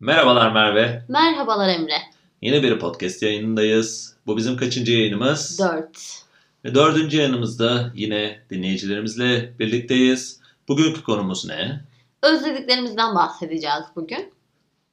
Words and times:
Merhabalar 0.00 0.52
Merve. 0.52 1.02
Merhabalar 1.08 1.68
Emre. 1.68 1.96
Yine 2.42 2.62
bir 2.62 2.78
podcast 2.78 3.22
yayınındayız. 3.22 4.16
Bu 4.26 4.36
bizim 4.36 4.56
kaçıncı 4.56 4.92
yayınımız? 4.92 5.58
4. 5.58 6.24
Ve 6.64 6.74
dördüncü 6.74 7.16
yayınımızda 7.16 7.92
yine 7.94 8.40
dinleyicilerimizle 8.50 9.52
birlikteyiz. 9.58 10.40
Bugünkü 10.68 11.02
konumuz 11.02 11.46
ne? 11.46 11.80
Özlediklerimizden 12.22 13.14
bahsedeceğiz 13.14 13.84
bugün. 13.96 14.32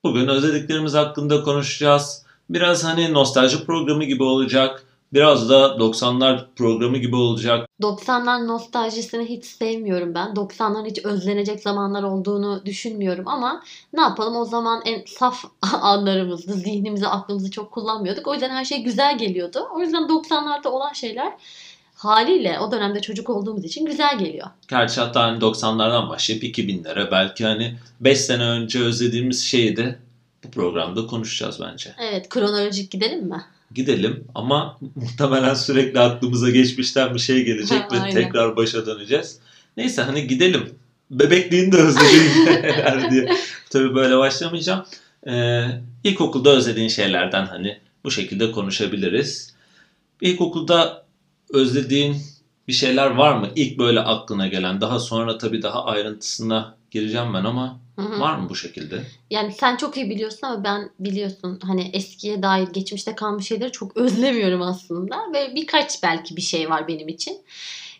Bugün 0.04 0.28
özlediklerimiz 0.28 0.94
hakkında 0.94 1.44
konuşacağız. 1.44 2.26
Biraz 2.50 2.84
hani 2.84 3.14
nostalji 3.14 3.66
programı 3.66 4.04
gibi 4.04 4.24
olacak. 4.24 4.84
Biraz 5.14 5.50
da 5.50 5.66
90'lar 5.66 6.46
programı 6.56 6.98
gibi 6.98 7.16
olacak. 7.16 7.70
90'lar 7.82 8.48
nostaljisini 8.48 9.26
hiç 9.26 9.46
sevmiyorum 9.46 10.14
ben. 10.14 10.28
90'ların 10.28 10.86
hiç 10.86 11.06
özlenecek 11.06 11.60
zamanlar 11.60 12.04
olduğunu 12.04 12.66
düşünmüyorum 12.66 13.28
ama 13.28 13.64
ne 13.94 14.02
yapalım 14.02 14.36
o 14.36 14.46
zaman 14.46 14.82
en 14.86 15.04
saf 15.08 15.46
anlarımızdı. 15.82 16.54
Zihnimizi, 16.54 17.08
aklımızı 17.08 17.52
çok 17.52 17.72
kullanmıyorduk. 17.72 18.28
O 18.28 18.34
yüzden 18.34 18.50
her 18.50 18.66
şey 18.66 18.84
güzel 18.84 19.18
geliyordu. 19.18 19.68
O 19.76 19.80
yüzden 19.80 20.04
90'larda 20.04 20.68
olan 20.68 20.94
şeyler 20.94 21.34
haliyle 21.96 22.60
o 22.60 22.72
dönemde 22.72 23.02
çocuk 23.02 23.30
olduğumuz 23.30 23.66
için 23.66 23.86
güzel 23.86 24.20
geliyor. 24.20 24.48
Gerçi 24.68 25.02
hatta 25.02 25.24
hani 25.24 25.40
90'lardan 25.40 26.10
başlayıp 26.10 26.44
2000'lere 26.44 27.12
belki 27.12 27.46
hani 27.46 27.76
5 28.00 28.22
sene 28.22 28.44
önce 28.44 28.80
özlediğimiz 28.80 29.44
şeyi 29.44 29.78
de 29.78 30.00
bu 30.44 30.52
programda 30.52 31.08
konuşacağız 31.08 31.60
bence. 31.62 31.96
Evet 31.98 32.30
kronolojik 32.30 32.92
gidelim 32.92 33.26
mi? 33.26 33.44
Gidelim 33.76 34.24
ama 34.36 34.78
muhtemelen 34.96 35.54
sürekli 35.54 36.00
aklımıza 36.00 36.50
geçmişten 36.50 37.14
bir 37.14 37.20
şey 37.20 37.46
gelecek 37.46 37.92
ve 37.92 38.00
Aynen. 38.00 38.16
tekrar 38.16 38.56
başa 38.56 38.86
döneceğiz. 38.86 39.40
Neyse 39.78 40.02
hani 40.02 40.28
gidelim. 40.28 40.70
Bebekliğini 41.12 41.72
de 41.72 41.78
şeyler 42.52 43.12
diye. 43.12 43.30
Tabii 43.70 43.96
böyle 43.96 44.18
başlamayacağım. 44.18 44.86
Ee, 45.28 45.66
ilkokulda 46.04 46.50
özlediğin 46.50 46.88
şeylerden 46.88 47.46
hani 47.46 47.78
bu 48.04 48.12
şekilde 48.12 48.52
konuşabiliriz. 48.52 49.54
İlkokulda 50.22 51.06
özlediğin 51.54 52.18
bir 52.68 52.74
şeyler 52.74 53.12
var 53.12 53.38
mı? 53.38 53.50
İlk 53.56 53.80
böyle 53.80 54.00
aklına 54.00 54.48
gelen. 54.48 54.82
Daha 54.82 55.00
sonra 55.00 55.38
tabii 55.38 55.62
daha 55.62 55.86
ayrıntısına 55.86 56.76
gireceğim 56.92 57.34
ben 57.34 57.44
ama 57.44 57.80
Hı 57.98 58.02
hı. 58.02 58.20
var 58.20 58.38
mı 58.38 58.50
bu 58.50 58.56
şekilde? 58.56 59.04
Yani 59.30 59.52
sen 59.52 59.76
çok 59.76 59.98
iyi 59.98 60.10
biliyorsun 60.10 60.48
ama 60.48 60.64
ben 60.64 60.90
biliyorsun 61.00 61.60
hani 61.64 61.90
eskiye 61.94 62.44
dair 62.44 62.68
geçmişte 62.68 63.16
kalmış 63.16 63.48
şeyleri 63.48 63.72
çok 63.72 63.98
özlemiyorum 63.98 64.62
aslında. 64.62 65.18
Ve 65.34 65.56
birkaç 65.56 66.04
belki 66.04 66.36
bir 66.36 66.42
şey 66.42 66.70
var 66.70 66.88
benim 66.88 67.08
için. 67.08 67.38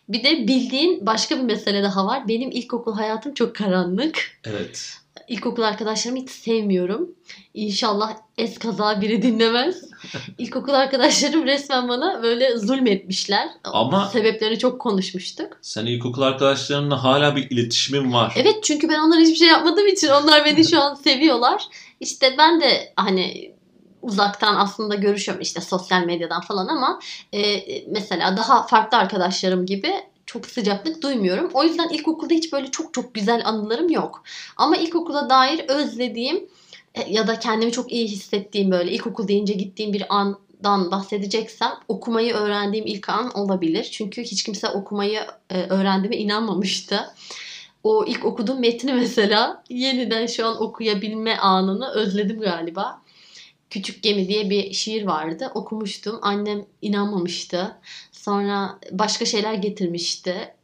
Bir 0.08 0.24
de 0.24 0.48
bildiğin 0.48 1.06
başka 1.06 1.36
bir 1.38 1.42
mesele 1.42 1.82
daha 1.82 2.06
var. 2.06 2.28
Benim 2.28 2.50
ilkokul 2.50 2.94
hayatım 2.94 3.34
çok 3.34 3.56
karanlık. 3.56 4.40
Evet. 4.44 4.92
İlkokul 5.28 5.62
arkadaşlarımı 5.62 6.20
hiç 6.20 6.30
sevmiyorum. 6.30 7.10
İnşallah 7.54 8.16
es 8.38 8.58
kaza 8.58 9.00
biri 9.00 9.22
dinlemez. 9.22 9.76
İlkokul 10.38 10.72
arkadaşlarım 10.72 11.44
resmen 11.44 11.88
bana 11.88 12.22
böyle 12.22 12.58
zulmetmişler. 12.58 13.48
Ama- 13.64 14.06
Sebeplerini 14.06 14.58
çok 14.58 14.80
konuşmuştuk. 14.80 15.58
Sen 15.62 15.86
ilkokul 15.86 16.22
arkadaşlarınla 16.22 17.04
hala 17.04 17.36
bir 17.36 17.50
iletişimin 17.50 18.12
var. 18.12 18.32
Evet 18.36 18.56
çünkü 18.64 18.88
ben 18.88 18.98
onlara 18.98 19.20
hiçbir 19.20 19.34
şey 19.36 19.48
yapmadığım 19.48 19.86
için 19.86 20.08
onlar 20.08 20.44
beni 20.44 20.68
şu 20.68 20.80
an 20.82 20.94
seviyorlar. 20.94 21.62
İşte 22.00 22.34
ben 22.38 22.60
de 22.60 22.92
hani 22.96 23.54
uzaktan 24.02 24.56
aslında 24.56 24.94
görüşüyorum 24.94 25.42
işte 25.42 25.60
sosyal 25.60 26.04
medyadan 26.04 26.40
falan 26.40 26.68
ama 26.68 27.00
e, 27.32 27.60
mesela 27.90 28.36
daha 28.36 28.66
farklı 28.66 28.98
arkadaşlarım 28.98 29.66
gibi 29.66 29.92
çok 30.28 30.46
sıcaklık 30.46 31.02
duymuyorum. 31.02 31.50
O 31.54 31.64
yüzden 31.64 31.88
ilkokulda 31.88 32.34
hiç 32.34 32.52
böyle 32.52 32.70
çok 32.70 32.94
çok 32.94 33.14
güzel 33.14 33.42
anılarım 33.44 33.88
yok. 33.88 34.22
Ama 34.56 34.76
ilkokula 34.76 35.30
dair 35.30 35.64
özlediğim 35.68 36.48
e, 36.94 37.12
ya 37.12 37.26
da 37.26 37.38
kendimi 37.38 37.72
çok 37.72 37.92
iyi 37.92 38.08
hissettiğim 38.08 38.70
böyle 38.70 38.92
ilkokul 38.92 39.28
deyince 39.28 39.52
gittiğim 39.54 39.92
bir 39.92 40.16
andan 40.16 40.90
bahsedeceksem 40.90 41.72
okumayı 41.88 42.34
öğrendiğim 42.34 42.86
ilk 42.86 43.08
an 43.08 43.38
olabilir. 43.38 43.88
Çünkü 43.92 44.22
hiç 44.22 44.42
kimse 44.42 44.68
okumayı 44.68 45.20
e, 45.50 45.62
öğrendiğime 45.62 46.16
inanmamıştı. 46.16 47.00
O 47.84 48.04
ilk 48.06 48.24
okuduğum 48.24 48.60
metni 48.60 48.92
mesela 48.92 49.64
yeniden 49.70 50.26
şu 50.26 50.46
an 50.46 50.62
okuyabilme 50.62 51.36
anını 51.36 51.90
özledim 51.90 52.40
galiba. 52.40 53.02
Küçük 53.70 54.02
Gemi 54.02 54.28
diye 54.28 54.50
bir 54.50 54.72
şiir 54.72 55.06
vardı. 55.06 55.50
Okumuştum. 55.54 56.18
Annem 56.22 56.66
inanmamıştı. 56.82 57.76
Sonra 58.28 58.78
başka 58.90 59.24
şeyler 59.24 59.54
getirmişti. 59.54 60.54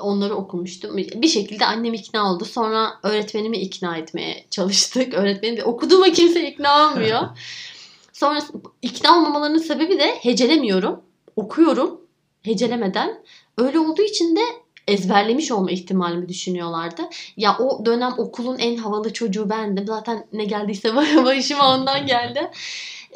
Onları 0.00 0.34
okumuştum. 0.34 0.96
Bir 0.96 1.28
şekilde 1.28 1.66
annem 1.66 1.94
ikna 1.94 2.32
oldu. 2.32 2.44
Sonra 2.44 2.90
öğretmenimi 3.02 3.58
ikna 3.58 3.96
etmeye 3.96 4.44
çalıştık. 4.50 5.14
Öğretmenim 5.14 5.56
de 5.56 5.64
okuduğuma 5.64 6.10
kimse 6.10 6.48
ikna 6.48 6.88
olmuyor. 6.88 7.22
Sonra 8.12 8.40
ikna 8.82 9.16
olmamalarının 9.16 9.58
sebebi 9.58 9.98
de 9.98 10.14
hecelemiyorum. 10.14 11.02
Okuyorum 11.36 12.00
hecelemeden. 12.42 13.22
Öyle 13.56 13.78
olduğu 13.78 14.02
için 14.02 14.36
de 14.36 14.40
ezberlemiş 14.88 15.52
olma 15.52 15.70
ihtimalimi 15.70 16.28
düşünüyorlardı. 16.28 17.02
Ya 17.36 17.58
o 17.58 17.86
dönem 17.86 18.14
okulun 18.18 18.58
en 18.58 18.76
havalı 18.76 19.12
çocuğu 19.12 19.50
bendim. 19.50 19.86
Zaten 19.86 20.26
ne 20.32 20.44
geldiyse 20.44 20.96
başıma 21.24 21.74
ondan 21.74 22.06
geldi. 22.06 22.50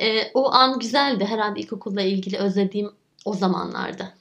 Ee, 0.00 0.30
o 0.34 0.52
an 0.52 0.78
güzeldi. 0.78 1.24
Herhalde 1.24 1.60
ilkokulla 1.60 2.02
ilgili 2.02 2.38
özlediğim 2.38 2.90
o 3.25 3.34
zamanlarda. 3.34 4.12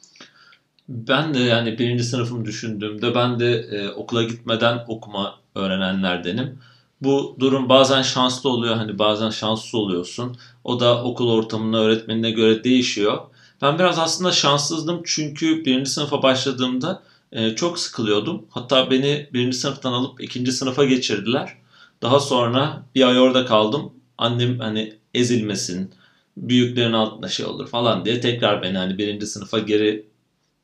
Ben 0.89 1.33
de 1.33 1.39
yani 1.39 1.79
birinci 1.79 2.03
sınıfımı 2.03 2.45
düşündüğümde 2.45 3.15
ben 3.15 3.39
de 3.39 3.51
e, 3.53 3.89
okula 3.89 4.23
gitmeden 4.23 4.85
okuma 4.87 5.39
öğrenenlerdenim. 5.55 6.59
Bu 7.01 7.35
durum 7.39 7.69
bazen 7.69 8.01
şanslı 8.01 8.49
oluyor 8.49 8.75
hani 8.75 8.99
bazen 8.99 9.29
şanssız 9.29 9.75
oluyorsun. 9.75 10.37
O 10.63 10.79
da 10.79 11.03
okul 11.03 11.29
ortamına 11.29 11.77
öğretmenine 11.77 12.31
göre 12.31 12.63
değişiyor. 12.63 13.19
Ben 13.61 13.79
biraz 13.79 13.99
aslında 13.99 14.31
şanssızdım 14.31 15.01
çünkü 15.05 15.65
birinci 15.65 15.89
sınıfa 15.89 16.23
başladığımda 16.23 17.03
e, 17.31 17.55
çok 17.55 17.79
sıkılıyordum. 17.79 18.45
Hatta 18.49 18.91
beni 18.91 19.29
birinci 19.33 19.57
sınıftan 19.57 19.93
alıp 19.93 20.21
ikinci 20.23 20.51
sınıfa 20.51 20.85
geçirdiler. 20.85 21.57
Daha 22.01 22.19
sonra 22.19 22.83
bir 22.95 23.07
ay 23.07 23.19
orada 23.19 23.45
kaldım. 23.45 23.93
Annem 24.17 24.59
hani 24.59 24.93
ezilmesin, 25.13 25.93
büyüklerin 26.37 26.93
altında 26.93 27.27
şey 27.29 27.45
olur 27.45 27.67
falan 27.67 28.05
diye 28.05 28.21
tekrar 28.21 28.61
beni 28.61 28.77
hani 28.77 28.97
birinci 28.97 29.27
sınıfa 29.27 29.59
geri 29.59 30.05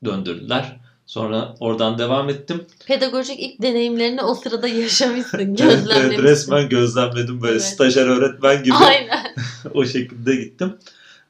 döndürdüler. 0.05 0.79
Sonra 1.05 1.55
oradan 1.59 1.97
devam 1.97 2.29
ettim. 2.29 2.65
Pedagojik 2.85 3.39
ilk 3.39 3.61
deneyimlerini 3.61 4.21
o 4.21 4.35
sırada 4.35 4.67
yaşamışsın, 4.67 5.37
gözlemlemişsin. 5.55 6.01
evet, 6.01 6.19
resmen 6.19 6.69
gözlemledim 6.69 7.41
böyle 7.41 7.53
Evet. 7.53 7.63
stajyer 7.63 8.05
öğretmen 8.05 8.63
gibi 8.63 8.73
Aynen. 8.73 9.35
o 9.73 9.85
şekilde 9.85 10.35
gittim. 10.35 10.73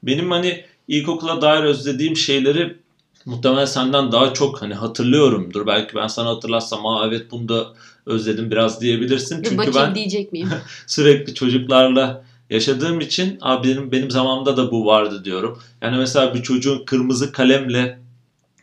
Benim 0.02 0.30
hani 0.30 0.64
ilkokula 0.88 1.42
dair 1.42 1.62
özlediğim 1.64 2.16
şeyleri 2.16 2.76
muhtemelen 3.24 3.64
senden 3.64 4.12
daha 4.12 4.34
çok 4.34 4.62
hani 4.62 4.74
hatırlıyorumdur. 4.74 5.66
Belki 5.66 5.94
ben 5.96 6.06
sana 6.06 6.28
hatırlatsam 6.28 6.86
aa 6.86 7.06
evet 7.08 7.30
bunu 7.30 7.48
da 7.48 7.66
özledim 8.06 8.50
biraz 8.50 8.80
diyebilirsin. 8.80 9.42
Çünkü 9.42 9.58
bakayım 9.58 9.74
ben 9.76 9.94
diyecek 9.94 10.32
miyim? 10.32 10.48
sürekli 10.86 11.34
çocuklarla 11.34 12.24
yaşadığım 12.50 13.00
için 13.00 13.38
abi 13.40 13.68
benim, 13.68 13.92
benim 13.92 14.10
zamanımda 14.10 14.56
da 14.56 14.70
bu 14.70 14.86
vardı 14.86 15.24
diyorum. 15.24 15.58
Yani 15.82 15.96
mesela 15.98 16.34
bir 16.34 16.42
çocuğun 16.42 16.84
kırmızı 16.84 17.32
kalemle 17.32 17.98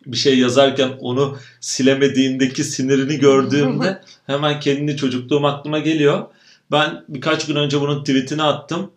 bir 0.06 0.18
şey 0.18 0.40
yazarken 0.40 0.92
onu 1.00 1.38
silemediğindeki 1.60 2.64
sinirini 2.64 3.18
gördüğümde 3.18 4.02
hemen 4.28 4.60
kendini 4.60 4.98
çocukluğum 4.98 5.46
aklıma 5.46 5.80
geliyor. 5.80 6.26
Ben 6.72 7.04
birkaç 7.10 7.46
gün 7.46 7.56
önce 7.56 7.82
bunun 7.82 8.00
tweetini 8.00 8.44
attım. 8.44 8.92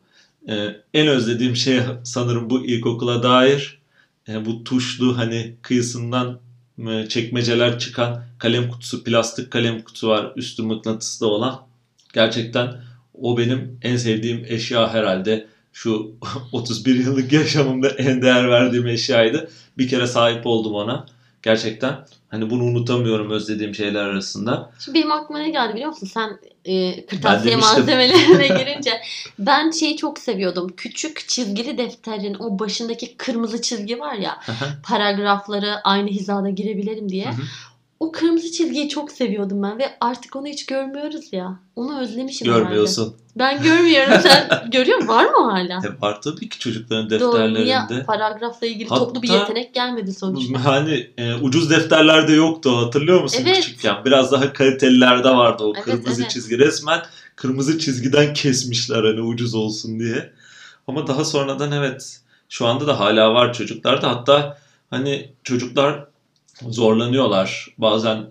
Ee, 0.49 0.77
en 0.95 1.07
özlediğim 1.09 1.57
şey 1.57 1.81
sanırım 2.05 2.51
bu 2.51 2.67
ilkokula 2.67 3.23
dair. 3.23 3.79
Ee, 4.29 4.47
bu 4.47 4.65
tuşlu 4.65 5.19
hani 5.19 5.55
kıyısından 5.63 6.39
e, 6.89 7.09
çekmeceler 7.09 7.79
çıkan 7.79 8.25
kalem 8.39 8.69
kutusu, 8.71 9.05
plastik 9.05 9.51
kalem 9.51 9.83
kutusu 9.83 10.09
var 10.09 10.33
üstü 10.37 10.63
mıknatıslı 10.63 11.27
olan. 11.27 11.61
Gerçekten 12.15 12.88
o 13.23 13.39
benim 13.39 13.79
en 13.83 13.97
sevdiğim 13.97 14.45
eşya 14.49 14.95
herhalde. 14.95 15.47
Şu 15.73 16.13
31 16.53 16.95
yıllık 16.95 17.33
yaşamımda 17.33 17.89
en 17.89 18.23
değer 18.23 18.49
verdiğim 18.49 18.87
eşyaydı. 18.87 19.51
Bir 19.79 19.89
kere 19.89 20.07
sahip 20.07 20.47
oldum 20.47 20.75
ona. 20.75 21.07
Gerçekten 21.43 21.97
hani 22.29 22.51
bunu 22.51 22.63
unutamıyorum 22.63 23.31
özlediğim 23.31 23.75
şeyler 23.75 24.05
arasında. 24.05 24.71
Şimdi 24.79 24.99
benim 24.99 25.13
aklıma 25.13 25.39
ne 25.39 25.51
geldi 25.51 25.75
biliyor 25.75 25.89
musun? 25.89 26.11
Sen 26.15 26.39
e, 26.65 27.07
kırtasiye 27.07 27.57
malzemelerine 27.57 28.49
girince 28.59 29.01
ben 29.39 29.71
şeyi 29.71 29.97
çok 29.97 30.19
seviyordum. 30.19 30.69
Küçük 30.77 31.29
çizgili 31.29 31.79
defterin 31.79 32.35
o 32.35 32.59
başındaki 32.59 33.17
kırmızı 33.17 33.63
çizgi 33.63 33.99
var 33.99 34.15
ya 34.15 34.41
paragrafları 34.83 35.75
aynı 35.85 36.09
hizada 36.09 36.51
girebilirim 36.51 37.09
diye. 37.09 37.31
O 38.01 38.13
kırmızı 38.13 38.53
çizgiyi 38.53 38.89
çok 38.89 39.13
seviyordum 39.13 39.63
ben 39.63 39.79
ve 39.79 39.85
artık 40.01 40.37
onu 40.37 40.47
hiç 40.47 40.67
görmüyoruz 40.67 41.33
ya. 41.33 41.61
Onu 41.77 42.01
özlemişim 42.01 42.49
herhalde. 42.49 42.63
Görmüyorsun. 42.65 43.17
Ben 43.37 43.63
görmüyorum. 43.63 44.15
Sen 44.23 44.71
görüyor 44.71 44.97
musun? 44.99 45.09
Var 45.09 45.25
mı 45.25 45.51
hala? 45.51 45.81
E, 45.87 46.01
var 46.01 46.23
tabii 46.23 46.49
ki 46.49 46.59
çocukların 46.59 47.11
Doğru. 47.21 47.39
Niye 47.55 47.55
defterlerinde. 47.77 48.05
paragrafla 48.07 48.67
ilgili 48.67 48.89
toplu 48.89 49.23
bir 49.23 49.29
Hatta- 49.29 49.41
yetenek 49.41 49.75
gelmedi 49.75 50.13
sonuçta. 50.13 50.65
Hani 50.65 51.11
e, 51.19 51.35
ucuz 51.35 51.71
defterlerde 51.71 52.33
yoktu 52.33 52.77
hatırlıyor 52.77 53.23
musun 53.23 53.43
Evet. 53.47 53.57
küçükken? 53.57 54.05
Biraz 54.05 54.33
daha 54.33 54.53
kalitelilerde 54.53 55.31
vardı 55.31 55.65
o 55.65 55.73
Evet, 55.75 55.85
kırmızı 55.85 56.23
evet. 56.23 56.31
çizgi. 56.31 56.59
Resmen 56.59 57.01
kırmızı 57.37 57.79
çizgiden 57.79 58.35
kesmişler 58.35 59.05
hani 59.05 59.21
ucuz 59.21 59.55
olsun 59.55 60.01
diye. 60.01 60.33
Ama 60.87 61.07
daha 61.07 61.25
sonradan 61.25 61.73
evet 61.73 62.21
şu 62.49 62.67
anda 62.67 62.87
da 62.87 63.01
hala 63.01 63.35
var 63.35 63.53
çocuklarda. 63.53 64.09
Hatta 64.11 64.59
hani 64.91 65.31
çocuklar 65.45 66.08
zorlanıyorlar. 66.71 67.67
Bazen 67.79 68.27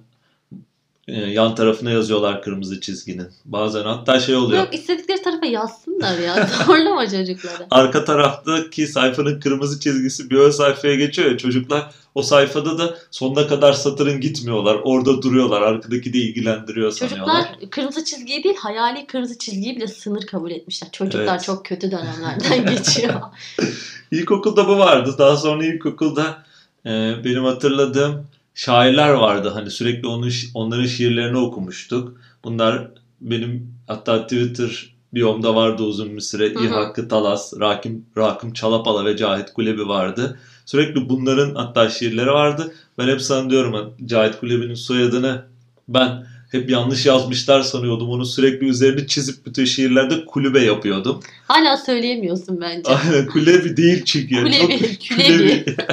e, 1.08 1.14
yan 1.20 1.56
tarafına 1.56 1.92
yazıyorlar 1.92 2.42
kırmızı 2.42 2.82
çizginin. 2.82 3.28
Bazen 3.46 3.84
hatta 3.84 4.20
şey 4.20 4.36
oluyor. 4.36 4.64
Yok 4.64 4.74
istedikleri 4.74 5.22
tarafa 5.22 5.46
yazsınlar 5.46 6.18
ya. 6.20 6.50
Zorlama 6.66 7.10
çocukları. 7.10 7.68
arka 7.72 8.06
taraftaki 8.06 8.88
sayfanın 8.88 9.40
kırmızı 9.40 9.80
çizgisi 9.80 10.30
bir 10.30 10.36
ön 10.36 10.52
sayfaya 10.52 10.96
geçiyor 10.96 11.32
ya 11.32 11.38
çocuklar 11.38 11.92
o 12.16 12.22
sayfada 12.24 12.78
da 12.78 12.98
sonuna 13.12 13.48
kadar 13.48 13.74
satırın 13.74 14.22
gitmiyorlar. 14.22 14.78
Orada 14.84 15.22
duruyorlar. 15.22 15.62
Arkadaki 15.62 16.14
de 16.14 16.18
ilgilendiriyor 16.18 16.92
sanıyorlar. 16.92 17.44
Çocuklar 17.44 17.70
kırmızı 17.70 18.06
çizgiyi 18.06 18.44
değil 18.44 18.56
hayali 18.56 19.08
kırmızı 19.08 19.38
çizgiyi 19.38 19.76
bile 19.76 19.88
sınır 19.88 20.26
kabul 20.26 20.52
etmişler. 20.52 20.90
Çocuklar 20.92 21.34
Evet. 21.34 21.44
çok 21.44 21.66
kötü 21.66 21.92
dönemlerden 21.92 22.66
geçiyor. 22.76 23.22
İlkokulda 24.12 24.68
bu 24.68 24.78
vardı. 24.78 25.16
Daha 25.18 25.38
sonra 25.38 25.66
ilkokulda 25.66 26.47
e, 26.88 27.16
benim 27.24 27.44
hatırladığım 27.44 28.28
şairler 28.56 29.10
vardı. 29.10 29.50
Hani 29.54 29.72
sürekli 29.72 30.08
onun, 30.08 30.32
onların 30.54 30.86
şiirlerini 30.86 31.38
okumuştuk. 31.38 32.18
Bunlar 32.44 32.88
benim 33.22 33.74
hatta 33.88 34.24
Twitter 34.24 34.98
biyomda 35.14 35.56
vardı 35.56 35.84
uzun 35.84 36.16
bir 36.16 36.22
süre. 36.22 36.50
Hı 36.54 36.60
hı. 36.60 36.64
İyi 36.64 36.70
Hakkı 36.70 37.08
Talas, 37.08 37.54
Rakim, 37.60 38.06
Rakım 38.18 38.54
Çalapala 38.54 39.06
ve 39.06 39.18
Cahit 39.18 39.54
Kulebi 39.54 39.88
vardı. 39.88 40.40
Sürekli 40.66 41.10
bunların 41.10 41.56
hatta 41.56 41.90
şiirleri 41.90 42.32
vardı. 42.32 42.74
Ben 42.98 43.08
hep 43.08 43.22
sanıyorum 43.22 43.94
Cahit 44.06 44.40
Kulebi'nin 44.40 44.76
soyadını 44.76 45.46
ben 45.88 46.26
hep 46.52 46.70
yanlış 46.70 47.06
yazmışlar 47.06 47.62
sanıyordum. 47.62 48.10
Onu 48.10 48.26
sürekli 48.26 48.68
üzerini 48.68 49.08
çizip 49.08 49.46
bütün 49.46 49.66
şiirlerde 49.66 50.26
kulübe 50.26 50.62
yapıyordum. 50.62 51.20
Hala 51.48 51.78
söyleyemiyorsun 51.78 52.62
bence. 52.62 52.92
Aynen 52.92 53.28
kulebi 53.28 53.78
değil 53.78 54.06
çünkü. 54.06 54.36
Çok- 54.36 54.52
Kulebi, 54.52 55.00
külebi. 55.00 55.66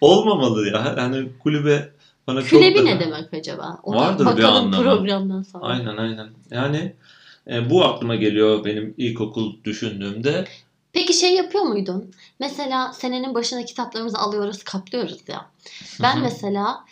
Olmamalı 0.00 0.66
ya. 0.68 0.94
Yani 0.98 1.28
kulübe 1.42 1.92
bana 2.26 2.40
çok 2.42 2.50
Külebi 2.50 2.78
daha- 2.78 2.84
ne 2.84 3.00
demek 3.00 3.34
acaba? 3.34 3.78
Ona 3.82 3.96
Vardır 3.96 4.36
bir 4.36 4.42
anlamı. 4.42 4.82
programdan 4.84 5.42
sonra. 5.42 5.64
Aynen 5.64 5.96
aynen. 5.96 6.28
Yani 6.50 6.92
e, 7.50 7.70
bu 7.70 7.84
aklıma 7.84 8.14
geliyor 8.16 8.64
benim 8.64 8.94
ilkokul 8.98 9.64
düşündüğümde. 9.64 10.44
Peki 10.92 11.12
şey 11.14 11.34
yapıyor 11.34 11.64
muydun? 11.64 12.10
Mesela 12.40 12.92
senenin 12.92 13.34
başına 13.34 13.64
kitaplarımızı 13.64 14.18
alıyoruz, 14.18 14.62
kaplıyoruz 14.64 15.28
ya. 15.28 15.50
Ben 16.02 16.20
mesela 16.20 16.84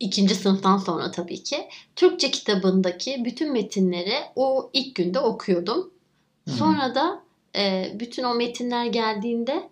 ikinci 0.00 0.34
sınıftan 0.34 0.76
sonra 0.78 1.10
tabii 1.10 1.42
ki 1.42 1.56
Türkçe 1.96 2.30
kitabındaki 2.30 3.22
bütün 3.24 3.52
metinleri 3.52 4.14
o 4.36 4.70
ilk 4.72 4.94
günde 4.94 5.18
okuyordum. 5.18 5.90
Sonra 6.58 6.94
da 6.94 7.22
e, 7.56 7.92
bütün 8.00 8.24
o 8.24 8.34
metinler 8.34 8.86
geldiğinde 8.86 9.68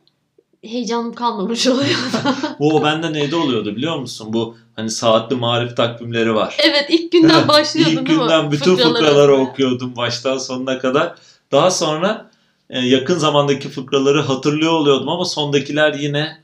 heyecanım 0.65 1.15
kalmamış 1.15 1.67
oluyordu. 1.67 2.19
Bu 2.59 2.83
bende 2.83 3.13
neyde 3.13 3.37
oluyordu 3.37 3.77
biliyor 3.77 3.99
musun? 3.99 4.33
Bu 4.33 4.57
hani 4.77 4.91
saatli 4.91 5.37
marif 5.37 5.77
takvimleri 5.77 6.35
var. 6.35 6.57
evet 6.63 6.87
ilk 6.89 7.13
günden 7.13 7.49
başlıyordun 7.49 7.93
İlk 7.93 8.07
günden 8.07 8.51
bütün 8.51 8.77
Fıkraları 8.77 8.95
fıkraları 8.95 9.37
okuyordum 9.37 9.97
baştan 9.97 10.39
sonuna 10.39 10.79
kadar. 10.79 11.15
Daha 11.53 11.71
sonra 11.71 12.31
e, 12.71 12.81
yakın 12.81 13.19
zamandaki 13.19 13.69
fıkraları 13.69 14.21
hatırlıyor 14.21 14.73
oluyordum 14.73 15.09
ama 15.09 15.25
sondakiler 15.25 15.95
yine 15.95 16.39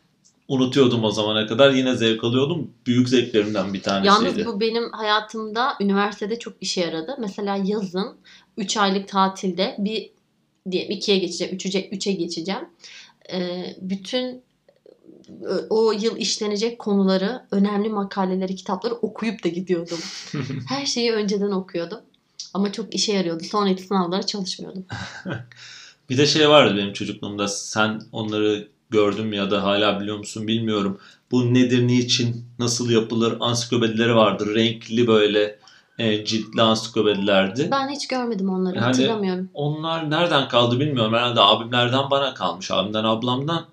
unutuyordum 0.49 1.05
o 1.05 1.11
zamana 1.11 1.47
kadar. 1.47 1.71
Yine 1.71 1.95
zevk 1.95 2.25
alıyordum. 2.25 2.71
Büyük 2.87 3.09
zevklerimden 3.09 3.75
bir 3.75 3.83
tanesiydi. 3.83 4.25
Yalnız 4.27 4.47
bu 4.47 4.61
benim 4.61 4.93
hayatımda 4.93 5.73
üniversitede 5.81 6.39
çok 6.39 6.55
işe 6.61 6.81
yaradı. 6.81 7.17
Mesela 7.19 7.59
yazın 7.65 8.17
3 8.57 8.77
aylık 8.77 9.09
tatilde 9.09 9.77
bir 9.79 10.11
diyelim 10.71 10.99
2'ye 10.99 11.19
geçeceğim, 11.19 11.57
3'e 11.57 11.91
3'e 11.91 12.13
geçeceğim. 12.13 12.69
Ee, 13.32 13.76
bütün 13.81 14.43
ö- 15.43 15.67
o 15.71 15.93
yıl 15.93 16.17
işlenecek 16.17 16.79
konuları, 16.79 17.43
önemli 17.50 17.88
makaleleri, 17.88 18.56
kitapları 18.56 18.94
okuyup 18.94 19.44
da 19.44 19.49
gidiyordum. 19.49 19.99
Her 20.69 20.87
şeyi 20.87 21.12
önceden 21.12 21.50
okuyordum. 21.50 22.00
Ama 22.55 22.73
çok 22.73 22.94
işe 22.94 23.12
yarıyordu. 23.12 23.44
Sonraki 23.44 23.82
sınavlara 23.82 24.26
çalışmıyordum. 24.26 24.85
Bir 26.11 26.19
de 26.19 26.26
şey 26.26 26.49
vardı 26.49 26.76
benim 26.76 26.93
çocukluğumda 26.93 27.49
sen 27.49 28.03
onları 28.12 28.69
gördün 28.91 29.27
mü 29.27 29.37
ya 29.37 29.50
da 29.50 29.62
hala 29.62 30.00
biliyor 30.00 30.19
musun 30.19 30.49
bilmiyorum. 30.49 31.00
Bu 31.31 31.55
nedir, 31.55 31.87
niçin, 31.87 32.44
nasıl 32.59 32.91
yapılır 32.91 33.37
ansiklopedileri 33.41 34.15
vardı. 34.15 34.55
Renkli 34.55 35.06
böyle 35.06 35.59
e, 35.99 36.25
ciltli 36.25 36.62
ansiklopedilerdi. 36.62 37.69
Ben 37.70 37.88
hiç 37.88 38.08
görmedim 38.08 38.49
onları. 38.49 38.76
Yani- 38.76 38.87
Hatırlamıyorum. 38.87 39.49
Onlar 39.55 40.11
nereden 40.11 40.49
kaldı 40.49 40.81
bilmiyorum. 40.81 41.14
Herhalde 41.14 41.41
abimlerden 41.41 42.11
bana 42.11 42.35
kalmış. 42.35 42.70
Abimden 42.70 43.05
ablamdan. 43.05 43.64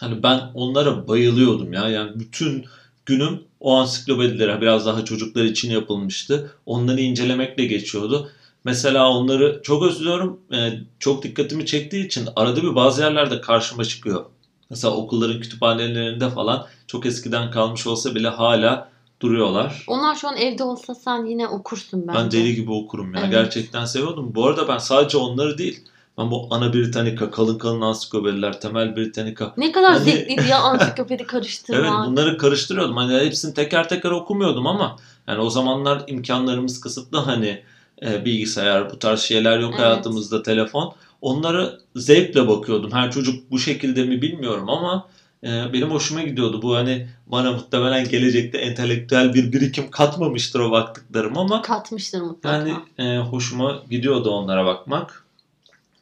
Hani 0.00 0.22
ben 0.22 0.40
onlara 0.54 1.08
bayılıyordum 1.08 1.72
ya. 1.72 1.88
Yani 1.88 2.10
bütün 2.14 2.64
günüm 3.06 3.42
o 3.60 3.74
ansiklopedilere 3.76 4.60
biraz 4.60 4.86
daha 4.86 5.04
çocuklar 5.04 5.44
için 5.44 5.70
yapılmıştı. 5.70 6.50
Onları 6.66 7.00
incelemekle 7.00 7.64
geçiyordu. 7.64 8.30
Mesela 8.64 9.10
onları 9.10 9.60
çok 9.62 9.82
özlüyorum. 9.82 10.40
Ee, 10.52 10.72
çok 10.98 11.22
dikkatimi 11.22 11.66
çektiği 11.66 12.06
için 12.06 12.28
arada 12.36 12.62
bir 12.62 12.74
bazı 12.74 13.02
yerlerde 13.02 13.40
karşıma 13.40 13.84
çıkıyor. 13.84 14.24
Mesela 14.70 14.94
okulların 14.94 15.40
kütüphanelerinde 15.40 16.30
falan 16.30 16.66
çok 16.86 17.06
eskiden 17.06 17.50
kalmış 17.50 17.86
olsa 17.86 18.14
bile 18.14 18.28
hala 18.28 18.88
duruyorlar. 19.20 19.84
Onlar 19.88 20.14
şu 20.14 20.28
an 20.28 20.36
evde 20.36 20.64
olsa 20.64 20.94
sen 20.94 21.24
yine 21.24 21.48
okursun 21.48 22.08
bence. 22.08 22.18
Ben 22.18 22.30
deli 22.30 22.54
gibi 22.54 22.70
okurum 22.72 23.14
ya. 23.14 23.20
Evet. 23.20 23.30
Gerçekten 23.30 23.84
seviyordum. 23.84 24.34
Bu 24.34 24.46
arada 24.46 24.68
ben 24.68 24.78
sadece 24.78 25.18
onları 25.18 25.58
değil. 25.58 25.84
Ben 26.18 26.30
bu 26.30 26.46
ana 26.50 26.72
Britannica, 26.74 27.30
kalın 27.30 27.58
kalın 27.58 27.80
ansiklopediler, 27.80 28.60
temel 28.60 28.96
Britannica. 28.96 29.52
Ne 29.56 29.72
kadar 29.72 29.92
Hani- 29.92 30.04
zevkliydi 30.04 30.48
ya 30.50 30.58
ansiklopedi 30.58 31.14
Evet 31.22 31.26
karıştırmak. 31.26 32.06
bunları 32.08 32.38
karıştırıyordum. 32.38 32.96
Hani 32.96 33.14
hepsini 33.24 33.54
teker 33.54 33.88
teker 33.88 34.10
okumuyordum 34.10 34.66
ama 34.66 34.96
yani 35.28 35.40
o 35.40 35.50
zamanlar 35.50 36.02
imkanlarımız 36.06 36.80
kısıtlı 36.80 37.18
hani 37.18 37.62
e, 38.02 38.24
bilgisayar 38.24 38.90
bu 38.90 38.98
tarz 38.98 39.20
şeyler 39.20 39.58
yok 39.58 39.70
Evet. 39.74 39.84
hayatımızda 39.84 40.42
telefon. 40.42 40.94
Onlara 41.20 41.72
zevkle 41.96 42.48
bakıyordum. 42.48 42.92
Her 42.92 43.10
çocuk 43.10 43.50
bu 43.50 43.58
şekilde 43.58 44.04
mi 44.04 44.22
bilmiyorum 44.22 44.70
ama 44.70 45.06
benim 45.44 45.90
hoşuma 45.90 46.22
gidiyordu. 46.22 46.62
Bu 46.62 46.76
hani 46.76 47.08
bana 47.26 47.52
muhtemelen 47.52 48.08
gelecekte 48.08 48.58
entelektüel 48.58 49.34
bir 49.34 49.52
birikim 49.52 49.90
katmamıştır 49.90 50.60
o 50.60 50.70
baktıklarım 50.70 51.38
ama 51.38 51.62
Katmıştır 51.62 52.20
mutlaka. 52.20 52.56
yani 52.56 52.74
e, 52.98 53.18
hoşuma 53.18 53.82
gidiyordu 53.90 54.30
onlara 54.30 54.66
bakmak. 54.66 55.24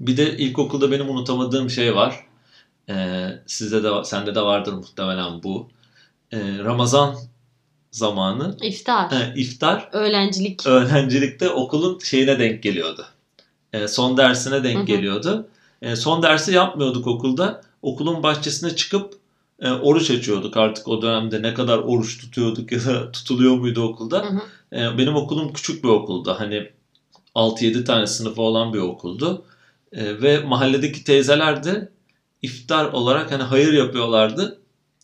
Bir 0.01 0.17
de 0.17 0.37
ilkokulda 0.37 0.91
benim 0.91 1.09
unutamadığım 1.11 1.71
şey 1.71 1.95
var. 1.95 2.27
E, 2.89 3.27
sizde 3.47 3.83
de 3.85 4.05
sende 4.05 4.35
de 4.35 4.41
vardır 4.43 4.73
muhtemelen 4.73 5.43
bu. 5.43 5.69
E, 6.33 6.39
Ramazan 6.59 7.17
zamanı 7.91 8.57
İftar. 8.63 9.13
e, 9.13 9.33
iftar 9.41 9.89
Öğrencilik. 9.93 10.67
öğrencilikte 10.67 11.51
okulun 11.51 11.99
şeyine 11.99 12.39
denk 12.39 12.63
geliyordu. 12.63 13.07
E, 13.73 13.89
son 13.89 14.17
dersine 14.17 14.65
denk 14.65 14.77
Hı 14.79 14.83
hı. 14.83 14.87
geliyordu. 14.87 15.49
E, 15.83 15.97
son 15.97 16.23
dersi 16.23 16.53
yapmıyorduk 16.55 17.07
okulda. 17.07 17.61
Okulun 17.83 18.23
bahçesine 18.23 18.77
çıkıp 18.77 19.22
e, 19.63 19.71
oruç 19.71 20.11
açıyorduk 20.11 20.57
artık 20.57 20.89
o 20.89 21.03
dönemde 21.03 21.43
ne 21.43 21.55
kadar 21.55 21.79
oruç 21.79 22.19
tutuyorduk 22.19 22.73
ya 22.73 22.85
da 22.85 23.13
tutuluyor 23.13 23.57
muydu 23.57 23.83
okulda. 23.83 24.25
Hı 24.25 24.29
hı. 24.29 24.43
E, 24.79 24.99
benim 24.99 25.15
okulum 25.17 25.53
küçük 25.53 25.85
bir 25.85 25.89
okuldu. 25.89 26.35
Hani 26.39 26.71
6-7 27.35 27.85
tane 27.85 28.07
sınıfı 28.07 28.43
olan 28.43 28.73
bir 28.73 28.79
okuldu. 28.79 29.45
E, 29.93 30.23
ve 30.23 30.39
mahalledeki 30.39 31.05
teyzeler 31.05 31.65
de 31.65 31.89
iftar 32.43 32.85
olarak 32.85 33.33
hani 33.33 33.43
hayır 33.43 33.73
yapıyorlardı. 33.73 34.59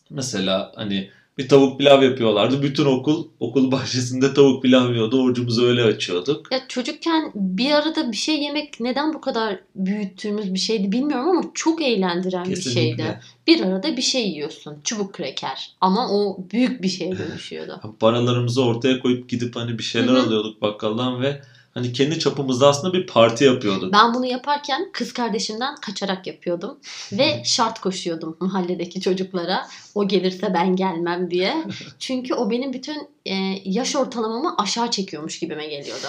Mesela 0.09 0.71
hani 0.75 1.11
bir 1.39 1.47
tavuk 1.47 1.79
pilav 1.79 2.03
yapıyorlardı. 2.03 2.63
Bütün 2.63 2.85
okul 2.85 3.27
okul 3.39 3.71
bahçesinde 3.71 4.33
tavuk 4.33 4.63
pilav 4.63 4.91
yiyordu. 4.91 5.23
Orucumuzu 5.23 5.65
öyle 5.65 5.83
açıyorduk. 5.83 6.51
Ya 6.51 6.61
çocukken 6.67 7.31
bir 7.35 7.71
arada 7.71 8.11
bir 8.11 8.17
şey 8.17 8.43
yemek 8.43 8.79
neden 8.79 9.13
bu 9.13 9.21
kadar 9.21 9.59
büyüttüğümüz 9.75 10.53
bir 10.53 10.59
şeydi 10.59 10.91
bilmiyorum 10.91 11.29
ama 11.29 11.43
çok 11.53 11.81
eğlendiren 11.81 12.45
bir 12.45 12.61
şeydi. 12.61 12.97
Kesinlikle. 12.97 13.21
Bir 13.47 13.61
arada 13.61 13.97
bir 13.97 14.01
şey 14.01 14.29
yiyorsun. 14.29 14.77
Çubuk 14.83 15.13
kreker. 15.13 15.71
Ama 15.81 16.11
o 16.11 16.37
büyük 16.51 16.83
bir 16.83 16.89
şeye 16.89 17.17
dönüşüyordu. 17.17 17.81
Paralarımızı 17.99 18.63
ortaya 18.63 18.99
koyup 18.99 19.29
gidip 19.29 19.55
hani 19.55 19.77
bir 19.77 19.83
şeyler 19.83 20.13
Hı 20.13 20.19
hı. 20.19 20.21
alıyorduk 20.23 20.61
bakkaldan 20.61 21.21
ve 21.21 21.41
hani 21.73 21.93
kendi 21.93 22.19
çapımızda 22.19 22.67
aslında 22.67 22.93
bir 22.93 23.07
parti 23.07 23.43
yapıyorduk. 23.43 23.93
Ben 23.93 24.13
bunu 24.13 24.25
yaparken 24.25 24.89
kız 24.93 25.13
kardeşimden 25.13 25.75
kaçarak 25.75 26.27
yapıyordum. 26.27 26.77
Ve 27.11 27.41
şart 27.45 27.79
koşuyordum 27.79 28.37
mahalledeki 28.39 29.01
çocuklara. 29.01 29.67
O 29.95 30.07
gelirse 30.07 30.53
ben 30.53 30.75
gelmem 30.75 31.31
diye. 31.31 31.65
Çünkü 31.99 32.33
o 32.33 32.51
benim 32.51 32.73
bütün 32.73 33.07
e, 33.25 33.35
yaş 33.65 33.95
ortalamamı 33.95 34.55
aşağı 34.57 34.91
çekiyormuş 34.91 35.39
gibime 35.39 35.67
geliyordu. 35.67 36.07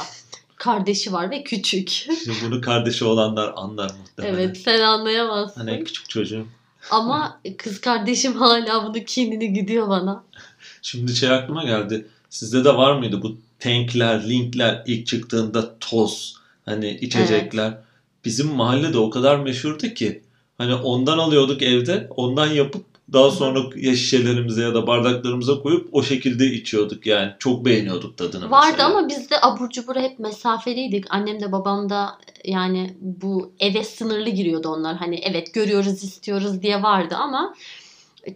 Kardeşi 0.57 1.13
var 1.13 1.31
ve 1.31 1.43
küçük. 1.43 1.89
Şimdi 1.89 2.37
bunu 2.47 2.61
kardeşi 2.61 3.05
olanlar 3.05 3.53
anlar 3.57 3.91
muhtemelen. 4.01 4.35
evet 4.35 4.59
sen 4.59 4.81
anlayamazsın. 4.81 5.61
Hani 5.61 5.85
küçük 5.85 6.09
çocuğum. 6.09 6.47
Ama 6.91 7.41
kız 7.59 7.81
kardeşim 7.81 8.35
hala 8.35 8.87
bunu 8.87 9.05
kinini 9.05 9.53
gidiyor 9.53 9.89
bana. 9.89 10.25
Şimdi 10.83 11.17
şey 11.17 11.31
aklıma 11.31 11.65
geldi. 11.65 12.07
Sizde 12.31 12.65
de 12.65 12.77
var 12.77 12.99
mıydı 12.99 13.23
bu 13.23 13.37
tankler, 13.61 14.29
linkler 14.29 14.83
ilk 14.87 15.07
çıktığında 15.07 15.79
toz 15.79 16.37
hani 16.65 16.91
içecekler. 16.91 17.79
Bizim 18.25 18.47
mahallede 18.47 18.99
o 18.99 19.11
kadar 19.11 19.39
meşhurdu 19.39 19.89
ki 19.89 20.23
hani 20.59 20.75
ondan 20.75 21.19
alıyorduk 21.19 21.63
evde. 21.63 22.07
Ondan 22.17 22.47
yapıp 22.47 22.85
daha 23.13 23.31
sonra 23.31 23.61
ya 23.77 23.97
şişelerimize 23.97 24.63
ya 24.63 24.75
da 24.75 24.87
bardaklarımıza 24.87 25.63
koyup 25.63 25.89
o 25.93 26.03
şekilde 26.03 26.47
içiyorduk 26.47 27.07
yani. 27.07 27.33
Çok 27.39 27.65
beğeniyorduk 27.65 28.17
tadını 28.17 28.51
Vardı 28.51 28.67
mesela. 28.71 28.89
ama 28.89 29.09
biz 29.09 29.31
de 29.31 29.41
abur 29.43 29.71
cubura 29.71 30.01
hep 30.01 30.19
mesafeliydik. 30.19 31.05
Annem 31.11 31.41
de 31.41 31.53
babam 31.53 31.91
da 31.91 32.19
yani 32.45 32.97
bu 33.01 33.53
eve 33.61 33.85
sınırlı 33.85 34.31
giriyordu 34.31 34.69
onlar. 34.69 34.97
Hani 34.97 35.21
evet 35.25 35.55
görüyoruz 35.55 36.05
istiyoruz 36.05 36.63
diye 36.63 36.83
vardı 36.83 37.15
ama 37.19 37.55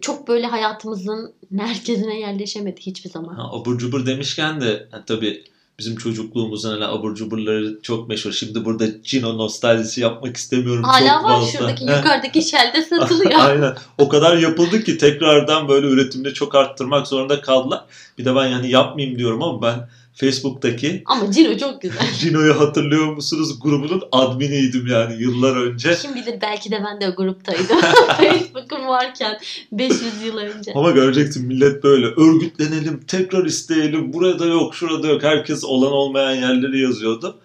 çok 0.01 0.27
böyle 0.27 0.47
hayatımızın 0.47 1.33
merkezine 1.49 2.19
yerleşemedi 2.19 2.81
hiçbir 2.81 3.09
zaman. 3.09 3.35
Ha, 3.35 3.49
abur 3.51 3.77
cubur 3.77 4.05
demişken 4.05 4.61
de 4.61 4.87
ha, 4.91 5.03
tabii 5.07 5.43
bizim 5.79 5.95
çocukluğumuzun 5.95 6.71
hani 6.71 6.85
abur 6.85 7.15
cuburları 7.15 7.79
çok 7.81 8.09
meşhur. 8.09 8.31
Şimdi 8.31 8.65
burada 8.65 9.03
Cino 9.03 9.37
nostaljisi 9.37 10.01
yapmak 10.01 10.37
istemiyorum 10.37 10.83
Hala 10.83 11.13
çok 11.13 11.23
var 11.23 11.39
fazla. 11.39 11.51
şuradaki 11.51 11.83
yukarıdaki 11.97 12.41
şelde 12.41 12.81
satılıyor. 12.81 13.31
Aynen. 13.39 13.75
O 13.97 14.09
kadar 14.09 14.37
yapıldı 14.37 14.83
ki 14.83 14.97
tekrardan 14.97 15.67
böyle 15.67 15.87
üretimde 15.87 16.33
çok 16.33 16.55
arttırmak 16.55 17.07
zorunda 17.07 17.41
kaldılar. 17.41 17.85
Bir 18.17 18.25
de 18.25 18.35
ben 18.35 18.47
yani 18.47 18.69
yapmayayım 18.69 19.19
diyorum 19.19 19.43
ama 19.43 19.61
ben 19.61 19.89
Facebook'taki 20.15 21.03
ama 21.05 21.31
Cino 21.31 21.57
çok 21.57 21.81
güzel. 21.81 22.13
Cino'yu 22.19 22.59
hatırlıyor 22.59 23.13
musunuz? 23.13 23.59
Grubunun 23.59 24.03
adminiydim 24.11 24.87
yani 24.87 25.21
yıllar 25.21 25.55
önce. 25.55 25.95
Kim 25.95 26.15
bilir 26.15 26.41
belki 26.41 26.71
de 26.71 26.83
ben 26.85 27.01
de 27.01 27.09
o 27.09 27.15
gruptaydım. 27.15 27.79
Facebook'um 28.17 28.87
varken 28.87 29.39
500 29.71 30.21
yıl 30.25 30.37
önce. 30.37 30.73
Ama 30.75 30.91
göreceksin 30.91 31.47
millet 31.47 31.83
böyle 31.83 32.05
örgütlenelim, 32.05 32.99
tekrar 33.07 33.45
isteyelim, 33.45 34.13
burada 34.13 34.45
yok, 34.45 34.75
şurada 34.75 35.07
yok. 35.07 35.23
Herkes 35.23 35.63
olan 35.63 35.91
olmayan 35.91 36.35
yerleri 36.35 36.81
yazıyordu. 36.81 37.39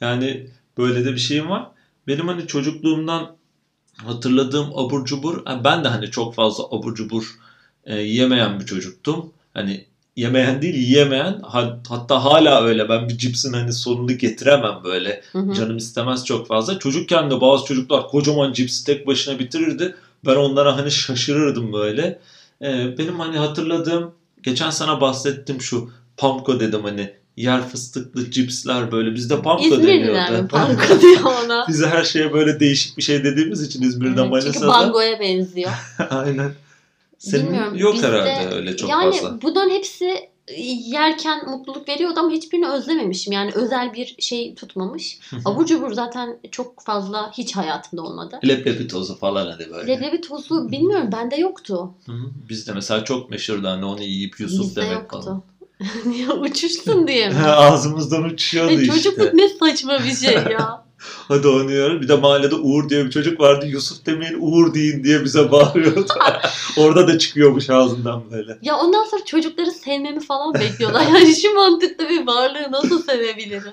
Yani 0.00 0.46
böyle 0.78 1.04
de 1.04 1.12
bir 1.12 1.20
şeyim 1.20 1.50
var. 1.50 1.66
Benim 2.06 2.28
hani 2.28 2.46
çocukluğumdan 2.46 3.36
hatırladığım 3.96 4.78
abur 4.78 5.04
cubur, 5.04 5.42
ben 5.64 5.84
de 5.84 5.88
hani 5.88 6.10
çok 6.10 6.34
fazla 6.34 6.64
abur 6.64 6.94
cubur 6.94 7.38
e, 7.84 8.00
yiyemeyen 8.00 8.60
bir 8.60 8.66
çocuktum. 8.66 9.32
Hani 9.54 9.86
yemeyen 10.16 10.62
değil 10.62 10.74
yiyemeyen 10.74 11.40
Ha- 11.42 11.78
hatta 11.88 12.24
hala 12.24 12.62
öyle 12.64 12.88
ben 12.88 13.08
bir 13.08 13.18
cipsin 13.18 13.52
hani 13.52 13.72
sonunu 13.72 14.18
getiremem 14.18 14.80
böyle 14.84 15.22
Hı 15.32 15.38
hı. 15.38 15.54
canım 15.54 15.76
istemez 15.76 16.24
çok 16.24 16.46
fazla. 16.46 16.78
Çocukken 16.78 17.30
de 17.30 17.40
bazı 17.40 17.64
çocuklar 17.64 18.08
kocaman 18.08 18.52
cipsi 18.52 18.84
tek 18.86 19.06
başına 19.06 19.38
bitirirdi. 19.38 19.94
Ben 20.26 20.36
onlara 20.36 20.76
hani 20.76 20.90
şaşırırdım 20.90 21.72
böyle. 21.72 22.18
Ee, 22.62 22.98
benim 22.98 23.20
hani 23.20 23.38
hatırladığım 23.38 24.14
geçen 24.42 24.70
sana 24.70 25.00
bahsettim 25.00 25.60
şu 25.60 25.90
Pamko 26.16 26.60
dedim 26.60 26.82
hani 26.84 27.12
yer 27.36 27.68
fıstıklı 27.68 28.30
cipsler 28.30 28.92
böyle 28.92 29.14
bizde 29.14 29.42
Pamko 29.42 29.64
İzmirliler 29.64 30.10
mi? 30.10 30.28
deniyordu. 30.28 30.48
Panko 30.48 31.00
diyor 31.00 31.20
ona. 31.44 31.68
Bize 31.68 31.86
her 31.86 32.04
şeye 32.04 32.32
böyle 32.32 32.60
değişik 32.60 32.96
bir 32.98 33.02
şey 33.02 33.24
dediğimiz 33.24 33.62
için 33.62 33.82
İzmir'de 33.82 34.08
Evet, 34.08 34.18
çünkü 34.18 34.30
Manisa'da. 34.30 34.68
bangoya 34.68 35.20
benziyor. 35.20 35.70
Aynen. 36.10 36.52
Senin 37.22 37.46
Bilmiyorum, 37.46 37.78
yok 37.78 37.94
bizde- 37.94 38.06
herhalde 38.06 38.54
öyle 38.54 38.76
çok 38.76 38.90
yani 38.90 39.12
fazla. 39.12 39.42
bunların 39.42 39.70
hepsi 39.70 40.14
yerken 40.90 41.50
mutluluk 41.50 41.88
veriyordu 41.88 42.20
ama 42.20 42.30
hiçbirini 42.30 42.68
özlememişim. 42.68 43.32
Yani 43.32 43.50
özel 43.54 43.92
bir 43.94 44.16
şey 44.18 44.54
tutmamış. 44.54 45.18
Abur 45.44 45.66
cubur 45.66 45.92
zaten 45.92 46.38
çok 46.50 46.82
fazla 46.84 47.32
hiç 47.32 47.56
hayatımda 47.56 48.02
olmadı. 48.02 48.38
Leblebi 48.48 48.86
tozu 48.88 49.16
falan 49.18 49.46
hadi 49.50 49.70
böyle. 49.70 49.92
Leblebi 49.92 50.20
tozu 50.20 50.70
bilmiyorum 50.70 51.08
bende 51.12 51.36
yoktu. 51.36 51.90
Bizde 52.48 52.72
mesela 52.72 53.04
çok 53.04 53.30
meşhurdu 53.30 53.68
hani 53.68 53.84
onu 53.84 54.02
yiyip 54.02 54.40
Yusuf 54.40 54.60
Bizde 54.66 54.80
demek 54.82 54.94
yoktu. 54.94 55.20
falan. 55.24 55.42
Niye 56.06 56.30
uçuşsun 56.30 57.08
diye 57.08 57.28
mi? 57.28 57.38
Ağzımızdan 57.46 58.22
uçuyordu 58.22 58.70
E, 58.72 58.74
işte. 58.82 58.86
çocukluk 58.94 59.34
ne 59.34 59.48
saçma 59.48 59.98
bir 60.04 60.14
şey 60.26 60.34
ya. 60.34 60.84
Hadi 61.28 61.48
oynuyorum. 61.48 62.00
Bir 62.00 62.08
de 62.08 62.16
mahallede 62.16 62.54
Uğur 62.54 62.88
diye 62.88 63.04
bir 63.04 63.10
çocuk 63.10 63.40
vardı. 63.40 63.66
Yusuf 63.66 64.06
demeyin 64.06 64.36
Uğur 64.40 64.74
deyin 64.74 65.04
diye 65.04 65.24
bize 65.24 65.52
bağırıyordu. 65.52 66.06
Orada 66.76 67.08
da 67.08 67.18
çıkıyormuş 67.18 67.70
ağzından 67.70 68.30
böyle. 68.30 68.58
Ya 68.62 68.76
ondan 68.76 69.04
sonra 69.04 69.24
çocukları 69.24 69.70
sevmemi 69.70 70.20
falan 70.20 70.54
bekliyorlar. 70.54 71.02
Yani 71.02 71.36
şu 71.36 71.54
mantıkta 71.54 72.08
bir 72.08 72.26
varlığı 72.26 72.72
nasıl 72.72 73.02
sevebilirim? 73.02 73.72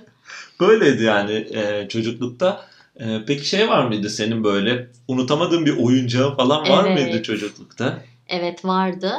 Böyleydi 0.59 1.03
yani 1.03 1.47
e, 1.53 1.87
çocuklukta. 1.89 2.65
E, 2.99 3.25
peki 3.27 3.47
şey 3.49 3.67
var 3.69 3.87
mıydı 3.87 4.09
senin 4.09 4.43
böyle 4.43 4.87
unutamadığın 5.07 5.65
bir 5.65 5.77
oyuncağın 5.77 6.35
falan 6.35 6.69
var 6.69 6.85
Evet. 6.87 7.03
mıydı 7.03 7.23
çocuklukta? 7.23 7.99
Evet 8.27 8.65
vardı. 8.65 9.13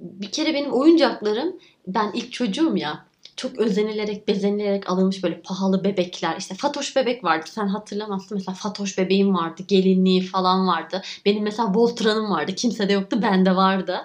Bir 0.00 0.30
kere 0.30 0.54
benim 0.54 0.72
oyuncaklarım 0.72 1.56
ben 1.86 2.10
ilk 2.14 2.32
çocuğum 2.32 2.76
ya 2.76 3.04
çok 3.36 3.58
özenilerek 3.58 4.28
bezenilerek 4.28 4.90
alınmış 4.90 5.22
böyle 5.22 5.40
pahalı 5.40 5.84
bebekler 5.84 6.36
işte 6.38 6.54
Fatoş 6.54 6.96
bebek 6.96 7.24
vardı 7.24 7.46
sen 7.50 7.66
hatırlamazsın 7.66 8.38
mesela 8.38 8.54
Fatoş 8.54 8.98
bebeğim 8.98 9.34
vardı 9.34 9.62
gelinliği 9.68 10.22
falan 10.22 10.66
vardı 10.66 11.02
benim 11.24 11.42
mesela 11.42 11.74
Voltran'ım 11.74 12.30
vardı 12.30 12.54
kimsede 12.54 12.92
yoktu 12.92 13.18
bende 13.22 13.56
vardı 13.56 14.00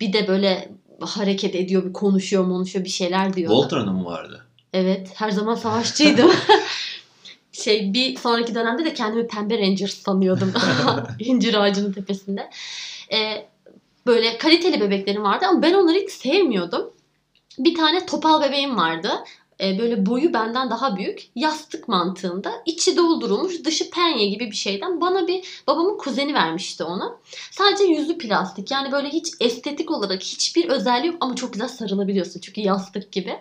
bir 0.00 0.12
de 0.12 0.28
böyle 0.28 0.68
hareket 1.00 1.54
ediyor 1.54 1.84
bir 1.84 1.92
konuşuyor 1.92 2.44
konuşuyor 2.44 2.84
bir 2.84 2.90
şeyler 2.90 3.34
diyor. 3.34 3.52
Voltron'un 3.52 3.94
mu 3.94 4.04
vardı? 4.04 4.46
Evet 4.72 5.10
her 5.14 5.30
zaman 5.30 5.54
savaşçıydım. 5.54 6.30
şey 7.52 7.94
bir 7.94 8.16
sonraki 8.16 8.54
dönemde 8.54 8.84
de 8.84 8.94
kendimi 8.94 9.26
pembe 9.26 9.58
ranger 9.58 9.88
sanıyordum. 9.88 10.52
İncir 11.18 11.54
ağacının 11.54 11.92
tepesinde. 11.92 12.50
Ee, 13.12 13.46
böyle 14.06 14.38
kaliteli 14.38 14.80
bebeklerim 14.80 15.22
vardı 15.22 15.46
ama 15.48 15.62
ben 15.62 15.74
onları 15.74 15.98
hiç 15.98 16.10
sevmiyordum. 16.10 16.90
Bir 17.58 17.74
tane 17.74 18.06
topal 18.06 18.42
bebeğim 18.42 18.76
vardı. 18.76 19.24
Ee, 19.60 19.78
böyle 19.78 20.06
boyu 20.06 20.32
benden 20.32 20.70
daha 20.70 20.96
büyük. 20.96 21.28
Yastık 21.34 21.88
mantığında. 21.88 22.52
içi 22.66 22.96
doldurulmuş, 22.96 23.64
dışı 23.64 23.90
penye 23.90 24.28
gibi 24.28 24.50
bir 24.50 24.56
şeyden. 24.56 25.00
Bana 25.00 25.28
bir 25.28 25.62
babamın 25.66 25.98
kuzeni 25.98 26.34
vermişti 26.34 26.84
onu. 26.84 27.18
Sadece 27.50 27.84
yüzü 27.84 28.18
plastik. 28.18 28.70
Yani 28.70 28.92
böyle 28.92 29.08
hiç 29.08 29.28
estetik 29.40 29.90
olarak 29.90 30.22
hiçbir 30.22 30.68
özelliği 30.68 31.12
yok 31.12 31.16
ama 31.20 31.36
çok 31.36 31.52
güzel 31.52 31.68
sarılabiliyorsun. 31.68 32.40
Çünkü 32.40 32.60
yastık 32.60 33.12
gibi. 33.12 33.38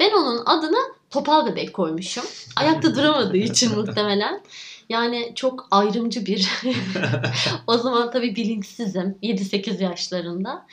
Ben 0.00 0.12
onun 0.12 0.42
adını 0.46 0.78
Topal 1.10 1.46
Bebek 1.46 1.72
koymuşum. 1.74 2.24
Ayakta 2.56 2.94
duramadığı 2.96 3.36
için 3.36 3.78
muhtemelen. 3.78 4.40
Yani 4.88 5.32
çok 5.34 5.68
ayrımcı 5.70 6.26
bir. 6.26 6.50
o 7.66 7.78
zaman 7.78 8.10
tabii 8.10 8.36
bilinçsizim. 8.36 9.18
7-8 9.22 9.82
yaşlarında. 9.82 10.66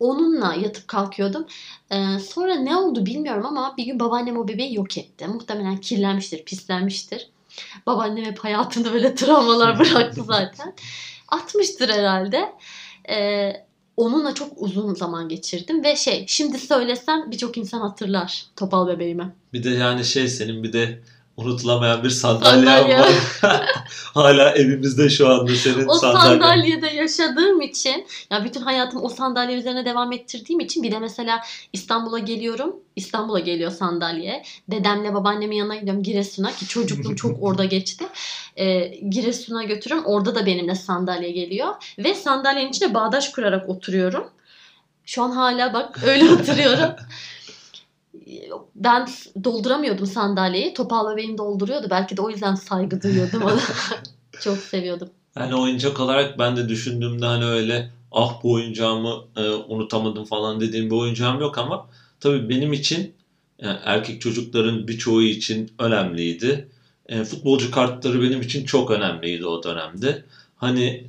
Onunla 0.00 0.54
yatıp 0.54 0.88
kalkıyordum. 0.88 1.46
Ee, 1.90 2.18
sonra 2.18 2.54
ne 2.54 2.76
oldu 2.76 3.06
bilmiyorum 3.06 3.46
ama 3.46 3.74
bir 3.76 3.84
gün 3.84 4.00
babaannem 4.00 4.36
o 4.36 4.48
bebeği 4.48 4.74
yok 4.74 4.98
etti. 4.98 5.26
Muhtemelen 5.26 5.76
kirlenmiştir, 5.76 6.44
pislenmiştir. 6.44 7.28
Babaannem 7.86 8.24
hep 8.24 8.38
hayatında 8.38 8.92
böyle 8.92 9.14
travmalar 9.14 9.78
bıraktı 9.78 10.22
zaten. 10.26 10.74
Atmıştır 11.28 11.88
herhalde. 11.88 12.52
Ee, 13.08 13.52
onunla 13.96 14.34
çok 14.34 14.52
uzun 14.56 14.94
zaman 14.94 15.28
geçirdim 15.28 15.84
ve 15.84 15.96
şey 15.96 16.24
şimdi 16.28 16.58
söylesem 16.58 17.30
birçok 17.30 17.56
insan 17.56 17.80
hatırlar 17.80 18.46
topal 18.56 18.88
bebeğimi. 18.88 19.34
Bir 19.52 19.64
de 19.64 19.70
yani 19.70 20.04
şey 20.04 20.28
senin 20.28 20.62
bir 20.62 20.72
de 20.72 21.02
unutulamayan 21.46 22.04
bir 22.04 22.10
sandalyen 22.10 22.64
Sandalye. 22.82 22.98
var. 22.98 23.10
Hala 24.14 24.50
evimizde 24.50 25.10
şu 25.10 25.28
anda 25.28 25.54
senin 25.54 25.88
O 25.88 25.94
sandalyen. 25.94 26.28
sandalyede 26.40 26.86
yaşadığım 26.86 27.60
için 27.60 28.06
ya 28.30 28.44
bütün 28.44 28.60
hayatımı 28.60 29.02
o 29.02 29.08
sandalye 29.08 29.56
üzerine 29.58 29.84
devam 29.84 30.12
ettirdiğim 30.12 30.60
için 30.60 30.82
bir 30.82 30.92
de 30.92 30.98
mesela 30.98 31.40
İstanbul'a 31.72 32.18
geliyorum. 32.18 32.76
İstanbul'a 32.96 33.38
geliyor 33.38 33.70
sandalye. 33.70 34.42
Dedemle 34.70 35.14
babaannemin 35.14 35.56
yanına 35.56 35.76
gidiyorum 35.76 36.02
Giresun'a 36.02 36.52
ki 36.52 36.68
çocukluğum 36.68 37.16
çok 37.16 37.42
orada 37.42 37.64
geçti. 37.64 38.04
Ee, 38.56 38.80
Giresun'a 39.10 39.62
götürüyorum. 39.64 40.06
Orada 40.06 40.34
da 40.34 40.46
benimle 40.46 40.74
sandalye 40.74 41.30
geliyor. 41.30 41.68
Ve 41.98 42.14
sandalyenin 42.14 42.70
içine 42.70 42.94
bağdaş 42.94 43.28
kurarak 43.28 43.68
oturuyorum. 43.68 44.24
Şu 45.06 45.22
an 45.22 45.30
hala 45.30 45.72
bak 45.74 45.98
öyle 46.06 46.24
oturuyorum. 46.32 46.90
Ben 48.74 49.08
dolduramıyordum 49.44 50.06
sandalyeyi. 50.06 50.74
Topal 50.74 51.12
bebeğim 51.12 51.38
dolduruyordu. 51.38 51.86
Belki 51.90 52.16
de 52.16 52.22
o 52.22 52.30
yüzden 52.30 52.54
saygı 52.54 53.02
duyuyordum 53.02 53.42
ona. 53.42 53.60
Çok 54.40 54.58
seviyordum. 54.58 55.08
Yani 55.36 55.54
oyuncak 55.54 56.00
olarak 56.00 56.38
ben 56.38 56.56
de 56.56 56.68
düşündüğümde 56.68 57.26
hani 57.26 57.44
öyle 57.44 57.90
ah 58.12 58.42
bu 58.42 58.52
oyuncağımı 58.52 59.24
e, 59.36 59.40
unutamadım 59.50 60.24
falan 60.24 60.60
dediğim 60.60 60.90
bir 60.90 60.96
oyuncağım 60.96 61.40
yok 61.40 61.58
ama 61.58 61.86
tabii 62.20 62.48
benim 62.48 62.72
için 62.72 63.14
Yani 63.58 63.78
erkek 63.84 64.20
çocukların 64.20 64.88
birçoğu 64.88 65.22
için 65.22 65.70
önemliydi. 65.78 66.68
E, 67.06 67.24
futbolcu 67.24 67.70
kartları 67.70 68.22
benim 68.22 68.40
için 68.40 68.64
çok 68.64 68.90
önemliydi 68.90 69.46
o 69.46 69.62
dönemde. 69.62 70.24
Hani 70.56 71.06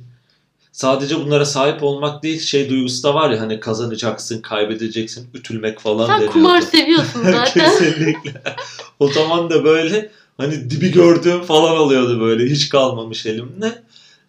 sadece 0.74 1.20
bunlara 1.20 1.44
sahip 1.44 1.82
olmak 1.82 2.22
değil 2.22 2.40
şey 2.40 2.68
duygusu 2.68 3.02
da 3.02 3.14
var 3.14 3.30
ya 3.30 3.40
hani 3.40 3.60
kazanacaksın, 3.60 4.42
kaybedeceksin, 4.42 5.30
ütülmek 5.34 5.80
falan 5.80 6.06
Sen 6.06 6.16
deniyordu. 6.16 6.32
kumar 6.32 6.60
seviyorsun 6.72 7.22
zaten. 7.22 7.70
Kesinlikle. 7.70 8.42
o 8.98 9.08
zaman 9.08 9.50
da 9.50 9.64
böyle 9.64 10.10
hani 10.36 10.70
dibi 10.70 10.90
gördüğüm 10.92 11.42
falan 11.42 11.76
oluyordu 11.76 12.20
böyle 12.20 12.46
hiç 12.50 12.68
kalmamış 12.68 13.26
elimde. 13.26 13.82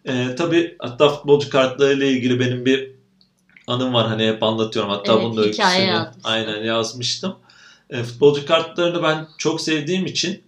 Ee, 0.06 0.36
tabii 0.38 0.76
hatta 0.80 1.10
futbolcu 1.10 1.50
kartlarıyla 1.50 2.06
ilgili 2.06 2.40
benim 2.40 2.66
bir 2.66 2.92
anım 3.68 3.94
var 3.94 4.08
hani 4.08 4.28
hep 4.28 4.44
anlatıyorum 4.44 4.92
hatta 4.92 5.14
Evet, 5.14 5.24
bunun 5.24 5.38
da 5.38 5.42
öyküsünü 5.42 6.08
aynen 6.24 6.64
yazmıştım. 6.64 7.36
Ee, 7.90 8.04
futbolcu 8.04 8.46
kartlarını 8.46 9.04
ben 9.04 9.28
çok 9.38 9.62
sevdiğim 9.62 10.06
için 10.06 10.44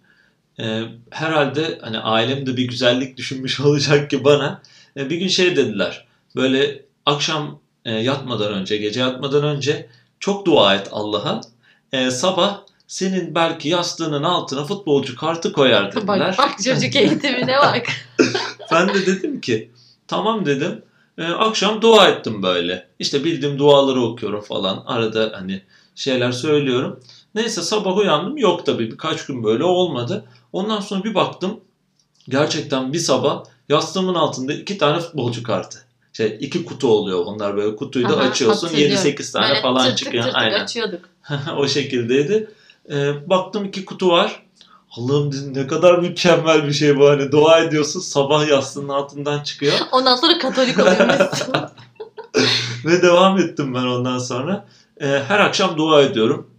e, 0.60 0.82
herhalde 1.10 1.80
hani 1.82 2.00
ailem 2.00 2.46
de 2.46 2.58
bir 2.58 2.68
güzellik 2.68 3.18
düşünmüş 3.18 3.60
olacak 3.66 4.10
ki 4.10 4.24
bana 4.24 4.62
e, 4.98 5.10
bir 5.10 5.18
gün 5.18 5.27
şey 5.27 5.56
dediler 5.56 6.08
böyle 6.36 6.86
akşam 7.06 7.60
e, 7.86 7.92
yatmadan 7.92 8.54
önce 8.54 8.77
gece 8.77 9.00
yatmadan 9.00 9.44
önce 9.44 9.89
çok 10.20 10.46
dua 10.46 10.75
et 10.75 10.89
Allah'a 10.92 11.42
e, 11.92 12.12
sabah 12.12 12.62
senin 12.88 13.36
belki 13.36 13.70
yastığının 13.70 14.24
altına 14.24 14.66
futbolcu 14.66 15.16
kartı 15.16 15.54
koyar 15.54 15.92
dediler. 15.92 16.08
bak 16.08 16.38
bak 16.38 16.63
çocuk 16.63 16.96
eğitimine 16.96 17.58
bak. 17.58 17.86
Ben 18.72 18.89
de 18.89 19.06
dedim 19.06 19.42
ki 19.42 19.72
tamam 20.08 20.46
dedim. 20.46 20.82
Akşam 21.38 21.82
dua 21.82 22.08
ettim 22.08 22.44
böyle. 22.44 22.88
İşte 23.00 23.24
bildiğim 23.24 23.60
duaları 23.60 24.01
okuyorum 24.01 24.42
falan. 24.42 24.84
Arada 24.86 25.32
hani 25.36 25.62
şeyler 25.96 26.32
söylüyorum. 26.32 27.00
Neyse 27.36 27.62
sabah 27.62 27.98
uyandım. 27.98 28.38
Yok 28.38 28.66
tabii 28.66 28.92
birkaç 28.92 29.25
gün 29.25 29.44
böyle 29.44 29.63
olmadı. 29.63 30.25
Ondan 30.54 30.80
sonra 30.80 31.04
bir 31.04 31.16
baktım. 31.16 31.60
Gerçekten 32.30 32.94
bir 32.94 33.00
sabah 33.00 33.44
yastığımın 33.69 34.15
altında 34.15 34.53
iki 34.53 34.77
tane 34.77 35.00
futbolcu 35.00 35.43
kartı. 35.43 35.83
Şey 36.13 36.38
iki 36.41 36.65
kutu 36.65 36.88
oluyor. 36.88 37.19
Onlar 37.25 37.57
böyle 37.57 37.75
kutuyu 37.75 38.09
da 38.09 38.13
Aha, 38.17 38.21
açıyorsun. 38.29 38.67
hatırlıyorum. 38.67 38.95
7-8 39.05 39.33
tane 39.33 39.50
Böyle 39.50 39.62
falan 39.62 39.83
tırtık 39.83 39.97
çıkıyor. 39.97 40.24
tırtık 40.24 40.41
Aynen. 40.41 40.63
açıyorduk. 40.63 41.09
o 41.57 41.67
şekildeydi. 41.67 42.51
Ee, 42.91 43.29
baktım 43.29 43.65
iki 43.65 43.86
kutu 43.86 44.09
var. 44.09 44.43
Allah'ım 44.97 45.31
dedim 45.31 45.53
ne 45.55 45.67
kadar 45.67 45.97
mükemmel 46.00 46.67
bir 46.67 46.74
şey 46.74 46.97
bu. 47.00 47.09
Hani 47.09 47.31
dua 47.31 47.59
ediyorsun 47.59 48.00
sabah 48.00 48.47
yastığının 48.47 48.89
altından 48.89 49.43
çıkıyor. 49.43 49.74
Ondan 49.91 50.15
sonra 50.15 50.38
Katolik 50.38 50.79
oluyormuşsun. 50.79 51.53
Ve 52.86 53.01
devam 53.01 53.38
ettim 53.38 53.74
ben 53.74 53.83
ondan 53.83 54.17
sonra. 54.17 54.65
Ee, 55.01 55.05
her 55.27 55.39
akşam 55.39 55.77
dua 55.77 56.01
ediyorum. 56.01 56.50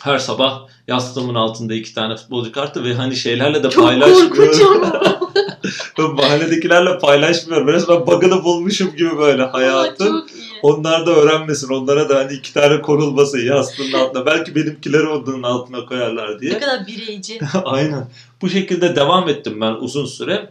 Her 0.00 0.18
sabah 0.18 0.66
yastığımın 0.88 1.34
altında 1.34 1.74
iki 1.74 1.94
tane 1.94 2.16
futbolcu 2.16 2.52
kartı 2.52 2.84
ve 2.84 2.94
hani 2.94 3.16
şeylerle 3.16 3.62
de 3.62 3.70
Çok 3.70 3.84
paylaşmıyorum. 3.84 4.80
Mahalledekilerle 6.16 6.98
paylaşmıyorum. 6.98 7.68
Resmen 7.68 8.06
bug'ını 8.06 8.44
bulmuşum 8.44 8.96
gibi 8.96 9.18
böyle 9.18 9.42
hayatın. 9.42 10.28
Onlar 10.62 11.06
da 11.06 11.10
öğrenmesin. 11.10 11.68
Onlara 11.74 12.08
da 12.08 12.18
hani 12.18 12.32
iki 12.32 12.54
tane 12.54 12.82
konulması 12.82 13.38
yastığının 13.38 13.92
altına. 13.92 14.26
Belki 14.26 14.54
benimkileri 14.54 15.06
onun 15.06 15.42
altına 15.42 15.86
koyarlar 15.86 16.34
Ne 16.36 16.40
diye. 16.40 16.58
kadar 16.58 16.86
bireyci. 16.86 17.38
Aynen. 17.64 18.08
Bu 18.42 18.48
şekilde 18.48 18.96
devam 18.96 19.28
ettim 19.28 19.60
ben 19.60 19.72
uzun 19.72 20.06
süre. 20.06 20.50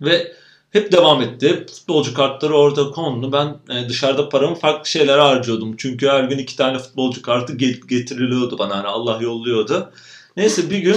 Ve 0.00 0.32
hep 0.70 0.92
devam 0.92 1.22
etti. 1.22 1.66
Futbolcu 1.74 2.14
kartları 2.14 2.56
orada 2.56 2.90
kondu. 2.90 3.32
Ben 3.32 3.76
e, 3.76 3.88
dışarıda 3.88 4.28
paramı 4.28 4.54
farklı 4.54 4.90
şeylere 4.90 5.20
harcıyordum. 5.20 5.76
Çünkü 5.76 6.08
her 6.08 6.24
gün 6.24 6.38
iki 6.38 6.56
tane 6.56 6.78
futbolcu 6.78 7.22
kartı 7.22 7.52
get- 7.52 7.88
getiriliyordu 7.88 8.58
bana. 8.58 8.76
Hani 8.78 8.86
Allah 8.86 9.18
yolluyordu. 9.22 9.92
Neyse 10.36 10.70
bir 10.70 10.78
gün 10.78 10.96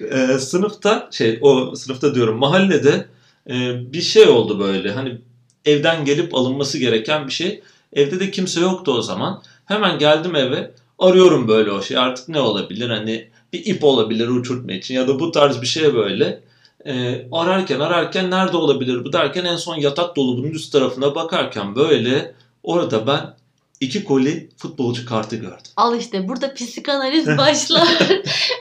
e, 0.10 0.38
sınıfta 0.38 1.08
şey 1.12 1.38
o 1.42 1.76
sınıfta 1.76 2.14
diyorum 2.14 2.38
mahallede 2.38 3.06
e, 3.50 3.54
bir 3.92 4.02
şey 4.02 4.28
oldu 4.28 4.58
böyle. 4.58 4.92
Hani 4.92 5.18
evden 5.64 6.04
gelip 6.04 6.34
alınması 6.34 6.78
gereken 6.78 7.26
bir 7.26 7.32
şey. 7.32 7.62
Evde 7.92 8.20
de 8.20 8.30
kimse 8.30 8.60
yoktu 8.60 8.92
o 8.92 9.02
zaman. 9.02 9.42
Hemen 9.64 9.98
geldim 9.98 10.36
eve. 10.36 10.70
Arıyorum 10.98 11.48
böyle 11.48 11.70
o 11.70 11.82
şey. 11.82 11.96
Artık 11.98 12.28
ne 12.28 12.40
olabilir? 12.40 12.90
Hani 12.90 13.28
bir 13.52 13.66
ip 13.66 13.84
olabilir 13.84 14.28
uçurtma 14.28 14.72
için 14.72 14.94
ya 14.94 15.08
da 15.08 15.20
bu 15.20 15.32
tarz 15.32 15.62
bir 15.62 15.66
şey 15.66 15.94
böyle. 15.94 16.40
Ee, 16.86 17.28
ararken 17.32 17.80
ararken 17.80 18.30
nerede 18.30 18.56
olabilir 18.56 19.04
bu 19.04 19.12
derken 19.12 19.44
en 19.44 19.56
son 19.56 19.76
yatak 19.76 20.16
dolabının 20.16 20.50
üst 20.50 20.72
tarafına 20.72 21.14
bakarken 21.14 21.76
böyle 21.76 22.34
orada 22.62 23.06
ben 23.06 23.34
iki 23.80 24.04
koli 24.04 24.50
futbolcu 24.56 25.06
kartı 25.06 25.36
gördüm. 25.36 25.72
Al 25.76 25.98
işte 25.98 26.28
burada 26.28 26.54
psikanaliz 26.54 27.26
başlar. 27.38 27.88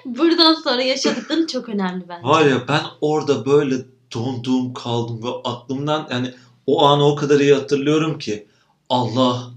Buradan 0.06 0.54
sonra 0.54 0.82
yaşadıkların 0.82 1.48
çok 1.48 1.70
önemli 1.70 2.10
bence. 2.10 2.28
Var 2.28 2.46
ya 2.46 2.68
ben 2.68 2.82
orada 3.02 3.46
böyle 3.46 3.76
dondum 4.14 4.74
kaldım 4.74 5.24
ve 5.24 5.30
aklımdan 5.44 6.08
yani 6.12 6.34
o 6.68 6.86
anı 6.86 7.06
o 7.06 7.16
kadar 7.16 7.40
iyi 7.40 7.54
hatırlıyorum 7.54 8.20
ki 8.20 8.48
Allah, 8.90 9.52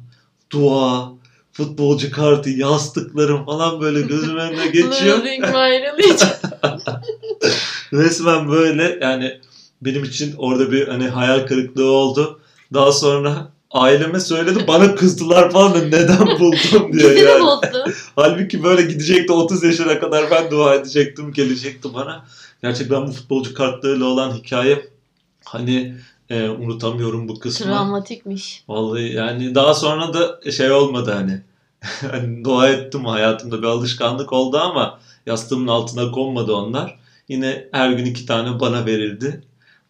dua, 0.50 1.12
futbolcu 1.52 2.10
kartı, 2.10 2.50
yastıklarım 2.50 3.44
falan 3.44 3.80
böyle 3.80 4.00
gözümün 4.00 4.40
önüne 4.40 4.66
geçiyor. 4.72 5.18
Resmen 7.92 8.48
böyle 8.48 8.98
yani 9.02 9.40
benim 9.82 10.04
için 10.04 10.34
orada 10.38 10.72
bir 10.72 10.88
hani 10.88 11.08
hayal 11.08 11.46
kırıklığı 11.46 11.90
oldu. 11.90 12.40
Daha 12.74 12.92
sonra 12.92 13.48
aileme 13.70 14.20
söyledim 14.20 14.62
bana 14.68 14.94
kızdılar 14.94 15.50
falan 15.50 15.74
da 15.74 15.78
neden 15.78 16.26
buldum 16.40 16.92
diye 16.92 17.10
Bizi 17.10 17.24
yani. 17.24 17.42
bozdu. 17.42 17.92
Halbuki 18.16 18.62
böyle 18.64 18.82
gidecekti 18.82 19.32
30 19.32 19.64
yaşına 19.64 20.00
kadar 20.00 20.30
ben 20.30 20.50
dua 20.50 20.74
edecektim 20.74 21.32
gelecekti 21.32 21.94
bana. 21.94 22.24
Gerçekten 22.62 23.06
bu 23.06 23.12
futbolcu 23.12 23.54
kartlarıyla 23.54 24.06
olan 24.06 24.32
hikaye 24.32 24.88
hani 25.44 25.94
e, 26.30 26.48
unutamıyorum 26.48 27.28
bu 27.28 27.38
kısmı. 27.38 27.66
Travmatikmiş. 27.66 28.64
Vallahi 28.68 29.12
yani 29.12 29.54
daha 29.54 29.74
sonra 29.74 30.14
da 30.14 30.50
şey 30.50 30.72
olmadı 30.72 31.12
hani. 31.12 31.42
hani 32.10 32.44
dua 32.44 32.68
ettim 32.68 33.04
hayatımda 33.04 33.62
bir 33.62 33.66
alışkanlık 33.66 34.32
oldu 34.32 34.58
ama 34.58 35.00
yastığımın 35.26 35.68
altına 35.68 36.10
konmadı 36.10 36.54
onlar. 36.54 36.98
Yine 37.28 37.68
her 37.72 37.90
gün 37.90 38.04
iki 38.04 38.26
tane 38.26 38.60
bana 38.60 38.86
verildi. 38.86 39.40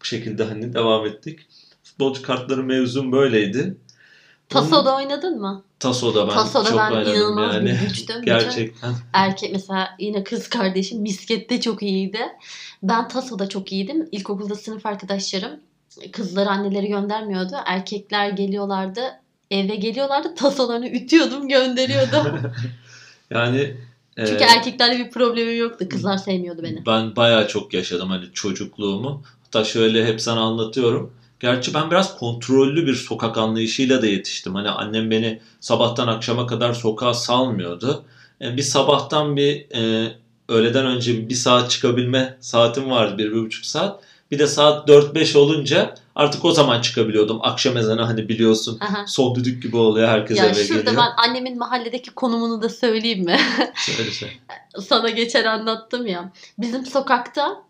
Bu 0.00 0.04
şekilde 0.04 0.44
hani 0.44 0.74
devam 0.74 1.06
ettik. 1.06 1.40
Futbolcu 1.82 2.22
kartları 2.22 2.62
mevzum 2.62 3.12
böyleydi. 3.12 3.76
Taso'da 4.48 4.96
oynadın 4.96 5.40
mı? 5.40 5.62
Taso'da 5.78 6.28
ben 6.28 6.34
Taso'da 6.34 6.68
çok 6.68 6.78
ben 6.78 6.90
inanılmaz 6.90 7.54
yani. 7.54 7.70
bir 7.70 7.80
güçtüm. 7.88 8.22
Gerçekten. 8.24 8.94
erkek 9.12 9.52
mesela 9.52 9.88
yine 9.98 10.24
kız 10.24 10.48
kardeşim 10.48 11.00
miskette 11.00 11.60
çok 11.60 11.82
iyiydi. 11.82 12.20
Ben 12.82 13.08
Taso'da 13.08 13.48
çok 13.48 13.72
iyiydim. 13.72 14.08
İlkokulda 14.12 14.54
sınıf 14.54 14.86
arkadaşlarım 14.86 15.60
kızları 16.12 16.48
anneleri 16.48 16.88
göndermiyordu. 16.88 17.54
Erkekler 17.66 18.30
geliyorlardı. 18.30 19.00
Eve 19.50 19.76
geliyorlardı. 19.76 20.34
Tasolarını 20.34 20.88
ütüyordum 20.88 21.48
gönderiyordum. 21.48 22.40
Yani 23.30 23.76
Çünkü 24.26 24.44
e, 24.44 24.46
erkeklerle 24.46 24.98
bir 24.98 25.10
problemim 25.10 25.58
yoktu. 25.58 25.88
Kızlar 25.90 26.16
sevmiyordu 26.16 26.62
beni. 26.62 26.86
Ben 26.86 27.16
bayağı 27.16 27.48
çok 27.48 27.74
yaşadım 27.74 28.08
hani 28.08 28.24
çocukluğumu. 28.32 29.22
Hatta 29.44 29.64
şöyle 29.64 30.06
hep 30.06 30.20
sana 30.20 30.40
anlatıyorum. 30.40 31.12
Gerçi 31.40 31.74
ben 31.74 31.90
biraz 31.90 32.18
kontrollü 32.18 32.86
bir 32.86 32.94
sokak 32.94 33.38
anlayışıyla 33.38 34.02
da 34.02 34.06
yetiştim. 34.06 34.54
Hani 34.54 34.68
annem 34.68 35.10
beni 35.10 35.40
sabahtan 35.60 36.08
akşama 36.08 36.46
kadar 36.46 36.72
sokağa 36.74 37.14
salmıyordu. 37.14 38.04
E, 38.40 38.56
bir 38.56 38.62
sabahtan 38.62 39.36
bir 39.36 39.66
e, 39.74 40.12
öğleden 40.48 40.86
önce 40.86 41.28
bir 41.28 41.34
saat 41.34 41.70
çıkabilme 41.70 42.36
saatim 42.40 42.90
vardı. 42.90 43.18
Bir, 43.18 43.32
bir 43.32 43.40
buçuk 43.40 43.64
saat. 43.64 44.04
Bir 44.30 44.38
de 44.38 44.46
saat 44.46 44.88
4-5 44.88 45.38
olunca 45.38 45.94
artık 46.14 46.44
o 46.44 46.52
zaman 46.52 46.80
çıkabiliyordum. 46.80 47.38
Akşam 47.42 47.76
ezanı 47.76 48.02
hani 48.02 48.28
biliyorsun 48.28 48.78
Aha. 48.80 49.06
son 49.06 49.34
düdük 49.34 49.62
gibi 49.62 49.76
oluyor. 49.76 50.08
Herkes 50.08 50.38
Ya 50.38 50.46
eve 50.46 50.54
şurada 50.54 50.82
geliyor. 50.90 51.02
ben 51.02 51.28
annemin 51.28 51.58
mahalledeki 51.58 52.10
konumunu 52.10 52.62
da 52.62 52.68
söyleyeyim 52.68 53.24
mi? 53.24 53.36
Söyle 53.76 54.10
söyle. 54.10 54.32
Sana 54.80 55.10
geçen 55.10 55.44
anlattım 55.44 56.06
ya. 56.06 56.32
Bizim 56.58 56.86
sokakta 56.86 57.62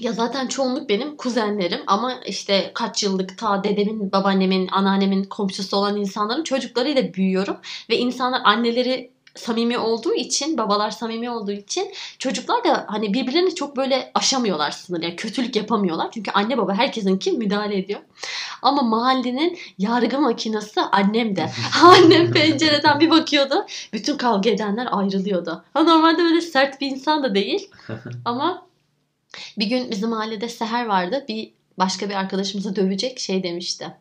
ya 0.00 0.12
zaten 0.12 0.46
çoğunluk 0.48 0.88
benim 0.88 1.16
kuzenlerim 1.16 1.80
ama 1.86 2.14
işte 2.26 2.70
kaç 2.74 3.02
yıllık 3.02 3.38
ta 3.38 3.64
dedemin, 3.64 4.12
babaannemin, 4.12 4.68
anneannemin 4.72 5.24
komşusu 5.24 5.76
olan 5.76 5.96
insanların 5.96 6.44
çocuklarıyla 6.44 7.14
büyüyorum 7.14 7.56
ve 7.90 7.98
insanlar 7.98 8.40
anneleri 8.44 9.10
samimi 9.34 9.78
olduğu 9.78 10.14
için, 10.14 10.58
babalar 10.58 10.90
samimi 10.90 11.30
olduğu 11.30 11.52
için 11.52 11.92
çocuklar 12.18 12.64
da 12.64 12.86
hani 12.88 13.14
birbirlerini 13.14 13.54
çok 13.54 13.76
böyle 13.76 14.10
aşamıyorlar 14.14 14.70
sınır. 14.70 15.02
Yani 15.02 15.16
kötülük 15.16 15.56
yapamıyorlar. 15.56 16.10
Çünkü 16.14 16.30
anne 16.30 16.58
baba 16.58 16.74
herkesinki 16.74 17.32
müdahale 17.32 17.78
ediyor. 17.78 18.00
Ama 18.62 18.82
mahallenin 18.82 19.58
yargı 19.78 20.20
makinesi 20.20 20.80
annem 20.80 21.36
de. 21.36 21.50
annem 21.82 22.32
pencereden 22.32 23.00
bir 23.00 23.10
bakıyordu. 23.10 23.66
Bütün 23.92 24.16
kavga 24.16 24.50
edenler 24.50 24.88
ayrılıyordu. 24.90 25.64
Ha, 25.74 25.82
normalde 25.82 26.18
böyle 26.18 26.40
sert 26.40 26.80
bir 26.80 26.86
insan 26.86 27.22
da 27.22 27.34
değil. 27.34 27.70
Ama 28.24 28.66
bir 29.58 29.66
gün 29.66 29.90
bizim 29.90 30.10
mahallede 30.10 30.48
seher 30.48 30.86
vardı. 30.86 31.24
Bir 31.28 31.52
başka 31.78 32.08
bir 32.08 32.14
arkadaşımızı 32.14 32.76
dövecek 32.76 33.20
şey 33.20 33.42
demişti. 33.42 33.92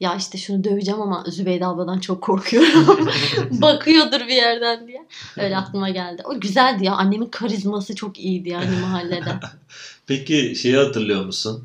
Ya 0.00 0.14
işte 0.16 0.38
şunu 0.38 0.64
döveceğim 0.64 1.00
ama 1.00 1.24
Zübeyde 1.28 1.66
abladan 1.66 1.98
çok 1.98 2.22
korkuyorum. 2.22 3.08
Bakıyordur 3.50 4.20
bir 4.20 4.34
yerden 4.34 4.86
diye. 4.88 5.06
Öyle 5.38 5.56
aklıma 5.56 5.90
geldi. 5.90 6.22
O 6.24 6.40
güzeldi 6.40 6.84
ya. 6.84 6.92
Annemin 6.94 7.26
karizması 7.26 7.94
çok 7.94 8.18
iyiydi 8.18 8.48
yani 8.48 8.76
mahallede. 8.82 9.30
Peki 10.06 10.54
şeyi 10.62 10.76
hatırlıyor 10.76 11.24
musun? 11.24 11.64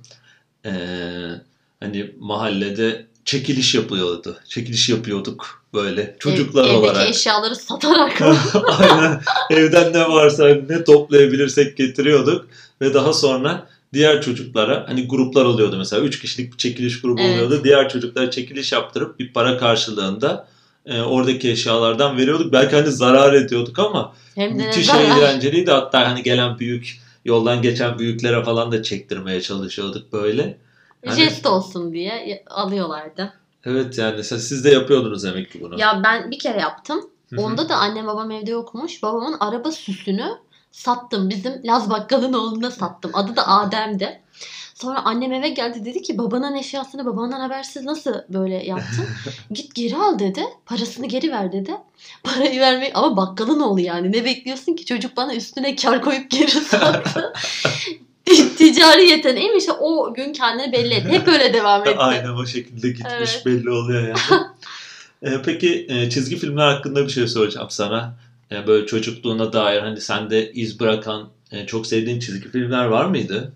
Ee, 0.65 0.71
hani 1.79 2.11
mahallede 2.19 3.05
çekiliş 3.25 3.75
yapıyordu. 3.75 4.37
Çekiliş 4.47 4.89
yapıyorduk 4.89 5.63
böyle 5.73 6.15
çocuklar 6.19 6.63
Ev- 6.63 6.67
evdeki 6.69 6.77
olarak. 6.79 7.09
eşyaları 7.09 7.55
satarak. 7.55 8.21
Aynen. 8.79 9.21
Evden 9.49 9.93
ne 9.93 10.09
varsa 10.09 10.47
ne 10.69 10.83
toplayabilirsek 10.83 11.77
getiriyorduk 11.77 12.47
ve 12.81 12.93
daha 12.93 13.13
sonra 13.13 13.67
diğer 13.93 14.21
çocuklara 14.21 14.85
hani 14.87 15.07
gruplar 15.07 15.45
oluyordu 15.45 15.77
mesela 15.77 16.01
3 16.01 16.19
kişilik 16.21 16.53
bir 16.53 16.57
çekiliş 16.57 17.01
grubu 17.01 17.21
Evet. 17.21 17.35
oluyordu. 17.35 17.63
Diğer 17.63 17.89
çocuklara 17.89 18.31
çekiliş 18.31 18.71
yaptırıp 18.71 19.19
bir 19.19 19.33
para 19.33 19.57
karşılığında 19.57 20.47
e, 20.85 21.01
oradaki 21.01 21.51
eşyalardan 21.51 22.17
veriyorduk. 22.17 22.53
Belki 22.53 22.75
hani 22.75 22.91
zarar 22.91 23.33
ediyorduk 23.33 23.79
ama 23.79 24.13
Hem 24.35 24.59
de 24.59 24.65
müthiş 24.65 24.85
zarar. 24.85 25.17
eğlenceliydi. 25.17 25.71
Hatta 25.71 26.09
hani 26.11 26.23
gelen 26.23 26.59
büyük 26.59 26.99
yoldan 27.25 27.61
geçen 27.61 27.99
büyüklere 27.99 28.43
falan 28.43 28.71
da 28.71 28.83
çektirmeye 28.83 29.41
çalışıyorduk 29.41 30.13
böyle. 30.13 30.57
Yani- 31.05 31.19
Jest 31.19 31.45
olsun 31.45 31.93
diye 31.93 32.43
alıyorlardı. 32.49 33.33
Evet 33.65 33.97
yani 33.97 34.23
siz 34.23 34.65
de 34.65 34.69
yapıyordunuz 34.69 35.23
demek 35.23 35.51
ki 35.51 35.61
bunu. 35.61 35.79
Ya 35.79 36.01
ben 36.03 36.31
bir 36.31 36.39
kere 36.39 36.59
yaptım. 36.59 37.09
Onda 37.37 37.69
da 37.69 37.75
annem 37.75 38.07
babam 38.07 38.31
evde 38.31 38.51
yokmuş. 38.51 39.03
Babamın 39.03 39.35
araba 39.39 39.71
süsünü 39.71 40.25
sattım. 40.73 41.29
Bizim 41.29 41.61
Laz 41.65 41.89
Bakkal'ın 41.89 42.33
oğluna 42.33 42.71
sattım. 42.71 43.11
Adı 43.13 43.35
da 43.35 43.47
Adem'di. 43.47 44.19
Sonra 44.75 45.05
annem 45.05 45.33
eve 45.33 45.49
geldi 45.49 45.85
dedi 45.85 46.01
ki 46.01 46.17
babanın 46.17 46.55
eşyasını 46.55 47.05
babandan 47.05 47.39
habersiz 47.39 47.83
nasıl 47.83 48.13
böyle 48.29 48.65
yaptın? 48.65 49.05
Git 49.51 49.75
geri 49.75 49.95
al 49.95 50.19
dedi. 50.19 50.43
Parasını 50.65 51.05
geri 51.07 51.31
ver 51.31 51.51
dedi. 51.51 51.71
Parayı 52.23 52.59
vermek 52.59 52.91
ama 52.95 53.17
bakkalın 53.17 53.59
oğlu 53.59 53.79
yani. 53.79 54.11
Ne 54.11 54.25
bekliyorsun 54.25 54.73
ki 54.73 54.85
çocuk 54.85 55.17
bana 55.17 55.35
üstüne 55.35 55.75
kar 55.75 56.01
koyup 56.01 56.31
geri 56.31 56.51
sattı. 56.51 57.33
Ticari 58.57 59.09
yeteneğiymiş. 59.09 59.65
O 59.79 60.13
gün 60.13 60.33
kendini 60.33 60.71
belli 60.71 60.93
etti. 60.93 61.09
Hep 61.09 61.27
öyle 61.27 61.53
devam 61.53 61.81
etti. 61.81 61.95
Aynen 61.97 62.29
o 62.29 62.45
şekilde 62.45 62.89
gitmiş 62.89 63.13
Evet. 63.17 63.41
belli 63.45 63.69
oluyor 63.69 64.01
yani. 64.07 64.43
Ee, 65.25 65.41
peki 65.45 65.85
e, 65.89 66.09
çizgi 66.09 66.37
filmler 66.37 66.67
hakkında 66.67 67.03
bir 67.03 67.09
şey 67.09 67.27
soracağım 67.27 67.67
sana. 67.69 68.15
E, 68.51 68.67
böyle 68.67 68.85
çocukluğuna 68.85 69.53
dair 69.53 69.79
hani 69.79 70.01
sende 70.01 70.51
iz 70.51 70.79
bırakan 70.79 71.29
e, 71.51 71.65
çok 71.65 71.87
sevdiğin 71.87 72.19
çizgi 72.19 72.49
filmler 72.49 72.85
var 72.85 73.05
mıydı? 73.05 73.53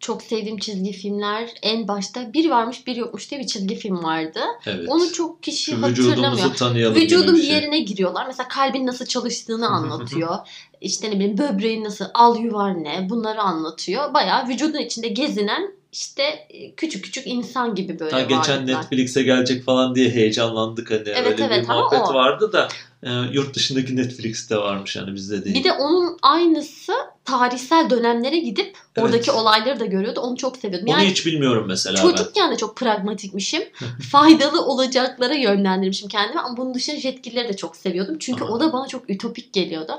Çok 0.00 0.22
sevdiğim 0.22 0.58
çizgi 0.58 0.92
filmler 0.92 1.50
en 1.62 1.88
başta 1.88 2.32
bir 2.32 2.50
varmış 2.50 2.86
bir 2.86 2.96
yokmuş 2.96 3.30
diye 3.30 3.40
bir 3.40 3.46
çizgi 3.46 3.74
film 3.74 4.02
vardı. 4.04 4.40
Evet. 4.66 4.88
Onu 4.88 5.12
çok 5.12 5.42
kişi 5.42 5.70
Şu 5.70 5.82
hatırlamıyor. 5.82 6.12
vücudumuzu 6.12 6.54
tanıyalım 6.54 6.96
Vücudun 6.96 7.36
bir 7.36 7.42
şey. 7.42 7.50
yerine 7.50 7.80
giriyorlar. 7.80 8.26
Mesela 8.26 8.48
kalbin 8.48 8.86
nasıl 8.86 9.06
çalıştığını 9.06 9.68
anlatıyor. 9.70 10.36
işte 10.80 11.10
ne 11.10 11.14
bileyim 11.14 11.38
böbreğin 11.38 11.84
nasıl, 11.84 12.04
al 12.14 12.38
yuvar 12.38 12.84
ne 12.84 13.06
bunları 13.10 13.40
anlatıyor. 13.40 14.14
Bayağı 14.14 14.48
vücudun 14.48 14.78
içinde 14.78 15.08
gezinen 15.08 15.75
işte 15.96 16.22
e, 16.50 16.74
küçük 16.74 17.04
küçük 17.04 17.26
insan 17.26 17.74
gibi 17.74 17.98
böyle 17.98 18.12
Ha, 18.12 18.20
geçen 18.22 18.38
varlıklar. 18.38 18.66
Netflix'e 18.66 19.22
gelecek 19.22 19.64
falan 19.64 19.94
diye 19.94 20.10
heyecanlandık 20.10 20.90
hani 20.90 21.02
Evet, 21.06 21.26
öyle 21.26 21.44
evet, 21.44 21.62
bir 21.62 21.68
muhabbet 21.68 22.00
o. 22.10 22.14
vardı 22.14 22.52
da 22.52 22.68
e, 23.02 23.10
yurt 23.32 23.54
dışındaki 23.54 23.96
Netflix'te 23.96 24.56
varmış 24.56 24.96
yani 24.96 25.14
bizde 25.14 25.44
değil. 25.44 25.56
Bir 25.56 25.64
de 25.64 25.72
onun 25.72 26.18
aynısı 26.22 26.92
tarihsel 27.24 27.90
dönemlere 27.90 28.38
gidip 28.38 28.76
Evet. 28.96 29.06
oradaki 29.06 29.30
olayları 29.30 29.80
da 29.80 29.86
görüyordu. 29.86 30.20
Onu 30.20 30.36
çok 30.36 30.56
seviyordum. 30.56 30.88
Onu 30.88 30.98
Yani 30.98 31.10
hiç 31.10 31.26
bilmiyorum 31.26 31.64
mesela 31.68 31.96
ben. 31.98 32.02
Çocukken 32.10 32.52
de 32.52 32.56
çok 32.56 32.76
pragmatikmişim. 32.76 33.62
Faydalı 34.10 34.64
olacaklara 34.66 35.34
yönlendirmişim 35.34 36.08
kendimi 36.08 36.40
ama 36.40 36.56
bunun 36.56 36.74
dışında 36.74 37.00
Jetgiller'i 37.00 37.48
de 37.48 37.56
çok 37.56 37.76
seviyordum. 37.76 38.16
Çünkü 38.18 38.44
Aha. 38.44 38.52
o 38.52 38.60
da 38.60 38.72
bana 38.72 38.88
çok 38.88 39.10
ütopik 39.10 39.52
geliyordu. 39.52 39.92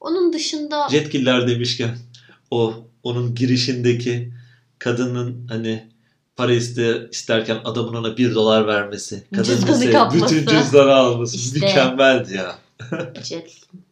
Onun 0.00 0.32
dışında 0.32 0.88
Jetgiller 0.90 1.48
demişken 1.48 1.96
o 2.50 2.74
onun 3.02 3.34
girişindeki 3.34 4.32
kadının 4.84 5.46
hani 5.48 5.88
para 6.36 6.54
iste, 6.54 7.08
isterken 7.10 7.58
adamın 7.64 7.94
ona 7.94 8.16
bir 8.16 8.34
dolar 8.34 8.66
vermesi. 8.66 9.24
Kadın 9.30 9.44
Cüzdanı 9.44 9.76
ise 9.84 9.90
kapması. 9.90 10.36
bütün 10.36 10.46
cüzdanı 10.46 10.94
alması. 10.94 11.36
İşte. 11.36 11.58
Mükemmeldi 11.58 12.34
ya. 12.34 12.58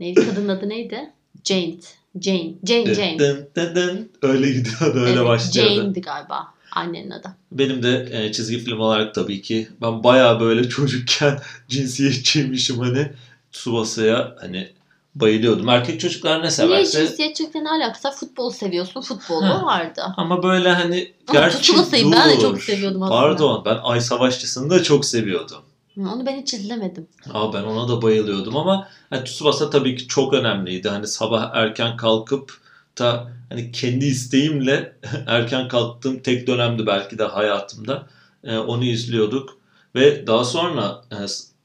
Neydi 0.00 0.26
kadının 0.26 0.48
adı 0.48 0.68
neydi? 0.68 1.10
Jane. 1.44 1.74
Jane. 2.20 2.52
Jane 2.64 2.94
Jane. 2.94 3.18
Dın 3.18 3.48
dın 3.56 3.74
dın. 3.74 4.10
Öyle 4.22 4.52
gidiyordu 4.52 4.98
öyle 5.00 5.10
Evet, 5.10 5.24
başlıyordu. 5.24 5.74
Jane'di 5.74 6.00
galiba 6.00 6.54
annenin 6.72 7.10
adı. 7.10 7.28
Benim 7.52 7.82
de 7.82 8.08
e, 8.12 8.32
çizgi 8.32 8.58
film 8.58 8.80
olarak 8.80 9.14
tabii 9.14 9.42
ki 9.42 9.68
ben 9.82 10.04
bayağı 10.04 10.40
böyle 10.40 10.68
çocukken 10.68 11.38
cinsiyetçiymişim 11.68 12.78
hani 12.78 13.12
Tsubasa'ya 13.52 14.36
hani 14.40 14.68
bayılıyordum. 15.14 15.68
Erkek 15.68 16.00
çocuklar 16.00 16.36
ne 16.36 16.40
Niye 16.40 16.50
severse 16.50 17.06
cinsiyetçilikle 17.06 17.64
ne 17.64 17.70
alakası 17.70 18.08
var? 18.08 18.14
Futbol 18.14 18.50
seviyorsun. 18.50 19.00
Futbolu 19.00 19.44
Ha. 19.46 19.64
vardı. 19.66 20.02
ama 20.16 20.42
böyle 20.42 20.68
hani 20.72 21.12
Ama 21.28 21.40
gerçi 21.40 21.60
Tsubasa'yı 21.60 22.12
ben 22.12 22.30
de 22.30 22.36
dur. 22.36 22.40
çok 22.40 22.62
seviyordum 22.62 23.02
aslında. 23.02 23.20
Pardon 23.20 23.62
ben 23.64 23.78
Ay 23.82 24.00
Savaşçısı'nı 24.00 24.70
da 24.70 24.82
çok 24.82 25.04
seviyordum. 25.04 25.58
Onu 25.98 26.26
ben 26.26 26.40
hiç 26.40 26.54
izlemedim. 26.54 27.06
Aa, 27.32 27.52
ben 27.52 27.62
ona 27.62 27.88
da 27.88 28.02
bayılıyordum 28.02 28.56
ama 28.56 28.88
hani 29.10 29.24
Tsubasa 29.24 29.70
tabii 29.70 29.96
ki 29.96 30.08
çok 30.08 30.32
önemliydi. 30.34 30.88
Hani 30.88 31.06
sabah 31.06 31.50
erken 31.54 31.96
kalkıp 31.96 32.60
da 32.98 33.30
hani 33.48 33.72
kendi 33.72 34.04
isteğimle 34.06 34.96
erken 35.26 35.68
kalktığım 35.68 36.18
tek 36.22 36.46
dönemdi 36.46 36.86
belki 36.86 37.18
de 37.18 37.24
hayatımda. 37.24 38.06
Ee, 38.44 38.58
onu 38.58 38.84
izliyorduk 38.84 39.58
ve 39.94 40.26
daha 40.26 40.44
sonra 40.44 41.02
e, 41.12 41.16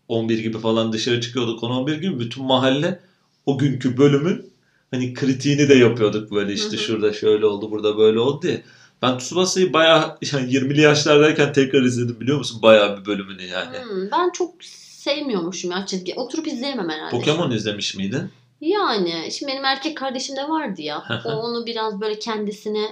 11 0.08 0.40
gibi 0.40 0.60
falan 0.60 0.94
dışarı 0.94 1.22
çıkıyorduk. 1.22 1.64
10-11 1.64 2.00
gibi 2.02 2.20
bütün 2.20 2.46
mahalle 2.46 3.00
o 3.46 3.58
günkü 3.58 3.98
bölümün 3.98 4.52
hani 4.92 5.14
kritiğini 5.14 5.70
de 5.70 5.76
yapıyorduk 5.76 6.32
böyle 6.32 6.54
işte 6.54 6.70
Hı 6.70 6.72
hı. 6.72 6.78
şurada 6.78 7.14
şöyle 7.14 7.46
oldu 7.46 7.72
burada 7.72 7.98
böyle 7.98 8.20
oldu 8.20 8.42
diye. 8.42 8.64
Ben 9.02 9.18
Tsubasa'yı 9.18 9.74
bayağı 9.74 10.18
yani 10.34 10.52
20'li 10.52 10.82
yaşlardayken 10.82 11.54
tekrar 11.54 11.82
izledim 11.82 12.20
biliyor 12.20 12.38
musun? 12.38 12.62
Bayağı 12.62 13.00
bir 13.00 13.06
bölümünü 13.06 13.44
yani. 13.44 13.78
Hmm, 13.78 14.12
ben 14.12 14.30
çok 14.30 14.64
sevmiyormuşum 14.64 15.72
ya 15.72 15.86
çizgi. 15.86 16.14
Oturup 16.16 16.48
izleyemem 16.48 16.90
herhalde. 16.90 17.12
Pokemon 17.12 17.52
izlemiş 17.52 17.96
miydin? 17.96 18.30
Yani 18.62 19.30
şimdi 19.32 19.52
benim 19.52 19.66
erkek 19.66 19.98
kardeşim 19.98 20.36
de 20.36 20.50
vardı 20.50 20.82
ya. 20.82 21.04
o 21.26 21.30
onu 21.30 21.66
biraz 21.66 22.02
böyle 22.02 22.20
kendisine 22.20 22.86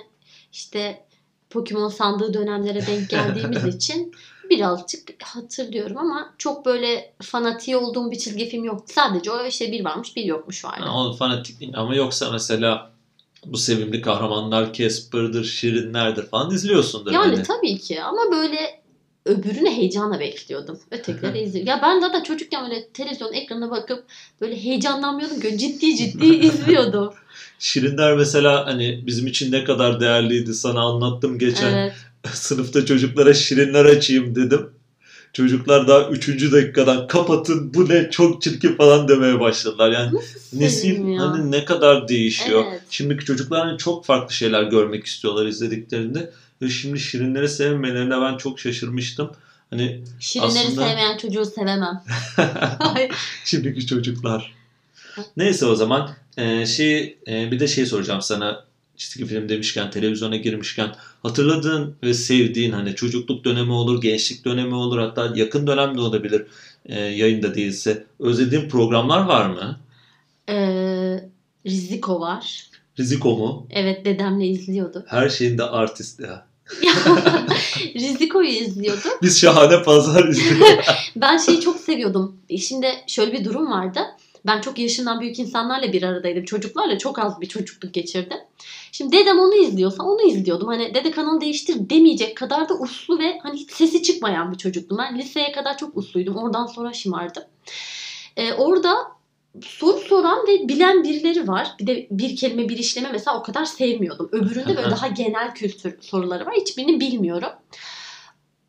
işte 0.52 1.06
Pokemon 1.50 1.90
sandığı 1.90 2.34
dönemlere 2.34 2.88
denk 2.88 3.10
geldiğimiz 3.10 3.66
için 3.76 4.12
birazcık 4.58 5.24
hatırlıyorum 5.24 5.98
ama 5.98 6.34
çok 6.38 6.66
böyle 6.66 7.14
fanatiği 7.22 7.78
olduğum 7.78 8.12
bir 8.12 8.18
çizgi 8.18 8.50
film 8.50 8.64
yok. 8.64 8.84
Sadece 8.86 9.32
o 9.32 9.46
işte 9.46 9.72
bir 9.72 9.86
varmış 9.86 10.16
bir 10.16 10.24
yokmuş 10.24 10.66
vardı. 10.66 10.84
Yani 10.86 11.16
fanatik 11.16 11.60
değil. 11.60 11.74
ama 11.76 11.96
yoksa 11.96 12.32
mesela 12.32 12.92
bu 13.46 13.58
sevimli 13.58 14.02
kahramanlar 14.02 14.74
Casper'dır, 14.74 15.46
Şirinler'dir 15.46 16.26
falan 16.26 16.52
izliyorsundur. 16.52 17.12
Yani 17.12 17.36
hani. 17.36 17.44
tabii 17.44 17.78
ki 17.78 18.04
ama 18.04 18.22
böyle 18.32 18.84
öbürünü 19.26 19.70
heyecanla 19.70 20.20
bekliyordum. 20.20 20.80
Ötekileri 20.92 21.40
izliyordum. 21.44 21.70
Ya 21.70 21.80
ben 21.84 22.00
zaten 22.00 22.24
çocukken 22.24 22.70
böyle 22.70 22.88
televizyon 22.88 23.34
ekranına 23.34 23.72
bakıp 23.72 24.04
böyle 24.42 24.64
heyecanlanmıyordum 24.64 25.40
ki 25.40 25.58
ciddi 25.58 25.98
ciddi 25.98 26.26
izliyordum. 26.46 27.14
Şirinler 27.60 28.16
mesela 28.16 28.66
hani 28.66 29.04
bizim 29.08 29.28
için 29.28 29.52
ne 29.52 29.64
kadar 29.64 30.00
değerliydi 30.00 30.54
sana 30.54 30.82
anlattım 30.82 31.40
geçen. 31.40 31.74
Evet. 31.74 31.94
Sınıfta 32.34 32.86
çocuklara 32.86 33.34
Şirinler 33.34 33.86
açayım 33.86 34.36
dedim. 34.36 34.70
Çocuklar 35.34 35.88
daha 35.88 36.10
3. 36.10 36.52
dakikadan 36.52 37.08
kapatın 37.08 37.74
bu 37.74 37.90
ne 37.90 38.10
çok 38.12 38.42
çirkin 38.42 38.76
falan 38.76 39.08
demeye 39.08 39.40
başladılar. 39.40 39.92
Yani 39.92 40.16
Nasıl 40.16 40.58
nesil 40.60 41.08
ya? 41.08 41.22
hani 41.22 41.52
ne 41.52 41.66
kadar 41.66 42.08
değişiyor. 42.08 42.64
Evet. 42.70 42.82
Şimdiki 42.90 43.26
çocuklar 43.26 43.68
hani 43.68 43.78
çok 43.78 44.06
farklı 44.06 44.34
şeyler 44.36 44.64
görmek 44.64 45.06
istiyorlar 45.06 45.46
izlediklerinde. 45.46 46.32
Ve 46.62 46.70
şimdi 46.70 47.00
Şirinleri 47.00 47.50
sevmelerine 47.50 48.22
ben 48.22 48.38
çok 48.38 48.60
şaşırmıştım. 48.60 49.32
Hani 49.70 50.02
Şirinleri 50.20 50.60
Aslında- 50.68 50.88
sevmeyen 50.88 51.18
çocuğu 51.18 51.46
sevemem. 51.46 52.04
Şimdiki 53.46 53.88
çocuklar. 53.88 54.54
Neyse 55.38 55.66
o 55.66 55.76
zaman 55.76 56.10
e, 56.38 56.66
şey 56.66 57.18
e, 57.28 57.52
bir 57.52 57.60
de 57.60 57.68
şey 57.68 57.86
soracağım 57.86 58.22
sana 58.22 58.66
çizgi 59.04 59.26
film 59.26 59.50
demişken 59.50 59.92
televizyona 59.92 60.36
girmişken 60.36 60.96
hatırladığın 61.24 61.96
ve 62.04 62.14
sevdiğin 62.14 62.72
hani 62.72 62.96
çocukluk 62.96 63.46
dönemi 63.46 63.72
olur, 63.72 64.02
gençlik 64.02 64.46
dönemi 64.46 64.76
olur 64.76 65.00
hatta 65.00 65.34
yakın 65.36 65.68
dönemde 65.68 66.02
olabilir 66.02 66.46
e, 66.86 67.00
yayında 67.00 67.56
değilse 67.56 68.06
özlediğin 68.20 68.70
programlar 68.70 69.26
var 69.26 69.50
mı? 69.50 69.80
Ee, 70.50 71.30
Riziko 71.66 72.20
var. 72.20 72.68
Riziko 73.00 73.38
mu? 73.38 73.68
Evet 73.70 74.06
dedemle 74.06 74.48
izliyordu. 74.48 75.06
Her 75.08 75.30
şeyinde 75.30 75.64
artist 75.64 76.20
ya. 76.20 76.46
Riziko'yu 77.96 78.50
izliyordu. 78.50 79.08
Biz 79.22 79.42
şahane 79.42 79.84
pazar 79.84 80.28
izliyoruz. 80.28 80.86
Ben 81.16 81.38
şeyi 81.38 81.62
çok 81.62 81.80
seviyordum. 81.80 82.36
Şimdi 82.60 82.88
şöyle 83.08 83.34
bir 83.34 83.46
durum 83.46 83.72
vardı. 83.72 84.00
Ben 84.46 84.62
çok 84.62 84.80
yaşından 84.80 85.22
büyük 85.22 85.40
insanlarla 85.40 85.94
bir 85.94 86.04
aradaydım. 86.04 86.46
Çocuklarla 86.46 86.98
çok 86.98 87.20
az 87.20 87.42
bir 87.42 87.48
çocukluk 87.48 87.94
geçirdim. 87.94 88.38
Şimdi 88.92 89.18
dedem 89.18 89.40
onu 89.40 89.56
izliyorsa 89.56 90.04
onu 90.04 90.22
izliyordum. 90.22 90.68
Hani 90.68 90.94
dede 90.94 91.12
kanalı 91.12 91.42
değiştir 91.42 91.90
demeyecek 91.90 92.38
kadar 92.38 92.70
da 92.70 92.74
uslu 92.74 93.20
ve 93.20 93.40
hani 93.44 93.58
hiç 93.58 93.72
sesi 93.72 94.04
çıkmayan 94.04 94.52
bir 94.52 94.58
çocuktum. 94.58 94.98
Ben 94.98 95.18
liseye 95.18 95.52
kadar 95.52 95.78
çok 95.78 95.98
usluydum. 95.98 96.36
Oradan 96.36 96.66
sonra 96.66 96.94
şımardım. 96.94 97.44
Ee, 98.38 98.54
orada 98.54 98.96
soru 99.62 99.98
soran 99.98 100.48
ve 100.48 100.68
bilen 100.68 101.04
birileri 101.04 101.48
var. 101.48 101.76
Bir 101.80 101.88
de 101.88 102.08
bir 102.12 102.36
kelime 102.36 102.70
bir 102.70 102.78
işleme 102.78 103.10
mesela 103.12 103.40
o 103.40 103.44
kadar 103.44 103.66
sevmiyordum. 103.66 104.30
Öbüründe 104.32 104.78
böyle 104.78 104.92
daha 104.92 105.08
genel 105.08 105.54
kültür 105.54 106.02
soruları 106.02 106.46
var. 106.46 106.54
Hiçbirini 106.54 107.00
bilmiyorum. 107.00 107.50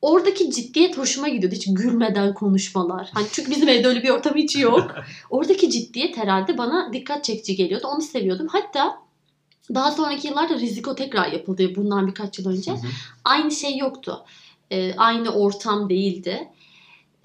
Oradaki 0.05 0.51
ciddiyet 0.51 0.99
hoşuma 0.99 1.29
gidiyordu. 1.29 1.57
Hiç 1.57 1.67
gülmeden 1.75 2.35
konuşmalar. 2.35 3.11
Hani 3.15 3.27
çünkü 3.33 3.51
bizim 3.51 3.69
evde 3.69 3.89
öyle 3.89 4.03
bir 4.03 4.11
ortam 4.11 4.35
hiç 4.35 4.57
yok. 4.57 4.95
Oradaki 5.31 5.71
ciddiyet 5.71 6.17
herhalde 6.17 6.59
bana 6.59 6.93
dikkat 6.93 7.25
çekici 7.25 7.57
geliyordu. 7.57 7.87
Onu 7.87 8.03
seviyordum. 8.03 8.47
Hatta 8.49 8.99
daha 9.75 9.91
sonraki 9.91 10.29
yıllarda 10.29 10.59
Riziko 10.59 10.95
tekrar 10.95 11.33
yapıldı 11.33 11.75
bundan 11.77 12.07
birkaç 12.07 12.39
yıl 12.39 12.49
önce. 12.49 12.73
Hı 12.73 12.77
hı. 12.77 12.87
Aynı 13.25 13.51
şey 13.51 13.77
yoktu. 13.77 14.25
Ee, 14.71 14.95
aynı 14.97 15.35
ortam 15.35 15.89
değildi. 15.89 16.49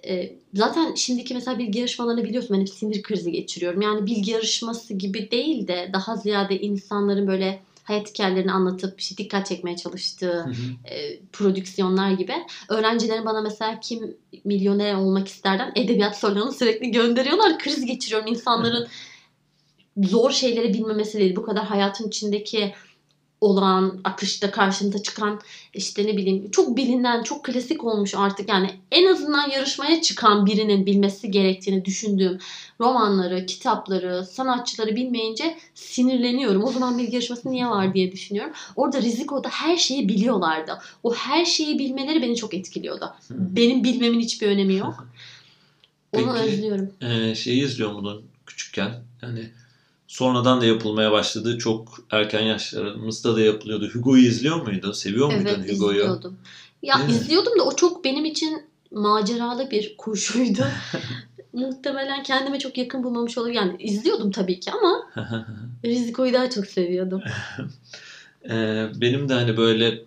Ee, 0.07 0.35
zaten 0.53 0.95
şimdiki 0.95 1.33
mesela 1.33 1.59
bilgi 1.59 1.79
yarışmalarını 1.79 2.23
biliyorsun 2.23 2.55
ben 2.57 2.61
hep 2.61 2.69
sinir 2.69 3.03
krizi 3.03 3.31
geçiriyorum. 3.31 3.81
Yani 3.81 4.05
bilgi 4.05 4.31
yarışması 4.31 4.93
gibi 4.93 5.31
değil 5.31 5.67
de 5.67 5.89
daha 5.93 6.15
ziyade 6.15 6.59
insanların 6.59 7.27
böyle 7.27 7.59
hayat 7.89 8.09
hikayelerini 8.09 8.51
anlatıp 8.51 8.99
işte 8.99 9.17
dikkat 9.17 9.45
çekmeye 9.45 9.77
çalıştığı 9.77 10.33
Hı 10.33 10.49
hı. 10.49 10.93
e, 10.93 11.19
prodüksiyonlar 11.33 12.11
gibi. 12.11 12.33
Öğrencilerin 12.69 13.25
bana 13.25 13.41
mesela 13.41 13.79
kim 13.79 14.17
milyoner 14.43 14.95
olmak 14.95 15.27
isterden 15.27 15.71
edebiyat 15.75 16.17
sorularını 16.17 16.51
sürekli 16.51 16.91
gönderiyorlar. 16.91 17.59
Kriz 17.59 17.85
geçiriyorum 17.85 18.27
insanların 18.27 18.87
zor 19.97 20.31
şeyleri 20.31 20.73
bilmemesi 20.73 21.19
değil. 21.19 21.35
Bu 21.35 21.43
kadar 21.43 21.65
hayatın 21.65 22.07
içindeki 22.07 22.73
olan 23.41 24.01
akışta 24.03 24.51
karşımıza 24.51 25.03
çıkan 25.03 25.41
işte 25.73 26.07
ne 26.07 26.17
bileyim 26.17 26.51
çok 26.51 26.77
bilinen 26.77 27.23
çok 27.23 27.45
klasik 27.45 27.83
olmuş 27.83 28.13
artık 28.15 28.49
yani 28.49 28.69
en 28.91 29.05
azından 29.05 29.49
yarışmaya 29.49 30.01
çıkan 30.01 30.45
birinin 30.45 30.85
bilmesi 30.85 31.31
gerektiğini 31.31 31.85
düşündüğüm 31.85 32.37
romanları, 32.79 33.45
kitapları, 33.45 34.25
sanatçıları 34.25 34.95
bilmeyince 34.95 35.57
sinirleniyorum. 35.73 36.63
O 36.63 36.71
zaman 36.71 36.97
bilgi 36.97 37.15
yarışması 37.15 37.51
niye 37.51 37.67
var 37.67 37.93
diye 37.93 38.11
düşünüyorum. 38.11 38.53
Orada 38.75 39.01
Riziko'da 39.01 39.49
her 39.49 39.77
şeyi 39.77 40.09
biliyorlardı. 40.09 40.77
O 41.03 41.13
her 41.13 41.45
şeyi 41.45 41.79
bilmeleri 41.79 42.21
beni 42.21 42.35
çok 42.35 42.53
etkiliyordu. 42.53 43.13
Benim 43.29 43.83
bilmemin 43.83 44.19
hiçbir 44.19 44.47
önemi 44.47 44.75
yok. 44.75 45.07
Onu 46.13 46.33
Peki. 46.33 46.45
özlüyorum. 46.45 46.91
Ee, 47.01 47.35
şeyi 47.35 47.63
izliyor 47.63 47.91
muydun 47.91 48.25
küçükken? 48.45 48.91
Yani 49.21 49.49
sonradan 50.09 50.61
da 50.61 50.65
yapılmaya 50.65 51.11
başladı. 51.11 51.57
Çok 51.57 51.97
erken 52.11 52.41
yaşlarımızda 52.41 53.35
da 53.35 53.41
yapılıyordu. 53.41 53.89
Hugo'yu 53.93 54.23
izliyor 54.27 54.61
muydun? 54.61 54.91
Seviyor 54.91 55.27
muydun 55.27 55.45
Evet 55.45 55.71
Hugo'yu? 55.71 55.99
izliyordum. 55.99 56.37
Ya 56.83 56.97
Değil 56.97 57.09
mi? 57.09 57.15
izliyordum 57.15 57.59
da 57.59 57.63
o 57.63 57.75
çok 57.75 58.03
benim 58.05 58.25
için 58.25 58.63
maceralı 58.91 59.71
bir 59.71 59.97
koşuydu. 59.97 60.61
Muhtemelen 61.53 62.23
kendime 62.23 62.59
çok 62.59 62.77
yakın 62.77 63.03
bulmamış 63.03 63.37
olabilir. 63.37 63.55
Yani 63.55 63.75
izliyordum 63.83 64.31
tabii 64.31 64.59
ki 64.59 64.71
ama 64.71 65.09
Riziko'yu 65.85 66.33
daha 66.33 66.49
çok 66.49 66.65
seviyordum. 66.67 67.21
Ee, 68.49 68.87
benim 68.95 69.29
de 69.29 69.33
hani 69.33 69.57
böyle 69.57 70.03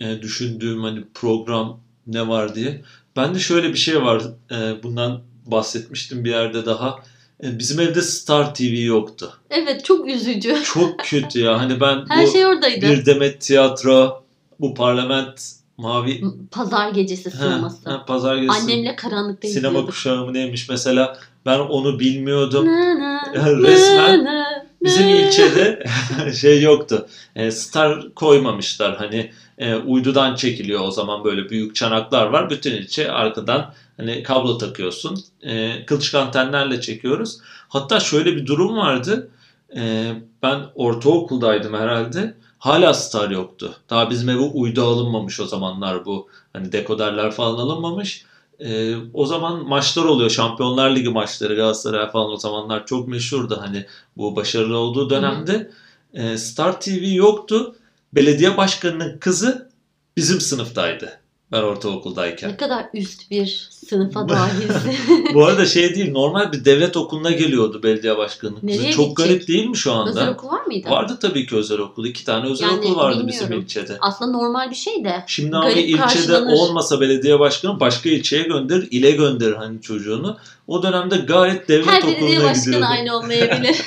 e, 0.00 0.22
düşündüğüm 0.22 0.82
hani 0.82 1.04
program 1.14 1.80
ne 2.06 2.28
var 2.28 2.54
diye. 2.54 2.82
Bende 3.16 3.38
şöyle 3.38 3.68
bir 3.68 3.78
şey 3.78 4.02
var. 4.02 4.22
E, 4.50 4.82
bundan 4.82 5.22
bahsetmiştim 5.46 6.24
bir 6.24 6.30
yerde 6.30 6.66
daha. 6.66 6.98
E, 7.42 7.58
bizim 7.58 7.80
evde 7.80 8.02
Star 8.02 8.54
TV 8.54 8.62
yoktu. 8.84 9.32
Evet 9.50 9.84
çok 9.84 10.08
üzücü. 10.08 10.56
Çok 10.64 10.98
kötü 10.98 11.40
ya. 11.40 11.58
Hani 11.60 11.80
ben 11.80 12.04
Her 12.08 12.26
bu 12.26 12.30
şey 12.32 12.46
oradaydı. 12.46 12.80
bir 12.90 13.06
demet 13.06 13.40
tiyatro, 13.40 14.22
bu 14.60 14.74
parlament 14.74 15.42
mavi 15.76 16.24
Pazar 16.50 16.90
gecesi 16.90 17.30
Ha, 17.30 17.36
sığması. 17.38 17.90
ha, 17.90 18.04
pazar 18.06 18.36
gecesi 18.36 18.60
Annemle 18.62 18.96
karanlıkta 18.96 19.48
sinema 19.48 19.68
izliyorduk. 19.68 19.90
kuşağı 19.90 20.32
neymiş 20.34 20.68
mesela 20.68 21.18
ben 21.46 21.58
onu 21.58 22.00
bilmiyordum. 22.00 22.66
Na 22.66 22.98
na, 22.98 23.20
Yani 23.34 23.62
resmen 23.66 24.24
na 24.24 24.34
na, 24.34 24.64
Bizim 24.84 25.08
ilçede 25.08 25.84
şey 26.40 26.62
yoktu. 26.62 27.06
E, 27.36 27.50
star 27.50 28.14
koymamışlar. 28.14 28.96
Hani 28.96 29.30
e, 29.58 29.74
uydudan 29.74 30.34
çekiliyor 30.34 30.80
o 30.84 30.90
zaman 30.90 31.24
böyle 31.24 31.50
büyük 31.50 31.74
çanaklar 31.74 32.26
var. 32.26 32.50
Bütün 32.50 32.72
ilçe 32.72 33.12
arkadan 33.12 33.74
hani 33.96 34.22
kablo 34.22 34.58
takıyorsun. 34.58 35.18
E, 35.42 35.86
kılçık 35.86 36.14
antenlerle 36.14 36.80
çekiyoruz. 36.80 37.38
Hatta 37.68 38.00
şöyle 38.00 38.36
bir 38.36 38.46
durum 38.46 38.76
vardı. 38.76 39.30
E, 39.76 40.12
ben 40.42 40.60
ortaokuldaydım 40.74 41.74
herhalde. 41.74 42.34
Hala 42.58 42.94
star 42.94 43.30
yoktu. 43.30 43.76
Daha 43.90 44.10
bizim 44.10 44.28
eve 44.28 44.38
uydu 44.38 44.82
alınmamış 44.82 45.40
o 45.40 45.46
zamanlar 45.46 46.04
bu. 46.04 46.28
Hani 46.52 46.72
dekoderler 46.72 47.30
falan 47.30 47.58
alınmamış. 47.58 48.24
E, 48.60 48.96
o 49.14 49.26
zaman 49.26 49.68
maçlar 49.68 50.04
oluyor. 50.04 50.30
Şampiyonlar 50.30 50.96
Ligi 50.96 51.08
maçları 51.08 51.56
Galatasaray 51.56 52.10
falan 52.10 52.30
o 52.30 52.36
zamanlar 52.36 52.86
çok 52.86 53.08
meşhurdu. 53.08 53.58
Hani 53.60 53.86
bu 54.16 54.36
başarılı 54.36 54.76
olduğu 54.78 55.10
dönemde 55.10 55.70
e, 56.14 56.38
Star 56.38 56.80
TV 56.80 57.14
yoktu. 57.14 57.76
Belediye 58.12 58.56
başkanının 58.56 59.18
kızı 59.18 59.70
bizim 60.16 60.40
sınıftaydı. 60.40 61.23
Ben 61.52 61.62
ortaokuldayken. 61.62 62.50
Ne 62.50 62.56
kadar 62.56 62.86
üst 62.94 63.30
bir 63.30 63.68
sınıfa 63.70 64.28
dahilsin. 64.28 64.96
Bu 65.34 65.44
arada 65.46 65.66
şey 65.66 65.94
değil 65.94 66.12
normal 66.12 66.52
bir 66.52 66.64
devlet 66.64 66.96
okuluna 66.96 67.30
geliyordu 67.30 67.82
belediye 67.82 68.18
başkanının 68.18 68.60
kızı. 68.60 68.66
Nereye 68.66 68.92
Çok 68.92 69.16
gidecek? 69.16 69.16
garip 69.36 69.48
değil 69.48 69.66
mi 69.66 69.76
şu 69.76 69.92
anda? 69.92 70.10
Özel 70.10 70.28
okul 70.28 70.48
var 70.48 70.64
mıydı? 70.66 70.90
Vardı 70.90 71.18
tabii 71.22 71.46
ki 71.46 71.56
özel 71.56 71.78
okul. 71.78 72.04
İki 72.06 72.24
tane 72.24 72.50
özel 72.50 72.66
Yani 72.66 72.78
okul 72.78 72.96
vardı 72.96 73.24
bizim 73.26 73.40
bilmiyorum. 73.42 73.64
ilçede. 73.64 73.96
Aslında 74.00 74.30
normal 74.30 74.70
bir 74.70 74.74
şey 74.76 75.04
de. 75.04 75.24
Şimdi 75.26 75.50
Garip 75.50 75.76
ilçede 75.78 75.96
karşılanır. 76.00 76.52
olmasa 76.52 77.00
belediye 77.00 77.38
başkanı 77.38 77.80
başka 77.80 78.08
ilçeye 78.08 78.42
gönderir, 78.42 78.88
ile 78.90 79.10
gönderir 79.10 79.54
hani 79.54 79.80
çocuğunu. 79.82 80.38
O 80.66 80.82
dönemde 80.82 81.16
gayet 81.16 81.68
devlet 81.68 81.86
Her 81.86 81.98
okuluna 82.02 82.16
belediye 82.20 82.42
başkanı 82.44 82.64
gidiyordu. 82.64 82.86
aynı 82.90 83.16
olmayabilir. 83.16 83.82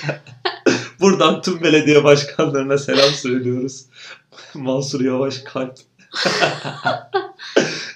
Buradan 1.01 1.41
tüm 1.41 1.61
belediye 1.63 2.03
başkanlarına 2.03 2.77
selam 2.77 3.09
söylüyoruz. 3.13 3.85
Mansur 4.53 5.01
Yavaş 5.01 5.37
kalp. 5.37 5.75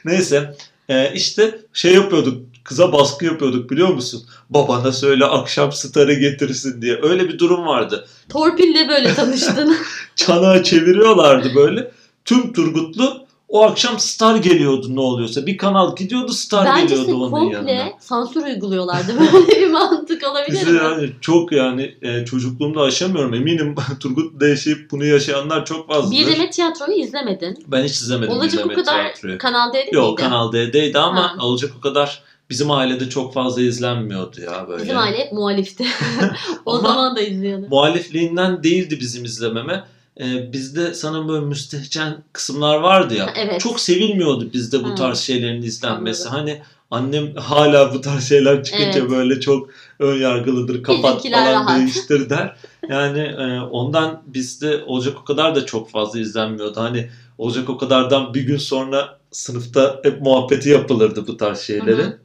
Neyse 0.06 0.56
e, 0.90 1.14
işte 1.14 1.60
şey 1.74 1.94
yapıyorduk 1.94 2.52
kıza 2.64 2.94
baskı 2.94 3.26
yapıyorduk 3.26 3.70
biliyor 3.70 3.88
musun? 3.88 4.24
Babana 4.50 4.92
söyle 4.92 5.26
akşam 5.26 5.72
starı 5.72 6.14
getirsin 6.14 6.82
diye. 6.82 7.00
Öyle 7.02 7.30
bir 7.30 7.40
durum 7.40 7.66
vardı. 7.66 8.08
Torpille 8.30 8.88
böyle 8.88 9.14
tanıştın. 9.14 9.76
Çanağı 10.16 10.64
çeviriyorlardı 10.64 11.56
böyle. 11.56 11.92
Tüm 12.26 12.54
Turgutlu 12.54 13.26
o 13.52 13.64
akşam 13.64 14.00
star 14.00 14.36
geliyordu 14.36 14.96
ne 14.96 15.00
oluyorsa. 15.00 15.46
Bir 15.46 15.58
kanal 15.58 15.96
gidiyordu 15.96 16.32
star 16.34 16.66
Bence 16.66 16.96
geliyordu 16.96 17.16
onun 17.24 17.32
komple 17.32 17.72
yanına. 17.72 17.92
sansür 18.00 18.44
uyguluyorlardı. 18.44 19.20
Böyle 19.34 19.62
bir 19.62 19.68
mantık 19.72 20.28
olabilir 20.32 20.68
mi? 20.68 20.78
yani 20.78 21.10
çok 21.22 21.52
yani 21.52 21.96
e, 22.02 22.26
çocukluğumda 22.26 22.82
aşamıyorum. 22.82 23.34
Eminim 23.34 23.76
Turgut'ta 24.00 24.48
yaşayıp 24.48 24.92
bunu 24.92 25.06
yaşayanlar 25.06 25.66
çok 25.66 25.88
fazladır. 25.88 26.18
Bir 26.18 26.28
Demet 26.28 26.54
Tiyatro'yu 26.54 26.98
izlemedin. 26.98 27.64
Ben 27.68 27.84
hiç 27.84 27.92
izlemedim 27.92 28.34
Olacak 28.34 28.66
o 28.66 28.70
kadar 28.70 28.84
Tiyatro'yu. 29.04 29.38
Kanal 29.38 29.74
D'de 29.74 29.90
Yok? 29.92 30.18
Kanal 30.18 30.52
D'deydi 30.54 31.00
ama 31.00 31.22
Ha. 31.38 31.46
olacak 31.46 31.72
o 31.78 31.82
kadar 31.82 32.22
bizim 32.50 32.72
ailede 32.72 33.10
çok 33.10 33.34
fazla 33.34 33.62
izlenmiyordu 33.62 34.42
ya 34.42 34.66
böyle. 34.70 34.84
Bizim 34.84 34.98
aile 34.98 35.18
hep 35.18 35.32
muhalifti. 35.32 35.86
o 36.66 36.72
Ama- 36.78 36.88
zaman 36.88 37.16
da 37.16 37.22
izliyordu. 37.22 37.66
Muhalifliğinden 37.70 38.64
değildi 38.64 38.98
bizim 39.00 39.26
izlememe. 39.26 39.84
Ee, 40.20 40.54
bizde 40.54 40.94
sanırım 40.94 41.28
böyle 41.28 41.46
müstehcen 41.46 42.24
kısımlar 42.34 42.76
vardı 42.78 43.14
ya. 43.16 43.34
Evet. 43.36 43.62
Çok 43.62 43.80
sevilmiyordu 43.80 44.54
bizde 44.54 44.84
bu 44.84 44.90
Ha. 44.90 44.96
tarz 44.96 45.20
şeylerin 45.20 45.62
izlenmesi. 45.62 46.30
Anladım. 46.30 46.48
Hani 46.48 46.62
annem 46.92 47.36
hala 47.36 47.94
bu 47.94 48.02
tarz 48.02 48.30
şeyler 48.30 48.64
çıkınca 48.64 49.00
Evet. 49.00 49.10
böyle 49.10 49.40
çok 49.40 49.70
ön 50.00 50.18
yargılıdır. 50.18 50.84
Kapat 50.84 51.04
Bizimkiler 51.18 51.46
falan 51.46 51.66
rahat. 51.66 51.80
değiştir 51.80 52.30
der. 52.30 52.56
Yani 52.90 53.20
e, 53.20 53.60
ondan 53.60 54.24
bizde 54.26 54.84
olacak 54.86 55.18
o 55.22 55.24
kadar 55.24 55.56
da 55.56 55.66
çok 55.66 55.90
fazla 55.90 56.20
izlenmiyordu. 56.20 56.80
Hani 56.82 57.10
olacak 57.38 57.70
o 57.70 57.78
kadardan 57.78 58.34
bir 58.34 58.42
gün 58.42 58.58
sonra 58.58 59.20
sınıfta 59.32 60.00
hep 60.04 60.22
muhabbeti 60.22 60.70
yapılırdı 60.70 61.28
bu 61.28 61.38
tarz 61.38 61.60
şeyleri. 61.60 62.02
Hı 62.02 62.06
hı. 62.08 62.20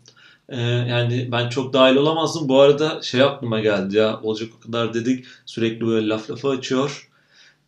Ee, 0.49 0.61
yani 0.61 1.29
ben 1.33 1.49
çok 1.49 1.73
dahil 1.73 1.97
olamazdım. 1.97 2.49
Bu 2.49 2.61
arada 2.61 3.03
şey 3.03 3.23
aklıma 3.23 3.61
geldi 3.61 3.97
ya. 3.97 4.21
Olacak 4.23 4.49
o 4.59 4.61
kadar 4.67 4.95
dedik. 4.95 5.25
Sürekli 5.47 5.87
böyle 5.87 6.09
laf 6.09 6.31
lafa 6.31 6.51
açıyor. 6.51 7.09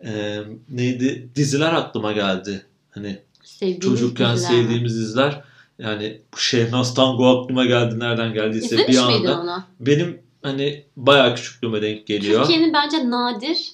Ee, 0.05 0.39
neydi? 0.69 1.29
Diziler 1.35 1.73
aklıma 1.73 2.13
geldi. 2.13 2.67
Hani 2.91 3.19
Sevdiğimiz 3.43 3.85
çocukken 3.85 4.37
diziler 4.37 4.51
sevdiğimiz 4.51 4.95
diziler. 4.97 5.43
Yani 5.79 6.21
bu 6.35 6.39
Şehnaz 6.39 6.95
Tango 6.95 7.43
aklıma 7.43 7.65
geldi. 7.65 7.99
Nereden 7.99 8.35
geldiyse 8.35 8.67
İzlemiş 8.67 8.97
bir 8.97 8.99
anda. 8.99 9.41
onu? 9.41 9.65
Benim 9.81 10.23
hani 10.43 10.85
bayağı 10.97 11.35
küçüklüğüme 11.35 11.83
denk 11.83 12.07
geliyor. 12.07 12.41
Türkiye'nin 12.41 12.73
bence 12.73 13.11
nadir 13.11 13.73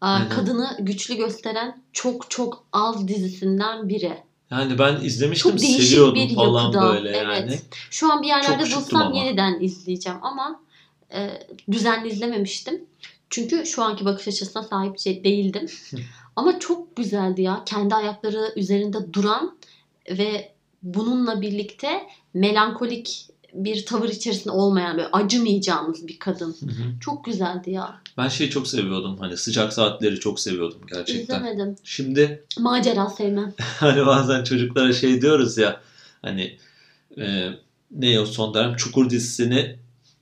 Aynen. 0.00 0.28
kadını 0.28 0.76
güçlü 0.80 1.14
gösteren 1.16 1.82
çok 1.92 2.30
çok 2.30 2.64
az 2.72 3.08
dizisinden 3.08 3.88
biri. 3.88 4.12
Yani 4.50 4.78
ben 4.78 5.00
izlemiştim. 5.00 5.50
Çok 5.50 5.60
değişik 5.60 5.82
seviyordum 5.82 6.14
bir 6.14 6.34
falan 6.34 6.62
yapıda. 6.64 6.82
böyle 6.82 7.10
Evet. 7.10 7.40
yani. 7.40 7.60
Şu 7.90 8.12
an 8.12 8.22
bir 8.22 8.26
yerlerde 8.26 8.62
bulsam 8.62 9.12
yeniden 9.12 9.60
izleyeceğim 9.60 10.18
ama 10.22 10.60
e, 11.14 11.30
düzenli 11.72 12.08
izlememiştim. 12.08 12.80
Çünkü 13.36 13.66
şu 13.66 13.82
anki 13.82 14.04
bakış 14.04 14.28
açısına 14.28 14.62
sahip 14.62 14.98
şey 14.98 15.24
değildim. 15.24 15.66
Ama 16.36 16.58
çok 16.58 16.96
güzeldi 16.96 17.42
ya. 17.42 17.62
Kendi 17.66 17.94
ayakları 17.94 18.52
üzerinde 18.56 19.12
duran 19.12 19.58
ve 20.10 20.52
bununla 20.82 21.40
birlikte 21.40 22.02
melankolik 22.34 23.28
bir 23.54 23.86
tavır 23.86 24.08
içerisinde 24.08 24.50
olmayan 24.50 24.96
böyle 24.96 25.08
acımayacağımız 25.08 26.06
bir 26.06 26.18
kadın. 26.18 26.56
Hı 26.60 26.66
hı. 26.66 27.00
Çok 27.00 27.24
güzeldi 27.24 27.70
ya. 27.70 28.00
Ben 28.18 28.28
şeyi 28.28 28.50
çok 28.50 28.68
seviyordum. 28.68 29.18
Hani 29.18 29.36
sıcak 29.36 29.72
saatleri 29.72 30.20
çok 30.20 30.40
seviyordum 30.40 30.80
gerçekten. 30.94 31.36
İzlemedim. 31.36 31.76
Şimdi 31.84 32.44
Macera 32.58 33.08
sevmem. 33.08 33.54
hani 33.58 34.06
bazen 34.06 34.44
çocuklara 34.44 34.92
şey 34.92 35.22
diyoruz 35.22 35.58
ya 35.58 35.80
hani 36.22 36.56
e, 37.18 37.48
ne 37.90 38.20
o 38.20 38.26
son 38.26 38.54
dönem 38.54 38.76
Çukur 38.76 39.10
dizisini 39.10 39.76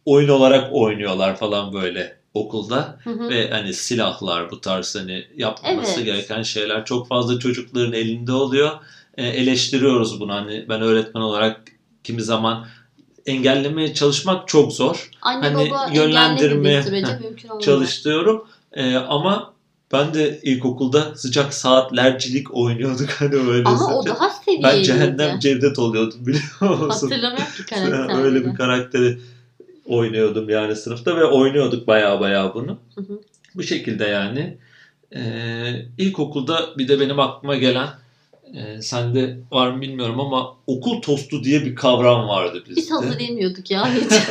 oyun 0.05 0.29
olarak 0.29 0.69
oynuyorlar 0.73 1.37
falan 1.37 1.73
böyle 1.73 2.24
okulda 2.35 2.99
Hı 3.05 3.11
hı. 3.11 3.29
ve 3.29 3.51
hani 3.51 3.75
silahlar 3.75 4.51
bu 4.51 4.61
tarz 4.61 4.97
hani 4.97 5.25
yapmaması 5.37 5.95
Evet. 5.97 6.05
gereken 6.05 6.43
şeyler 6.43 6.85
çok 6.85 7.09
fazla 7.09 7.39
çocukların 7.39 7.93
elinde 7.93 8.33
oluyor. 8.33 8.71
E, 9.17 9.27
eleştiriyoruz 9.27 10.21
bunu 10.21 10.35
hani 10.35 10.65
ben 10.69 10.83
öğretmen 10.83 11.21
olarak 11.21 11.61
kimi 12.05 12.23
zaman 12.23 12.67
engellemeye 13.27 13.95
çalışmak 13.95 14.49
çok 14.49 14.73
zor. 14.73 15.11
Anne 15.23 15.49
hani 15.49 15.71
baba 15.71 15.87
yönlendirme- 15.87 16.45
engellemediği 16.45 16.83
sürece 16.83 17.19
mümkün 17.29 17.49
olmaz. 17.49 17.65
çalıştırıyorum. 17.65 18.45
Ee, 18.73 18.97
ama 18.97 19.55
ben 19.93 20.15
de 20.15 20.41
ilkokulda 20.43 21.15
sıcak 21.17 21.55
saatlercilik 21.55 22.55
oynuyorduk 22.55 23.11
hani 23.19 23.35
öyle. 23.35 23.69
Ama 23.69 23.97
o 23.97 24.03
sıcak. 24.03 24.17
daha 24.21 24.31
seviyeliydi. 24.31 24.69
Ben 24.77 24.83
cehennem 24.83 25.39
Cevdet 25.39 25.79
oluyordum 25.79 26.27
biliyor 26.27 26.61
musun? 26.61 27.11
Hatırlamıyorum 27.11 27.53
ki 27.57 27.65
karakterleri. 27.67 28.19
öyle 28.25 28.47
bir 28.47 28.55
karakteri 28.55 29.19
oynuyordum 29.87 30.49
yani 30.49 30.77
sınıfta 30.77 31.17
ve 31.17 31.25
oynuyorduk 31.25 31.87
baya 31.87 32.21
baya 32.21 32.55
bunu. 32.55 32.79
Hı 32.95 33.01
hı. 33.01 33.21
Bu 33.55 33.63
şekilde 33.63 34.05
yani. 34.05 34.57
Ee, 35.17 35.87
ilkokulda 35.99 36.79
bir 36.79 36.89
de 36.89 37.01
benim 37.01 37.21
aklıma 37.21 37.57
gelen 37.57 37.89
e, 38.55 38.83
sende 38.83 39.39
var 39.51 39.71
mı 39.71 39.81
bilmiyorum 39.81 40.21
ama 40.21 40.57
okul 40.67 41.03
tostu 41.03 41.45
diye 41.45 41.65
bir 41.65 41.75
kavram 41.75 42.29
vardı 42.29 42.63
bizde. 42.69 42.77
Biz 42.77 42.91
hazır 42.91 43.21
yemiyorduk 43.21 43.71
ya 43.71 43.95
hiç. 43.95 44.13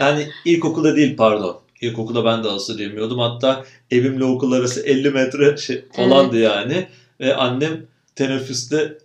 Yani 0.00 0.28
ilkokulda 0.44 0.96
değil 0.96 1.16
pardon. 1.16 1.60
İlkokulda 1.80 2.24
ben 2.24 2.44
de 2.44 2.48
hazır 2.48 2.78
yemiyordum. 2.78 3.18
Hatta 3.18 3.64
evimle 3.90 4.24
okul 4.24 4.52
arası 4.52 4.80
50 4.80 5.10
metre 5.10 5.56
şey 5.56 5.84
falandı 5.92 6.38
yani. 6.38 6.86
Ve 7.20 7.36
annem 7.36 7.86
teneffüste 8.14 8.98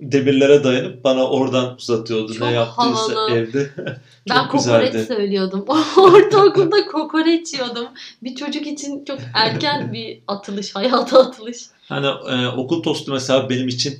demirlere 0.00 0.64
dayanıp 0.64 1.04
bana 1.04 1.28
oradan 1.28 1.76
uzatıyordu. 1.76 2.34
Çok 2.34 2.48
ne 2.48 2.54
yaptıysa 2.54 3.14
havalı. 3.14 3.30
evde. 3.30 3.70
Çok 4.28 4.36
ben 4.36 4.52
güzeldi. 4.52 4.86
kokoreç 4.86 5.08
söylüyordum. 5.08 5.64
Ortaokulda 5.96 6.86
kokoreç 6.86 7.54
yiyordum. 7.54 7.86
Bir 8.22 8.34
çocuk 8.34 8.66
için 8.66 9.04
çok 9.04 9.18
erken 9.34 9.92
bir 9.92 10.18
atılış, 10.26 10.74
hayata 10.74 11.20
atılış. 11.20 11.58
Hani 11.88 12.06
e, 12.06 12.48
okul 12.48 12.82
tostu 12.82 13.12
mesela 13.12 13.50
benim 13.50 13.68
için 13.68 13.98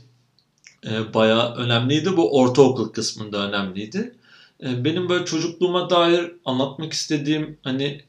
e, 0.87 1.15
bayağı 1.15 1.55
önemliydi. 1.55 2.17
Bu 2.17 2.39
ortaokul 2.41 2.89
kısmında 2.89 3.49
önemliydi. 3.49 4.15
E, 4.63 4.85
benim 4.85 5.09
böyle 5.09 5.25
çocukluğuma 5.25 5.91
dair 5.91 6.33
anlatmak 6.45 6.93
istediğim 6.93 7.59
hani 7.63 8.01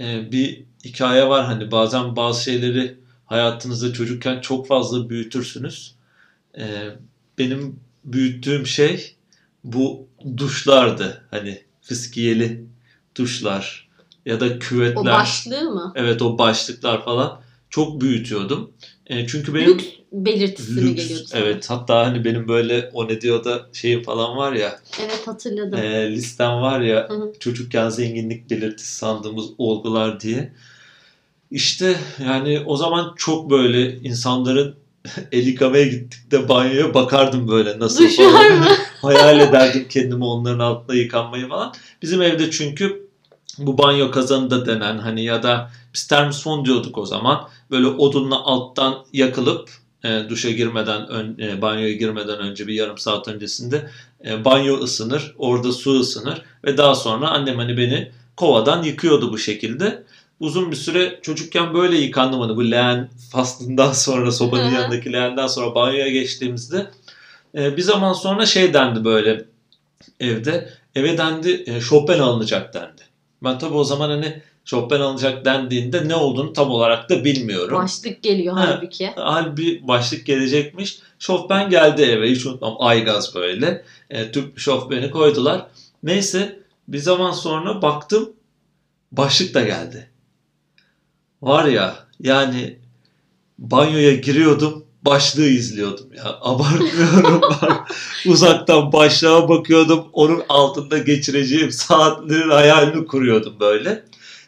e, 0.00 0.32
bir 0.32 0.62
hikaye 0.84 1.28
var. 1.28 1.44
Hani 1.44 1.70
bazen 1.70 2.16
bazı 2.16 2.42
şeyleri 2.42 2.98
hayatınızda 3.26 3.92
çocukken 3.92 4.40
çok 4.40 4.66
fazla 4.66 5.10
büyütürsünüz. 5.10 5.94
E, 6.58 6.64
benim 7.38 7.80
büyüttüğüm 8.04 8.66
şey 8.66 9.14
bu 9.64 10.06
duşlardı. 10.36 11.24
Hani 11.30 11.62
fıskiyeli 11.82 12.64
duşlar 13.16 13.88
ya 14.26 14.40
da 14.40 14.46
O 14.54 14.58
küvetler. 14.58 15.04
başlığı 15.04 15.70
mı? 15.70 15.92
Evet 15.96 16.22
o 16.22 16.38
başlıklar 16.38 17.04
falan 17.04 17.40
çok 17.70 18.00
büyütüyordum. 18.00 18.70
E, 19.06 19.26
çünkü 19.26 19.54
benim 19.54 19.68
Lüks 19.78 19.84
belirtisi 20.12 20.70
mi 20.70 20.90
lüks, 20.90 21.02
geliyordu 21.02 21.24
sana? 21.26 21.40
evet 21.40 21.70
hatta 21.70 22.06
hani 22.06 22.24
benim 22.24 22.48
böyle 22.48 22.90
o 22.92 23.08
ne 23.08 23.20
diyor 23.20 23.44
da 23.44 23.66
şeyim 23.72 24.02
falan 24.02 24.36
var 24.36 24.52
ya 24.52 24.80
Evet 25.00 25.26
hatırladım. 25.26 25.78
e, 25.78 26.12
listem 26.12 26.50
var 26.50 26.80
ya 26.80 27.08
Hı 27.08 27.14
hı. 27.14 27.32
çocukken 27.40 27.88
zenginlik 27.88 28.50
belirtisi 28.50 28.94
sandığımız 28.94 29.46
olgular 29.58 30.20
diye. 30.20 30.52
İşte 31.50 31.96
yani 32.24 32.60
o 32.66 32.76
zaman 32.76 33.14
çok 33.16 33.50
böyle 33.50 33.96
insanların 33.96 34.76
el 35.32 35.46
yıkamaya 35.46 35.84
gittik 35.84 36.30
de 36.30 36.48
banyoya 36.48 36.94
bakardım 36.94 37.48
böyle 37.48 37.78
nasıl 37.78 38.04
Duş 38.04 38.16
falan. 38.16 38.58
mı? 38.58 38.66
Hayal 39.02 39.40
ederdim 39.40 39.86
kendimi 39.90 40.24
onların 40.24 40.58
altında 40.58 40.96
yıkanmayı 40.96 41.48
falan. 41.48 41.74
Bizim 42.02 42.22
evde 42.22 42.50
çünkü 42.50 43.08
bu 43.58 43.78
banyo 43.78 44.10
kazanı 44.10 44.50
da 44.50 44.66
denen 44.66 44.98
hani 44.98 45.24
ya 45.24 45.42
da 45.42 45.70
biz 45.94 46.06
termosfon 46.06 46.64
diyorduk 46.64 46.98
o 46.98 47.06
zaman. 47.06 47.48
Böyle 47.70 47.86
odunla 47.86 48.44
alttan 48.44 49.04
yakılıp 49.12 49.70
e, 50.04 50.28
duşa 50.28 50.50
girmeden 50.50 51.08
ön, 51.08 51.38
e, 51.38 51.62
banyoya 51.62 51.92
girmeden 51.92 52.38
önce 52.38 52.66
bir 52.66 52.74
yarım 52.74 52.98
saat 52.98 53.28
öncesinde 53.28 53.90
e, 54.26 54.44
banyo 54.44 54.78
ısınır. 54.78 55.34
Orada 55.38 55.72
su 55.72 56.00
ısınır 56.00 56.42
ve 56.64 56.76
daha 56.76 56.94
sonra 56.94 57.28
annem 57.28 57.58
hani 57.58 57.76
beni 57.76 58.10
kovadan 58.36 58.82
yıkıyordu 58.82 59.32
bu 59.32 59.38
şekilde. 59.38 60.03
Uzun 60.40 60.70
bir 60.70 60.76
süre 60.76 61.18
çocukken 61.22 61.74
böyle 61.74 61.96
yıkandım 61.96 62.40
hani 62.40 62.56
bu 62.56 62.70
leğen 62.70 63.10
faslından 63.32 63.92
sonra 63.92 64.32
sobanın 64.32 64.70
yanındaki 64.70 65.12
leğenden 65.12 65.46
sonra 65.46 65.74
banyoya 65.74 66.08
geçtiğimizde 66.08 66.86
e, 67.54 67.76
bir 67.76 67.82
zaman 67.82 68.12
sonra 68.12 68.46
şey 68.46 68.74
dendi 68.74 69.04
böyle 69.04 69.44
evde 70.20 70.68
eve 70.94 71.18
dendi 71.18 71.64
e, 71.66 71.80
Chopin 71.80 72.18
alınacak 72.18 72.74
dendi. 72.74 73.02
Ben 73.42 73.58
tabii 73.58 73.74
o 73.74 73.84
zaman 73.84 74.10
hani 74.10 74.42
Chopin 74.64 75.00
alınacak 75.00 75.44
dendiğinde 75.44 76.08
ne 76.08 76.14
olduğunu 76.14 76.52
tam 76.52 76.70
olarak 76.70 77.10
da 77.10 77.24
bilmiyorum. 77.24 77.78
Başlık 77.78 78.22
geliyor 78.22 78.56
Ha. 78.56 78.66
halbuki. 78.68 79.10
Halbuki 79.16 79.88
başlık 79.88 80.26
gelecekmiş. 80.26 80.98
Chopin 81.18 81.70
geldi 81.70 82.02
eve 82.02 82.30
hiç 82.30 82.46
unutmam 82.46 82.76
Aygaz 82.78 83.34
böyle. 83.34 83.84
E, 84.10 84.32
Türk 84.32 84.58
Chopin'i 84.58 85.10
koydular. 85.10 85.66
Neyse 86.02 86.58
bir 86.88 86.98
zaman 86.98 87.32
sonra 87.32 87.82
baktım 87.82 88.32
başlık 89.12 89.54
da 89.54 89.60
geldi. 89.60 90.10
Var 91.44 91.64
ya 91.64 91.96
yani 92.20 92.78
banyoya 93.58 94.14
giriyordum 94.14 94.84
başlığı 95.02 95.46
izliyordum 95.46 96.06
ya 96.16 96.38
abartmıyorum 96.40 97.40
uzaktan 98.26 98.92
başlığa 98.92 99.48
bakıyordum 99.48 100.06
onun 100.12 100.42
altında 100.48 100.98
geçireceğim 100.98 101.70
saatlerin 101.70 102.50
hayalini 102.50 103.06
kuruyordum 103.06 103.60
böyle. 103.60 104.04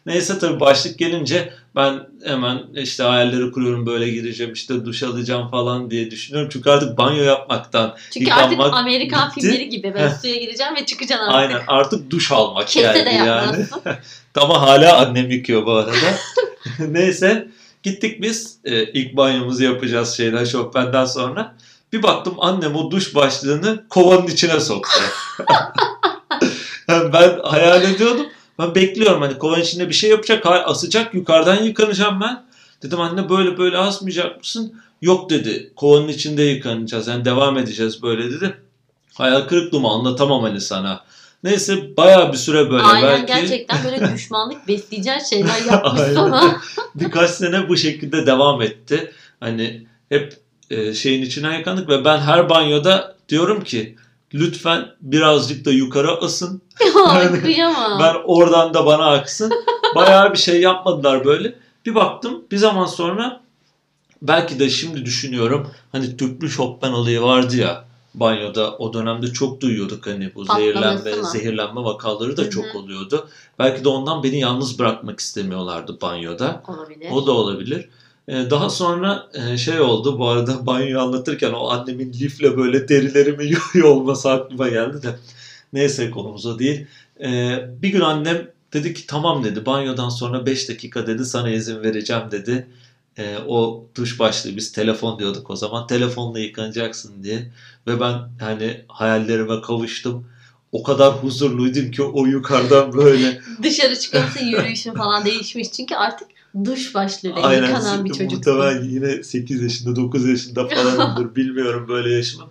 Neyse 0.07 0.38
tabii 0.38 0.61
başlık 0.61 0.99
gelince 0.99 1.53
ben 1.77 2.07
hemen 2.25 2.62
işte 2.75 3.03
hayalleri 3.03 3.53
kuruyorum 3.53 3.87
böyle 3.87 4.11
gireceğim 4.11 4.53
işte 4.53 4.85
duş 4.85 5.03
alacağım 5.03 5.51
falan 5.51 5.90
diye 5.90 6.11
düşünüyorum. 6.11 6.51
Çünkü 6.53 6.71
artık 6.71 6.99
banyo 6.99 7.25
yapmaktan 7.25 7.97
Çünkü 8.11 8.33
artık 8.33 8.61
Amerikan 8.61 9.31
bitti. 9.31 9.40
filmleri 9.40 9.69
gibi 9.69 9.95
böyle 9.95 10.14
suya 10.23 10.37
gireceksin 10.37 10.75
ve 10.75 10.87
çıkacaksın 10.87 11.27
artık. 11.27 11.37
aynen 11.37 11.61
artık 11.66 12.11
duş 12.11 12.33
almak 12.33 12.69
Kese 12.69 12.81
geldi 12.81 13.07
de 13.07 13.11
yani. 13.11 13.66
Ama 14.35 14.62
hala 14.62 14.97
annem 14.97 15.31
yıkıyor 15.31 15.66
bu 15.66 15.73
arada. 15.73 15.97
Neyse 16.88 17.49
gittik 17.83 18.23
biz 18.23 18.59
e, 18.64 18.85
ilk 18.85 19.16
banyomuzu 19.16 19.64
yapacağız 19.64 20.16
şeyden 20.16 20.45
Chopin'den 20.45 21.05
sonra. 21.05 21.57
Bir 21.92 22.03
baktım 22.03 22.35
annem 22.38 22.77
o 22.77 22.90
duş 22.90 23.14
başlığını 23.14 23.88
kovanın 23.88 24.27
içine 24.27 24.61
soktu. 24.61 25.01
Yani 26.88 27.12
ben 27.12 27.38
hayal 27.45 27.83
ediyordum. 27.83 28.27
Ben 28.59 28.75
bekliyorum 28.75 29.23
hani 29.23 29.38
kovanın 29.38 29.62
içinde 29.62 29.88
bir 29.88 29.95
şey 29.95 30.11
yapacak. 30.11 30.47
Asacak 30.47 31.14
yukarıdan 31.14 31.62
yıkanacağım 31.62 32.21
ben. 32.21 32.47
Dedim 32.83 33.01
anne 33.01 33.29
böyle 33.29 33.59
böyle 33.59 33.77
asmayacak 33.77 34.38
mısın? 34.38 34.75
Yok 35.03 35.31
dedi. 35.31 35.73
Kovanın 35.77 36.09
içinde 36.09 36.42
yıkanacağız. 36.42 37.07
Yani 37.07 37.25
devam 37.25 37.59
edeceğiz 37.59 38.03
böyle 38.03 38.31
dedi. 38.31 38.57
Hayal 39.14 39.40
kırıklığımı 39.40 39.88
anlatamam 39.88 40.42
hani 40.42 40.61
sana. 40.61 41.05
Neyse 41.42 41.97
bayağı 41.97 42.33
bir 42.33 42.37
süre 42.37 42.71
böyle 42.71 42.83
Aynen 42.83 43.09
belki 43.11 43.27
gerçekten 43.27 43.85
böyle 43.85 44.14
düşmanlık 44.14 44.69
besleyeceğin 44.69 45.19
şeyler 45.19 45.64
yapmış 45.64 46.03
sana. 46.14 46.61
birkaç 46.95 47.31
sene 47.31 47.69
bu 47.69 47.77
şekilde 47.77 48.27
devam 48.27 48.62
etti. 48.62 49.12
Hani 49.40 49.87
hep 50.09 50.37
e, 50.71 50.95
şeyin 50.95 51.23
içine 51.23 51.59
yıkandık 51.59 51.88
ve 51.88 52.05
ben 52.05 52.19
her 52.19 52.49
banyoda 52.49 53.16
diyorum 53.29 53.64
ki 53.64 53.97
lütfen 54.35 54.89
birazcık 55.01 55.65
da 55.65 55.71
yukarı 55.71 56.11
asın. 56.21 56.62
Ay 57.07 57.41
kıyamam. 57.41 58.01
Ben 58.01 58.15
oradan 58.25 58.75
da 58.75 58.87
bana 58.87 59.07
aksın. 59.11 59.53
Bayağı 59.95 60.33
bir 60.33 60.39
şey 60.39 60.61
yapmadılar 60.61 61.25
böyle. 61.25 61.55
Bir 61.87 61.95
baktım 61.95 62.45
bir 62.51 62.57
zaman 62.57 62.87
sonra 62.87 63.41
belki 64.23 64.59
de 64.59 64.71
şimdi 64.71 65.05
düşünüyorum 65.05 65.71
hani 65.93 66.17
tüplü 66.17 66.51
şopben 66.51 66.93
olayı 66.93 67.23
vardı 67.23 67.57
ya 67.57 67.85
banyoda 68.15 68.77
o 68.77 68.93
dönemde 68.93 69.33
çok 69.33 69.61
duyuyorduk 69.61 70.07
hani 70.07 70.35
bu 70.35 70.45
Patlaması 70.45 70.73
zehirlenme 70.73 71.15
mı? 71.17 71.25
zehirlenme 71.31 71.85
vakaları 71.85 72.37
da 72.37 72.43
Hı 72.43 72.47
hı. 72.47 72.51
çok 72.51 72.75
oluyordu. 72.75 73.29
Belki 73.59 73.85
de 73.85 73.89
ondan 73.89 74.23
beni 74.23 74.41
yalnız 74.41 74.79
bırakmak 74.79 75.21
istemiyorlardı 75.21 76.01
banyoda. 76.01 76.62
Olabilir. 76.69 77.11
O 77.12 77.27
da 77.27 77.33
olabilir. 77.33 77.89
Ee, 78.29 78.51
Daha 78.51 78.71
sonra 78.71 79.27
e, 79.35 79.57
şey 79.57 79.81
oldu 79.81 80.19
bu 80.19 80.29
arada 80.29 80.67
banyoyu 80.67 81.01
anlatırken 81.01 81.53
o 81.53 81.69
annemin 81.69 82.13
lifle 82.13 82.57
böyle 82.57 82.88
derilerimi 82.88 83.44
yuyuyor 83.75 83.96
olması 83.96 84.31
aklıma 84.31 84.69
geldi 84.69 85.03
de. 85.03 85.19
Neyse 85.73 86.11
konumuz 86.11 86.46
o 86.46 86.59
değil. 86.59 86.87
Ee, 87.21 87.69
Bir 87.83 87.88
gün 87.88 88.00
annem 88.00 88.57
Dedi 88.73 88.94
ki 88.94 89.07
tamam 89.07 89.44
dedi 89.44 89.67
banyodan 89.67 90.09
sonra 90.09 90.46
5 90.46 90.69
dakika 90.69 91.07
dedi 91.07 91.25
sana 91.25 91.50
izin 91.50 91.83
vereceğim 91.83 92.23
dedi. 92.31 92.67
Ee, 93.19 93.37
o 93.46 93.87
duş 93.94 94.19
başlığı 94.19 94.57
biz 94.57 94.73
telefon 94.73 95.19
diyorduk 95.19 95.50
o 95.50 95.57
zaman 95.57 95.87
telefonla 95.87 96.38
yıkanacaksın 96.38 97.23
diye. 97.23 97.53
Ve 97.87 98.00
ben 98.00 98.15
hani 98.40 98.85
hayallerime 98.88 99.61
kavuştum. 99.61 100.29
O 100.73 100.83
kadar 100.83 101.13
huzurluydum 101.13 101.90
ki 101.90 102.03
o 102.03 102.27
yukarıdan 102.27 102.92
böyle 102.92 103.40
Dışarı 103.63 103.98
çıkıyorsa 103.98 104.40
yürüyüşün 104.40 104.94
falan 104.94 105.25
değişmiş. 105.25 105.73
Çünkü 105.73 105.94
artık 105.94 106.29
duş 106.65 106.94
başlığıyla 106.94 107.42
Aynen 107.42 107.67
yıkanan 107.67 108.04
bir 108.04 108.11
muhtemelen 108.11 108.29
çocuksun. 108.29 108.88
yine 108.88 109.23
8 109.23 109.63
yaşında 109.63 109.96
9 109.96 110.29
yaşında 110.29 110.69
falanımdır 110.69 111.37
bilmiyorum 111.37 111.87
böyle 111.88 112.15
yaşımı. 112.15 112.44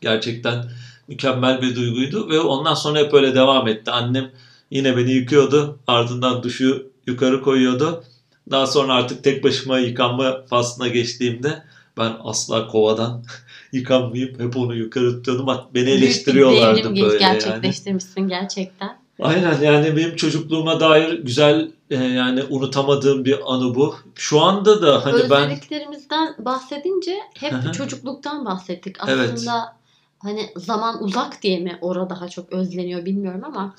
Gerçekten 0.00 0.64
mükemmel 1.08 1.62
bir 1.62 1.76
duyguydu 1.76 2.28
ve 2.28 2.40
ondan 2.40 2.74
sonra 2.74 2.98
hep 2.98 3.14
öyle 3.14 3.34
devam 3.34 3.68
etti. 3.68 3.90
Annem 3.90 4.30
yine 4.70 4.96
beni 4.96 5.12
yıkıyordu 5.12 5.78
ardından 5.86 6.42
duşu 6.42 6.86
yukarı 7.06 7.42
koyuyordu. 7.42 8.04
Daha 8.50 8.66
sonra 8.66 8.94
artık 8.94 9.24
tek 9.24 9.44
başıma 9.44 9.78
yıkanma 9.78 10.42
faslına 10.46 10.88
geçtiğimde 10.88 11.62
ben 11.98 12.12
asla 12.24 12.66
kovadan 12.66 13.24
yıkanmayıp 13.72 14.40
hep 14.40 14.56
onu 14.56 14.74
yukarı 14.74 15.16
tutuyordum. 15.16 15.46
Bak 15.46 15.74
Beni 15.74 15.86
Büyük 15.86 15.98
bir 15.98 16.02
eleştiriyorlardı 16.04 16.84
böyle 16.84 16.98
yani. 16.98 17.18
gerçekleştirmişsin 17.18 18.28
gerçekten. 18.28 18.98
Aynen 19.22 19.60
yani 19.60 19.96
benim 19.96 20.16
çocukluğuma 20.16 20.80
dair 20.80 21.18
güzel 21.18 21.70
e, 21.90 21.96
yani 21.96 22.44
unutamadığım 22.44 23.24
bir 23.24 23.54
anı 23.54 23.74
bu. 23.74 23.96
Şu 24.14 24.40
anda 24.40 24.82
da 24.82 25.04
hani 25.04 25.30
ben 25.30 25.50
Özlediklerimizden 25.50 26.34
bahsedince 26.38 27.16
hep 27.38 27.74
çocukluktan 27.74 28.44
bahsettik. 28.44 28.96
Evet. 29.08 29.30
Aslında 29.34 29.76
hani 30.18 30.50
zaman 30.56 31.04
uzak 31.04 31.42
diye 31.42 31.58
mi 31.58 31.78
orada 31.80 32.10
daha 32.10 32.28
çok 32.28 32.52
özleniyor 32.52 33.04
bilmiyorum 33.04 33.42
ama 33.44 33.74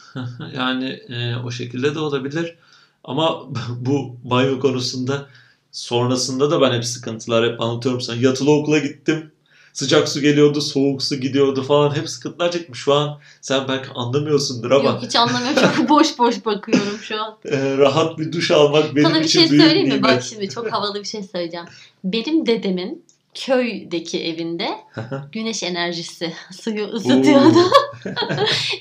yani 0.55 0.89
e, 0.89 1.35
o 1.35 1.51
şekilde 1.51 1.95
de 1.95 1.99
olabilir. 1.99 2.57
Ama 3.03 3.45
bu 3.79 4.15
banyo 4.23 4.59
konusunda 4.59 5.27
sonrasında 5.71 6.51
da 6.51 6.61
ben 6.61 6.73
hep 6.73 6.85
sıkıntılar 6.85 7.51
hep 7.51 7.61
anlatıyorum 7.61 8.01
sana. 8.01 8.17
Yatılı 8.21 8.51
okula 8.51 8.79
gittim. 8.79 9.31
Sıcak 9.73 10.09
su 10.09 10.21
geliyordu, 10.21 10.61
soğuk 10.61 11.03
su 11.03 11.15
gidiyordu 11.15 11.63
falan. 11.63 11.95
Hep 11.95 12.09
sıkıntılar 12.09 12.51
çektim. 12.51 12.75
Şu 12.75 12.93
an 12.93 13.19
sen 13.41 13.67
belki 13.67 13.89
anlamıyorsundur 13.95 14.71
ama 14.71 14.89
yok 14.89 14.99
hiç 15.01 15.15
anlamıyorum. 15.15 15.61
Çok 15.77 15.89
boş 15.89 16.19
boş 16.19 16.45
bakıyorum 16.45 16.97
şu 17.01 17.21
an. 17.21 17.37
e, 17.45 17.77
rahat 17.77 18.17
bir 18.17 18.31
duş 18.31 18.51
almak 18.51 18.95
benim 18.95 19.07
Sana 19.07 19.19
bir 19.19 19.25
için 19.25 19.39
şey 19.39 19.49
büyük 19.49 19.63
söyleyeyim 19.63 19.87
mi? 19.87 19.93
nimet. 19.93 20.03
Bak 20.11 20.23
şimdi 20.23 20.49
çok 20.49 20.71
havalı 20.73 20.99
bir 20.99 21.07
şey 21.07 21.23
söyleyeceğim. 21.23 21.65
Benim 22.03 22.45
dedemin 22.45 23.05
köydeki 23.33 24.23
evinde 24.23 24.69
güneş 25.31 25.63
enerjisi 25.63 26.33
suyu 26.61 26.85
ısıtıyordu. 26.85 27.59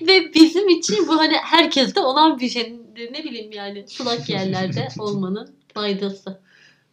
Ve 0.06 0.34
bizim 0.34 0.68
için 0.68 1.08
bu 1.08 1.18
hani 1.18 1.34
herkeste 1.36 2.00
olan 2.00 2.40
bir 2.40 2.48
şey. 2.48 2.72
Ne 3.12 3.24
bileyim 3.24 3.52
yani 3.52 3.84
sulak 3.88 4.28
yerlerde 4.28 4.88
olmanın 4.98 5.50
faydası. 5.74 6.40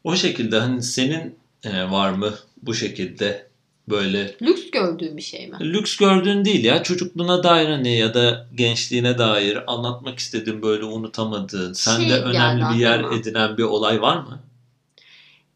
o 0.04 0.16
şekilde 0.16 0.60
hani 0.60 0.84
senin 0.84 1.36
e, 1.64 1.92
var 1.92 2.12
mı 2.12 2.34
bu 2.64 2.74
şekilde 2.74 3.47
böyle 3.90 4.36
Lüks 4.42 4.72
gördüğüm 4.72 5.18
bir 5.18 5.22
şey 5.22 5.48
mi? 5.48 5.58
lüks 5.62 5.98
gördüğün 5.98 6.46
değil 6.46 6.64
ya 6.64 6.84
çocukluğuna 6.84 7.44
dair 7.44 7.70
hani 7.70 7.98
ya 7.98 8.14
da 8.14 8.48
gençliğine 8.56 9.18
dair 9.18 9.74
anlatmak 9.74 10.20
istediğin 10.20 10.62
böyle 10.62 10.84
unutamadığın 10.84 11.74
sende 11.74 12.10
Şey 12.10 12.20
önemli 12.20 12.60
geldi 12.60 12.74
bir 12.76 12.80
yer 12.80 13.00
aklıma. 13.00 13.16
edinen 13.16 13.58
bir 13.58 13.64
olay 13.64 14.02
var 14.02 14.18
mı? 14.18 14.40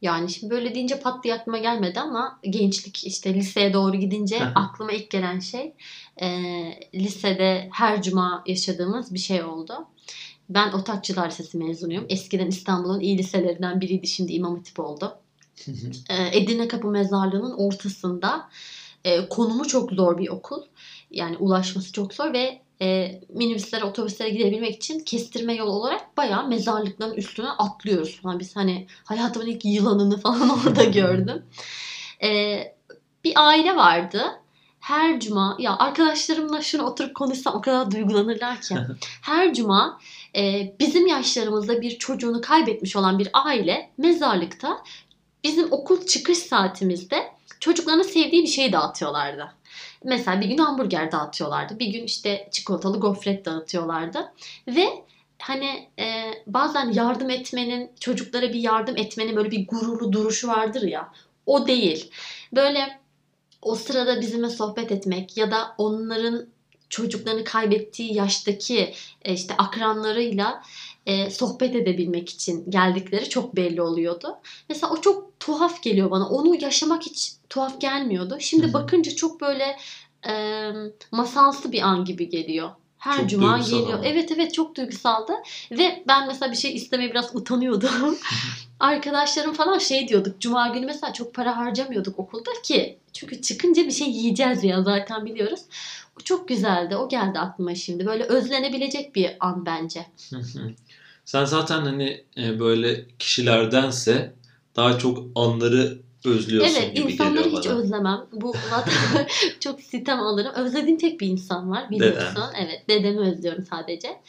Yani 0.01 0.29
şimdi 0.29 0.53
böyle 0.53 0.75
deyince 0.75 0.99
pat 0.99 1.23
diye 1.23 1.34
aklıma 1.34 1.57
gelmedi 1.57 1.99
ama 1.99 2.39
gençlik 2.49 3.03
işte 3.07 3.34
liseye 3.34 3.73
doğru 3.73 3.97
gidince 3.97 4.39
aklıma 4.55 4.91
ilk 4.91 5.09
gelen 5.09 5.39
şey 5.39 5.73
e, 6.21 6.27
lisede 6.95 7.69
her 7.73 8.01
cuma 8.01 8.43
yaşadığımız 8.47 9.13
bir 9.13 9.19
şey 9.19 9.43
oldu. 9.43 9.73
Ben 10.49 10.71
Otakçılar 10.71 11.27
Lisesi 11.29 11.57
mezunuyum. 11.57 12.05
Eskiden 12.09 12.47
İstanbul'un 12.47 12.99
iyi 12.99 13.17
liselerinden 13.17 13.82
biriydi. 13.82 14.07
Şimdi 14.07 14.34
İmam 14.34 14.55
Hatip 14.57 14.79
oldu. 14.79 15.13
E, 16.09 16.38
Edirne 16.38 16.68
Kapı 16.68 16.88
Mezarlığı'nın 16.88 17.53
ortasında 17.57 18.49
e, 19.03 19.30
konumu 19.30 19.68
çok 19.68 19.91
zor 19.91 20.18
bir 20.18 20.30
okul. 20.30 20.62
Yani 21.12 21.38
ulaşması 21.38 21.91
çok 21.91 22.14
zor 22.14 22.34
ve 22.34 22.62
e, 22.82 23.20
minibüslere, 23.34 23.84
otobüslere 23.84 24.30
gidebilmek 24.30 24.76
için 24.76 24.99
kestirme 24.99 25.53
yol 25.53 25.68
olarak 25.68 26.18
bayağı 26.18 26.47
mezarlıkların 26.47 27.16
üstüne 27.16 27.49
atlıyoruz 27.49 28.22
falan. 28.22 28.39
Biz 28.39 28.55
hani 28.55 28.88
hayatımın 29.03 29.47
ilk 29.47 29.66
yılanını 29.66 30.18
falan 30.18 30.49
orada 30.66 30.84
gördüm. 30.84 31.43
E, 32.24 32.59
bir 33.24 33.34
aile 33.36 33.76
vardı. 33.76 34.24
Her 34.80 35.20
cuma 35.20 35.57
ya 35.59 35.78
arkadaşlarımla 35.78 36.62
şunu 36.62 36.84
oturup 36.84 37.16
konuşsam 37.16 37.55
o 37.55 37.62
kadar 37.62 37.91
duygulanırlar 37.91 38.62
ki. 38.62 38.76
Her 39.22 39.53
cuma 39.53 39.99
e, 40.36 40.74
bizim 40.80 41.07
yaşlarımızda 41.07 41.82
bir 41.82 41.97
çocuğunu 41.97 42.41
kaybetmiş 42.41 42.95
olan 42.95 43.20
bir 43.20 43.30
aile 43.34 43.91
mezarlıkta 43.97 44.84
bizim 45.43 45.71
okul 45.71 46.05
çıkış 46.05 46.37
saatimizde 46.37 47.31
çocuklarına 47.59 48.03
sevdiği 48.03 48.43
bir 48.43 48.47
şey 48.47 48.73
dağıtıyorlardı. 48.73 49.51
Mesela 50.03 50.41
bir 50.41 50.45
gün 50.45 50.57
hamburger 50.57 51.11
dağıtıyorlardı. 51.11 51.79
Bir 51.79 51.87
gün 51.87 52.03
işte 52.03 52.49
çikolatalı 52.51 52.99
gofret 52.99 53.45
dağıtıyorlardı. 53.45 54.33
Ve 54.67 54.85
hani 55.39 55.89
e, 55.99 56.23
bazen 56.47 56.91
yardım 56.91 57.29
etmenin, 57.29 57.91
çocuklara 57.99 58.53
bir 58.53 58.59
yardım 58.59 58.97
etmenin 58.97 59.35
böyle 59.35 59.51
bir 59.51 59.67
gururlu 59.67 60.13
duruşu 60.13 60.47
vardır 60.47 60.81
ya. 60.81 61.11
O 61.45 61.67
değil. 61.67 62.11
Böyle 62.53 63.01
o 63.61 63.75
sırada 63.75 64.21
bizimle 64.21 64.49
sohbet 64.49 64.91
etmek 64.91 65.37
ya 65.37 65.51
da 65.51 65.75
onların 65.77 66.47
çocuklarını 66.89 67.43
kaybettiği 67.43 68.13
yaştaki 68.13 68.93
e, 69.21 69.33
işte 69.33 69.53
akranlarıyla 69.57 70.63
e, 71.05 71.29
sohbet 71.29 71.75
edebilmek 71.75 72.29
için 72.29 72.71
geldikleri 72.71 73.29
çok 73.29 73.55
belli 73.55 73.81
oluyordu. 73.81 74.37
Mesela 74.69 74.93
o 74.93 75.01
çok 75.01 75.39
tuhaf 75.39 75.83
geliyor 75.83 76.11
bana. 76.11 76.29
Onu 76.29 76.63
yaşamak 76.63 77.03
hiç 77.03 77.33
tuhaf 77.49 77.81
gelmiyordu. 77.81 78.37
Şimdi 78.39 78.63
Hı 78.63 78.69
hı. 78.69 78.73
bakınca 78.73 79.15
çok 79.15 79.41
böyle 79.41 79.77
e, 80.27 80.33
masalsı 81.11 81.71
bir 81.71 81.81
an 81.81 82.05
gibi 82.05 82.29
geliyor. 82.29 82.69
Her 83.01 83.17
Çok 83.17 83.29
cuma 83.29 83.57
geliyor. 83.57 83.93
ama. 83.93 84.05
Evet 84.05 84.31
evet 84.31 84.53
çok 84.53 84.75
duygusaldı. 84.75 85.33
Ve 85.71 86.03
ben 86.07 86.27
mesela 86.27 86.51
bir 86.51 86.57
şey 86.57 86.75
istemeye 86.75 87.11
biraz 87.11 87.35
utanıyordum. 87.35 88.17
Arkadaşlarım 88.79 89.53
falan 89.53 89.77
şey 89.77 90.07
diyorduk. 90.07 90.41
Cuma 90.41 90.67
günü 90.67 90.85
mesela 90.85 91.13
çok 91.13 91.33
para 91.33 91.57
harcamıyorduk 91.57 92.19
okulda 92.19 92.51
ki. 92.63 92.97
Çünkü 93.13 93.41
çıkınca 93.41 93.85
bir 93.85 93.91
şey 93.91 94.09
yiyeceğiz 94.09 94.63
ya 94.63 94.83
zaten 94.83 95.25
biliyoruz. 95.25 95.59
O 96.19 96.23
çok 96.23 96.47
güzeldi. 96.47 96.95
O 96.95 97.09
geldi 97.09 97.39
aklıma 97.39 97.75
şimdi. 97.75 98.05
Böyle 98.05 98.23
özlenebilecek 98.23 99.15
bir 99.15 99.37
an 99.39 99.65
bence. 99.65 100.05
Sen 101.32 101.45
zaten 101.45 101.82
hani 101.82 102.23
e, 102.38 102.59
böyle 102.59 103.07
kişilerdense 103.19 104.34
daha 104.75 104.97
çok 104.97 105.23
anları 105.36 105.97
özlüyorsun 106.25 106.75
Evet 106.75 106.95
gibi 106.95 107.11
insanları 107.11 107.43
geliyor 107.43 107.61
hiç 107.61 107.69
bana. 107.69 107.77
özlemem. 107.77 108.21
Bu 108.32 108.55
zaten 108.69 109.27
çok 109.59 109.82
sitem 109.82 110.19
alırım. 110.19 110.51
Özlediğim 110.55 110.97
tek 110.97 111.19
bir 111.19 111.27
insan 111.27 111.69
var 111.71 111.89
biliyorsun. 111.89 112.43
Evet 112.57 112.89
dedemi 112.89 113.19
özlüyorum 113.19 113.65
sadece. 113.69 114.21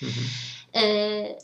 Ee, 0.76 1.38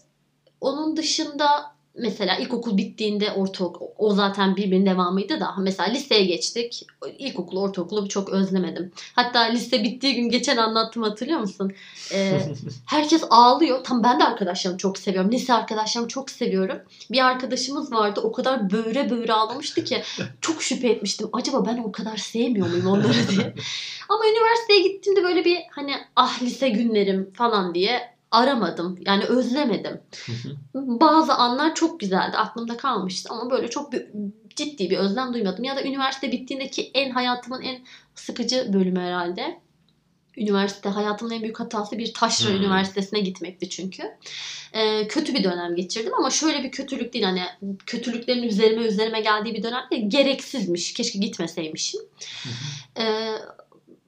onun 0.60 0.96
dışında 0.96 1.74
mesela 1.98 2.36
ilkokul 2.36 2.76
bittiğinde 2.76 3.32
ortaokul 3.32 3.86
o 3.98 4.14
zaten 4.14 4.56
birbirinin 4.56 4.86
devamıydı 4.86 5.40
da 5.40 5.54
mesela 5.58 5.88
liseye 5.90 6.24
geçtik. 6.24 6.86
İlkokulu 7.18 7.60
ortaokulu 7.60 8.08
çok 8.08 8.28
özlemedim. 8.28 8.92
Hatta 9.12 9.40
lise 9.40 9.82
bittiği 9.82 10.14
gün 10.14 10.28
geçen 10.28 10.56
anlattım 10.56 11.02
hatırlıyor 11.02 11.40
musun? 11.40 11.72
Ee, 12.12 12.40
herkes 12.86 13.24
ağlıyor. 13.30 13.84
Tam 13.84 14.02
ben 14.02 14.20
de 14.20 14.24
arkadaşlarımı 14.24 14.78
çok 14.78 14.98
seviyorum. 14.98 15.32
Lise 15.32 15.54
arkadaşlarımı 15.54 16.08
çok 16.08 16.30
seviyorum. 16.30 16.78
Bir 17.10 17.26
arkadaşımız 17.26 17.92
vardı 17.92 18.20
o 18.24 18.32
kadar 18.32 18.70
böğre 18.70 19.10
böğre 19.10 19.32
ağlamıştı 19.32 19.84
ki 19.84 20.02
çok 20.40 20.62
şüphe 20.62 20.88
etmiştim. 20.88 21.28
Acaba 21.32 21.66
ben 21.66 21.78
o 21.78 21.92
kadar 21.92 22.16
sevmiyor 22.16 22.68
muyum 22.68 22.86
onları 22.86 23.28
diye. 23.28 23.54
Ama 24.08 24.24
üniversiteye 24.26 24.82
gittiğimde 24.82 25.22
böyle 25.22 25.44
bir 25.44 25.58
hani 25.70 25.94
ah 26.16 26.42
lise 26.42 26.68
günlerim 26.68 27.30
falan 27.34 27.74
diye 27.74 28.17
aramadım. 28.30 28.98
Yani 29.06 29.24
özlemedim. 29.24 30.00
Bazı 30.74 31.34
anlar 31.34 31.74
çok 31.74 32.00
güzeldi. 32.00 32.36
Aklımda 32.36 32.76
kalmıştı 32.76 33.28
ama 33.32 33.50
böyle 33.50 33.68
çok 33.70 33.92
bir, 33.92 34.06
ciddi 34.56 34.90
bir 34.90 34.98
özlem 34.98 35.34
duymadım. 35.34 35.64
Ya 35.64 35.76
da 35.76 35.82
üniversite 35.82 36.32
bittiğindeki 36.32 36.90
en 36.94 37.10
hayatımın 37.10 37.62
en 37.62 37.78
sıkıcı 38.14 38.72
bölümü 38.72 39.00
herhalde. 39.00 39.60
Üniversite 40.36 40.88
hayatımın 40.88 41.32
en 41.32 41.42
büyük 41.42 41.60
hatası 41.60 41.98
bir 41.98 42.14
taşra 42.14 42.48
Hmm. 42.50 42.56
üniversitesine 42.56 43.20
gitmekti 43.20 43.68
çünkü. 43.68 44.02
Ee, 44.72 45.08
kötü 45.08 45.34
bir 45.34 45.44
dönem 45.44 45.76
geçirdim 45.76 46.14
ama 46.18 46.30
şöyle 46.30 46.64
bir 46.64 46.70
kötülük 46.70 47.12
değil 47.12 47.24
hani 47.24 47.42
kötülüklerin 47.86 48.42
üzerime 48.42 48.82
üzerime 48.82 49.20
geldiği 49.20 49.54
bir 49.54 49.62
dönem 49.62 49.84
değil. 49.90 50.04
Gereksizmiş. 50.08 50.94
Keşke 50.94 51.18
gitmeseymişim. 51.18 52.00
Ee, 52.98 53.32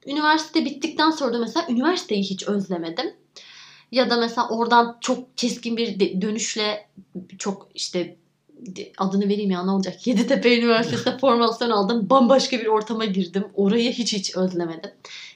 üniversite 0.07 0.65
bittikten 0.65 1.11
sonra 1.11 1.33
da 1.33 1.39
mesela 1.39 1.65
üniversiteyi 1.69 2.23
hiç 2.23 2.47
özlemedim. 2.47 3.13
Ya 3.91 4.09
da 4.09 4.17
mesela 4.17 4.49
oradan 4.49 4.97
çok 5.01 5.37
keskin 5.37 5.77
bir 5.77 5.99
de- 5.99 6.21
dönüşle 6.21 6.87
çok 7.37 7.67
işte 7.73 8.17
adını 8.97 9.29
vereyim 9.29 9.51
ya 9.51 9.63
ne 9.63 9.71
olacak? 9.71 10.07
Yeditepe 10.07 10.59
Üniversitesi'nde 10.59 11.17
formasyon 11.21 11.69
aldım. 11.69 12.09
Bambaşka 12.09 12.57
bir 12.59 12.65
ortama 12.65 13.05
girdim. 13.05 13.45
Orayı 13.53 13.91
hiç 13.91 14.13
hiç 14.13 14.35
özlemedim. 14.37 14.91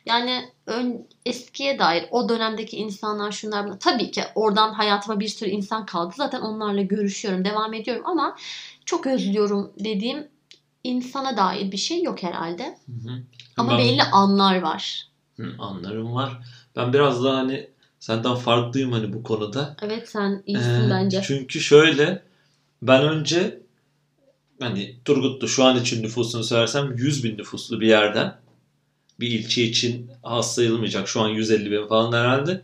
Yani 0.06 0.49
ön, 0.66 1.08
eskiye 1.26 1.80
dair 1.80 2.06
o 2.12 2.30
dönemdeki 2.30 2.78
insanlar 2.78 3.32
şunlar. 3.32 3.80
Tabii 3.80 4.12
ki 4.12 4.22
oradan 4.36 4.74
hayatıma 4.74 5.20
bir 5.20 5.28
sürü 5.28 5.49
insan 5.49 5.86
kaldı. 5.86 6.14
Zaten 6.18 6.41
onlarla 6.41 6.82
görüşüyorum, 6.82 7.45
devam 7.45 7.74
ediyorum 7.74 8.03
ama 8.06 8.36
çok 8.86 9.08
özlüyorum 9.08 9.72
dediğim 9.80 10.28
insana 10.84 11.38
dair 11.38 11.72
bir 11.72 11.78
şey 11.78 12.03
yok 12.03 12.24
herhalde. 12.24 12.64
Hı 12.86 13.10
hı. 13.10 13.22
Ama 13.58 13.72
Ben- 13.72 13.80
belli 13.80 14.03
anlar 14.03 14.62
var. 14.62 15.08
Hı, 15.38 15.51
anlarım 15.60 16.16
var. 16.16 16.39
Ben 16.76 16.93
biraz 16.93 17.24
daha 17.24 17.38
hani 17.38 17.68
senden 18.06 18.36
farklıyım 18.36 18.91
hani 18.91 19.14
bu 19.14 19.24
konuda. 19.24 19.76
Evet 19.82 20.10
sen 20.10 20.43
iyisin 20.45 20.88
Ee, 20.88 20.89
bence. 20.89 21.22
Çünkü 21.28 21.62
şöyle 21.62 22.24
ben 22.82 23.03
önce 23.03 23.60
hani 24.60 24.95
Turgut'ta 25.06 25.47
şu 25.47 25.64
an 25.64 25.82
için 25.82 26.03
nüfusunu 26.03 26.43
söylersem 26.43 26.97
100 26.97 27.24
bin 27.24 27.38
nüfuslu 27.38 27.82
bir 27.82 27.88
yerden 27.88 28.38
bir 29.20 29.28
ilçe 29.28 29.64
için 29.64 30.12
az 30.24 30.56
sayılmayacak 30.56 31.08
şu 31.08 31.22
an 31.22 31.30
150 31.30 31.72
bin 31.72 31.88
falan 31.88 32.14
herhalde 32.14 32.62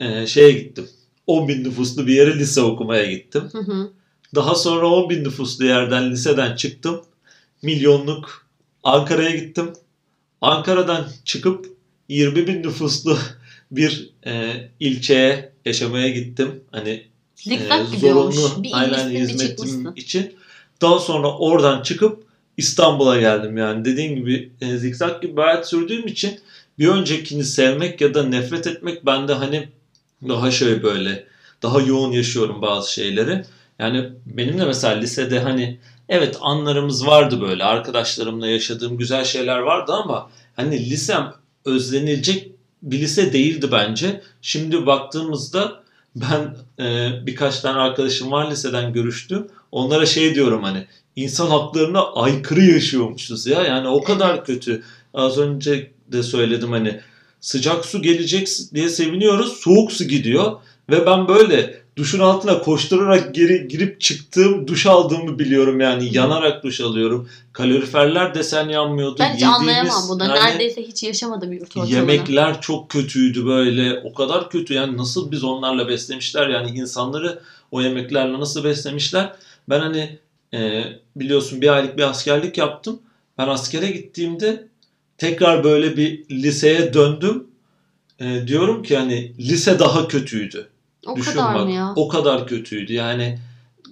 ee, 0.00 0.26
şeye 0.26 0.52
gittim. 0.52 0.88
10 1.26 1.48
bin 1.48 1.64
nüfuslu 1.64 2.06
bir 2.06 2.14
yere 2.14 2.38
lise 2.38 2.60
okumaya 2.60 3.10
gittim. 3.10 3.48
Hı 3.52 3.58
hı. 3.58 3.90
Daha 4.34 4.54
sonra 4.54 4.86
10 4.86 5.10
bin 5.10 5.24
nüfuslu 5.24 5.64
yerden 5.64 6.10
liseden 6.10 6.56
çıktım. 6.56 7.04
Milyonluk 7.62 8.46
Ankara'ya 8.84 9.36
gittim. 9.36 9.72
Ankara'dan 10.40 11.08
çıkıp 11.24 11.76
20 12.08 12.46
bin 12.46 12.62
nüfuslu 12.62 13.18
bir 13.70 14.10
e, 14.26 14.52
ilçeye 14.80 15.52
yaşamaya 15.64 16.08
gittim. 16.08 16.60
Hani 16.70 17.02
Zikzak 17.36 17.94
e, 17.94 17.98
zorunlu 17.98 18.62
Bir 18.62 18.70
aynen 18.72 19.10
hizmetim 19.10 19.92
için. 19.96 20.34
Daha 20.80 20.98
sonra 20.98 21.38
oradan 21.38 21.82
çıkıp 21.82 22.26
İstanbul'a 22.56 23.20
geldim 23.20 23.56
yani. 23.56 23.84
Dediğin 23.84 24.16
gibi 24.16 24.52
e, 24.60 24.76
zikzak 24.76 25.22
gibi 25.22 25.36
bir 25.36 25.42
hayat 25.42 25.68
sürdüğüm 25.68 26.06
için 26.06 26.40
bir 26.78 26.88
öncekini 26.88 27.44
sevmek 27.44 28.00
ya 28.00 28.14
da 28.14 28.22
nefret 28.22 28.66
etmek 28.66 29.06
bende 29.06 29.32
hani 29.32 29.68
daha 30.28 30.50
şey 30.50 30.82
böyle 30.82 31.26
daha 31.62 31.80
yoğun 31.80 32.12
yaşıyorum 32.12 32.62
bazı 32.62 32.92
şeyleri. 32.92 33.44
Yani 33.78 34.08
benim 34.26 34.58
de 34.58 34.64
mesela 34.64 34.94
lisede 34.94 35.40
hani 35.40 35.78
evet 36.08 36.36
anlarımız 36.40 37.06
vardı 37.06 37.40
böyle 37.40 37.64
arkadaşlarımla 37.64 38.46
yaşadığım 38.46 38.98
güzel 38.98 39.24
şeyler 39.24 39.58
vardı 39.58 39.92
ama 39.92 40.30
hani 40.56 40.90
lisem 40.90 41.34
özlenilecek 41.64 42.50
bir 42.86 43.00
lise 43.00 43.32
değildi 43.32 43.68
bence. 43.72 44.22
Şimdi 44.42 44.86
baktığımızda 44.86 45.82
ben 46.16 46.56
e, 46.84 47.10
birkaç 47.26 47.60
tane 47.60 47.78
arkadaşım 47.78 48.32
var 48.32 48.50
liseden 48.50 48.92
görüştüm. 48.92 49.46
Onlara 49.72 50.06
şey 50.06 50.34
diyorum 50.34 50.62
hani 50.62 50.86
insan 51.16 51.46
haklarına 51.46 52.02
aykırı 52.02 52.64
yaşıyormuşuz 52.64 53.46
ya. 53.46 53.62
Yani 53.62 53.88
o 53.88 54.02
kadar 54.02 54.44
kötü. 54.44 54.82
Az 55.14 55.38
önce 55.38 55.90
de 56.12 56.22
söyledim 56.22 56.72
hani 56.72 57.00
sıcak 57.40 57.84
su 57.84 58.02
gelecek 58.02 58.48
diye 58.74 58.88
seviniyoruz. 58.88 59.52
Soğuk 59.52 59.92
su 59.92 60.04
gidiyor 60.04 60.52
ve 60.90 61.06
ben 61.06 61.28
böyle 61.28 61.80
duşun 61.96 62.18
altına 62.20 62.58
koşturarak 62.60 63.34
geri 63.34 63.68
girip 63.68 64.00
çıktığım 64.00 64.68
duş 64.68 64.86
aldığımı 64.86 65.38
biliyorum 65.38 65.80
yani 65.80 66.10
Hı. 66.10 66.14
yanarak 66.16 66.64
duş 66.64 66.80
alıyorum. 66.80 67.28
Kaloriferler 67.52 68.34
desen 68.34 68.68
yanmıyordu. 68.68 69.16
Ben 69.18 69.34
hiç 69.34 69.42
Yediğimiz 69.42 69.60
anlayamam 69.60 70.08
bunu. 70.08 70.22
yani- 70.24 70.34
Neredeyse 70.34 70.82
hiç 70.82 71.02
yaşamadım 71.02 71.52
yurt 71.52 71.62
ortamını. 71.76 71.90
Yemekler 71.90 72.60
çok 72.60 72.88
kötüydü 72.90 73.46
böyle. 73.46 74.00
O 74.04 74.14
kadar 74.14 74.50
kötü 74.50 74.74
yani 74.74 74.96
nasıl 74.96 75.30
biz 75.30 75.44
onlarla 75.44 75.88
beslemişler 75.88 76.48
yani 76.48 76.70
insanları 76.70 77.38
o 77.70 77.80
yemeklerle 77.82 78.40
nasıl 78.40 78.64
beslemişler. 78.64 79.32
Ben 79.68 79.80
hani 79.80 80.18
e, 80.54 80.84
biliyorsun 81.16 81.60
bir 81.60 81.68
aylık 81.68 81.96
bir 81.98 82.02
askerlik 82.02 82.58
yaptım. 82.58 82.98
Ben 83.38 83.48
askere 83.48 83.90
gittiğimde 83.90 84.68
tekrar 85.18 85.64
böyle 85.64 85.96
bir 85.96 86.28
liseye 86.30 86.94
döndüm. 86.94 87.46
E, 88.20 88.44
diyorum 88.46 88.82
ki 88.82 88.96
hani 88.96 89.32
lise 89.38 89.78
daha 89.78 90.08
kötüydü. 90.08 90.68
O 91.06 91.16
Düşün 91.16 91.32
kadar 91.32 91.54
bak 91.54 91.64
mı 91.64 91.70
ya? 91.72 91.92
o 91.96 92.08
kadar 92.08 92.46
kötüydü 92.46 92.92
yani. 92.92 93.38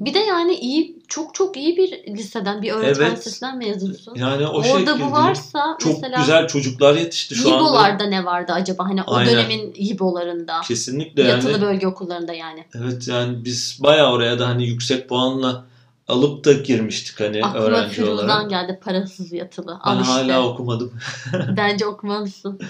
Bir 0.01 0.15
de 0.15 0.19
yani 0.19 0.55
iyi 0.55 0.99
çok 1.09 1.35
çok 1.35 1.57
iyi 1.57 1.77
bir 1.77 2.17
liseden 2.17 2.63
bir 2.63 2.71
öğretmen 2.73 3.07
Evet. 3.07 3.19
lisesinden 3.19 3.59
mezunsun. 3.59 4.15
Yani 4.15 4.47
o 4.47 4.51
Orada 4.57 4.67
şekilde 4.69 5.01
bu 5.01 5.13
varsa 5.13 5.77
çok 5.81 5.93
mesela 5.95 6.19
güzel 6.21 6.47
çocuklar 6.49 6.95
yetişti 6.97 7.35
şu 7.35 7.55
anda. 7.55 7.69
İbo'larda 7.69 8.05
ne 8.05 8.25
vardı 8.25 8.53
acaba? 8.53 8.85
Hani 8.85 9.03
o 9.03 9.15
Aynen. 9.15 9.33
dönemin 9.33 9.73
İbo'larında. 9.77 10.61
Kesinlikle 10.61 11.23
Yatılı 11.23 11.53
yani. 11.53 11.63
bölge 11.63 11.87
okullarında 11.87 12.33
yani. 12.33 12.65
Evet 12.75 13.09
yani 13.09 13.45
biz 13.45 13.79
bayağı 13.83 14.13
oraya 14.13 14.39
da 14.39 14.49
hani 14.49 14.67
yüksek 14.67 15.09
puanla 15.09 15.65
alıp 16.09 16.45
da 16.45 16.53
girmiştik 16.53 17.21
hani 17.21 17.45
Aklıma 17.45 17.65
öğrenci 17.65 18.05
olarak. 18.05 18.51
geldi 18.51 18.81
parasız 18.85 19.33
yatılı. 19.33 19.79
Ben 19.87 19.91
Al 19.91 20.01
işte. 20.01 20.13
hala 20.13 20.47
okumadım. 20.49 20.93
Bence 21.57 21.87
okumalısın. 21.87 22.61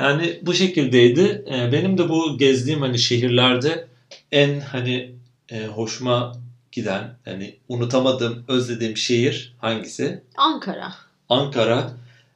Yani 0.00 0.38
bu 0.42 0.54
şekildeydi. 0.54 1.44
Ee, 1.50 1.72
Benim 1.72 1.98
de 1.98 2.08
bu 2.08 2.38
gezdiğim 2.38 2.80
hani 2.80 2.98
şehirlerde 2.98 3.88
en 4.32 4.60
hani 4.60 5.14
e, 5.50 5.66
hoşuma 5.66 6.32
giden 6.72 7.16
hani 7.24 7.56
unutamadığım, 7.68 8.44
özlediğim 8.48 8.96
şehir 8.96 9.54
hangisi? 9.58 10.22
Ankara. 10.36 10.92
Ankara. 11.28 11.90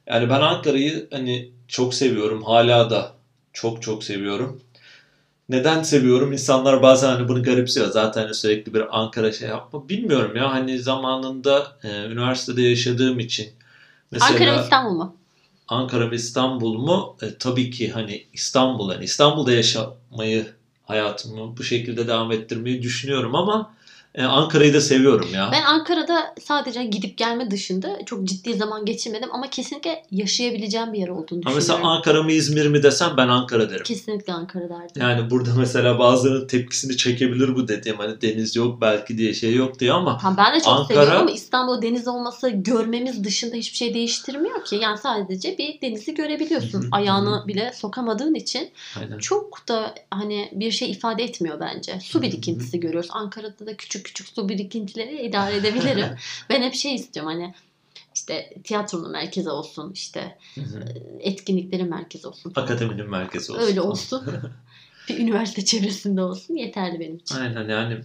Yani 0.07 0.29
ben 0.29 0.41
Ankara'yı 0.41 1.07
hani 1.11 1.49
çok 1.67 1.93
seviyorum. 1.93 2.43
Hala 2.43 2.89
da 2.89 3.13
çok 3.53 3.81
çok 3.81 4.03
seviyorum. 4.03 4.61
Neden 5.49 5.83
seviyorum? 5.83 6.31
İnsanlar 6.31 6.81
bazen 6.81 7.09
hani 7.09 7.27
bunu 7.27 7.43
garipsiyor. 7.43 7.87
Zaten 7.87 8.21
hani 8.21 8.33
sürekli 8.33 8.73
bir 8.73 8.99
Ankara 8.99 9.31
şey 9.31 9.49
yapma. 9.49 9.89
Bilmiyorum 9.89 10.35
ya 10.35 10.53
hani 10.53 10.79
zamanında 10.79 11.77
e, 11.83 12.05
üniversitede 12.05 12.61
yaşadığım 12.61 13.19
için. 13.19 13.49
Mesela 14.11 14.31
Ankara 14.31 14.55
mı 14.55 14.61
İstanbul 14.63 14.95
mu? 14.95 15.15
Ankara 15.67 16.11
ve 16.11 16.15
İstanbul 16.15 16.73
mu? 16.77 17.17
E, 17.21 17.37
tabii 17.37 17.71
ki 17.71 17.91
hani 17.91 18.27
İstanbul. 18.33 18.91
Yani 18.91 19.03
İstanbul'da 19.03 19.51
yaşamayı, 19.51 20.47
hayatımı 20.83 21.57
bu 21.57 21.63
şekilde 21.63 22.07
devam 22.07 22.31
ettirmeyi 22.31 22.81
düşünüyorum 22.81 23.35
ama 23.35 23.74
e, 24.15 24.23
Ankara'yı 24.23 24.73
da 24.73 24.81
seviyorum 24.81 25.27
ya. 25.33 25.49
Ben 25.51 25.61
Ankara'da 25.61 26.33
sadece 26.43 26.85
gidip 26.85 27.17
gelme 27.17 27.51
dışında 27.51 27.97
çok 28.05 28.23
ciddi 28.23 28.53
zaman 28.53 28.85
geçirmedim 28.85 29.29
ama 29.33 29.49
kesinlikle 29.49 30.03
yaşayabileceğim 30.11 30.93
bir 30.93 30.99
yer 30.99 31.07
olduğunu 31.07 31.41
Ama 31.45 31.55
mesela 31.55 31.59
düşünüyorum. 31.59 31.85
Ankara 31.85 32.23
mı 32.23 32.31
İzmir 32.31 32.67
mi 32.67 32.83
desem 32.83 33.13
ben 33.17 33.27
Ankara 33.27 33.69
derim. 33.69 33.83
Kesinlikle 33.83 34.33
Ankara 34.33 34.69
derdim. 34.69 35.01
Yani 35.01 35.29
burada 35.29 35.49
mesela 35.57 35.99
bazılarının 35.99 36.47
tepkisini 36.47 36.97
çekebilir 36.97 37.55
bu 37.55 37.67
dediğim 37.67 37.97
hani 37.97 38.21
deniz 38.21 38.55
yok 38.55 38.81
belki 38.81 39.17
diye 39.17 39.33
şey 39.33 39.55
yok 39.55 39.79
diye 39.79 39.91
ama 39.93 40.17
Tamam, 40.17 40.37
ben 40.37 40.55
de 40.55 40.63
çok 40.63 40.73
Ankara- 40.73 40.87
seviyorum 40.87 41.21
ama 41.21 41.31
İstanbul 41.31 41.81
deniz 41.81 42.07
olması 42.07 42.49
görmemiz 42.49 43.23
dışında 43.23 43.55
hiçbir 43.55 43.77
şey 43.77 43.93
değiştirmiyor 43.93 44.63
ki. 44.65 44.75
Yani 44.75 44.97
sadece 44.97 45.57
bir 45.57 45.81
denizi 45.81 46.13
görebiliyorsun. 46.13 46.87
Ayağını 46.91 47.47
bile 47.47 47.71
sokamadığın 47.75 48.33
için 48.35 48.69
aynen. 48.99 49.17
çok 49.17 49.67
da 49.67 49.95
hani 50.11 50.49
bir 50.53 50.71
şey 50.71 50.91
ifade 50.91 51.23
etmiyor 51.23 51.59
bence. 51.59 51.99
Su 52.03 52.21
birikintisi 52.21 52.79
görüyoruz. 52.79 53.09
Ankara'da 53.11 53.65
da 53.65 53.77
küçük 53.77 54.04
küçük 54.05 54.27
su 54.27 54.49
birikintileri 54.49 55.21
idare 55.21 55.55
edebilirim. 55.55 56.05
ben 56.49 56.61
hep 56.61 56.73
şey 56.73 56.95
istiyorum 56.95 57.31
hani 57.31 57.53
işte 58.15 58.53
tiyatronun 58.63 59.11
merkezi 59.11 59.49
olsun, 59.49 59.91
işte 59.93 60.37
Hı 60.55 60.61
hı. 60.61 60.85
etkinliklerin 61.19 61.89
merkezi 61.89 62.27
olsun. 62.27 62.53
Akademinin 62.55 63.09
merkezi 63.09 63.51
olsun. 63.51 63.63
Öyle 63.63 63.81
olsun. 63.81 64.23
bir 65.09 65.19
üniversite 65.19 65.65
çevresinde 65.65 66.21
olsun 66.21 66.55
yeterli 66.55 66.99
benim 66.99 67.15
için. 67.15 67.35
Aynen 67.35 67.69
yani 67.69 67.97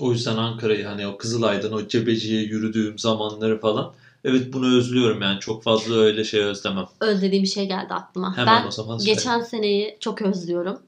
o 0.00 0.12
yüzden 0.12 0.36
Ankara'yı 0.36 0.86
hani 0.86 1.06
o 1.06 1.16
Kızılay'dan 1.16 1.72
o 1.72 1.88
Cebeci'ye 1.88 2.42
yürüdüğüm 2.42 2.98
zamanları 2.98 3.60
falan 3.60 3.94
evet 4.24 4.52
bunu 4.52 4.76
özlüyorum 4.76 5.22
yani 5.22 5.40
çok 5.40 5.62
fazla 5.62 5.94
öyle 5.94 6.24
şey 6.24 6.40
özlemem. 6.40 6.86
Özlediğim 7.00 7.42
bir 7.42 7.48
şey 7.48 7.68
geldi 7.68 7.94
aklıma. 7.94 8.36
Hemen 8.36 8.62
ben 8.62 8.68
o 8.68 8.70
zaman 8.70 8.98
söyle. 8.98 9.12
geçen 9.12 9.40
seneyi 9.40 9.96
çok 10.00 10.22
özlüyorum 10.22 10.82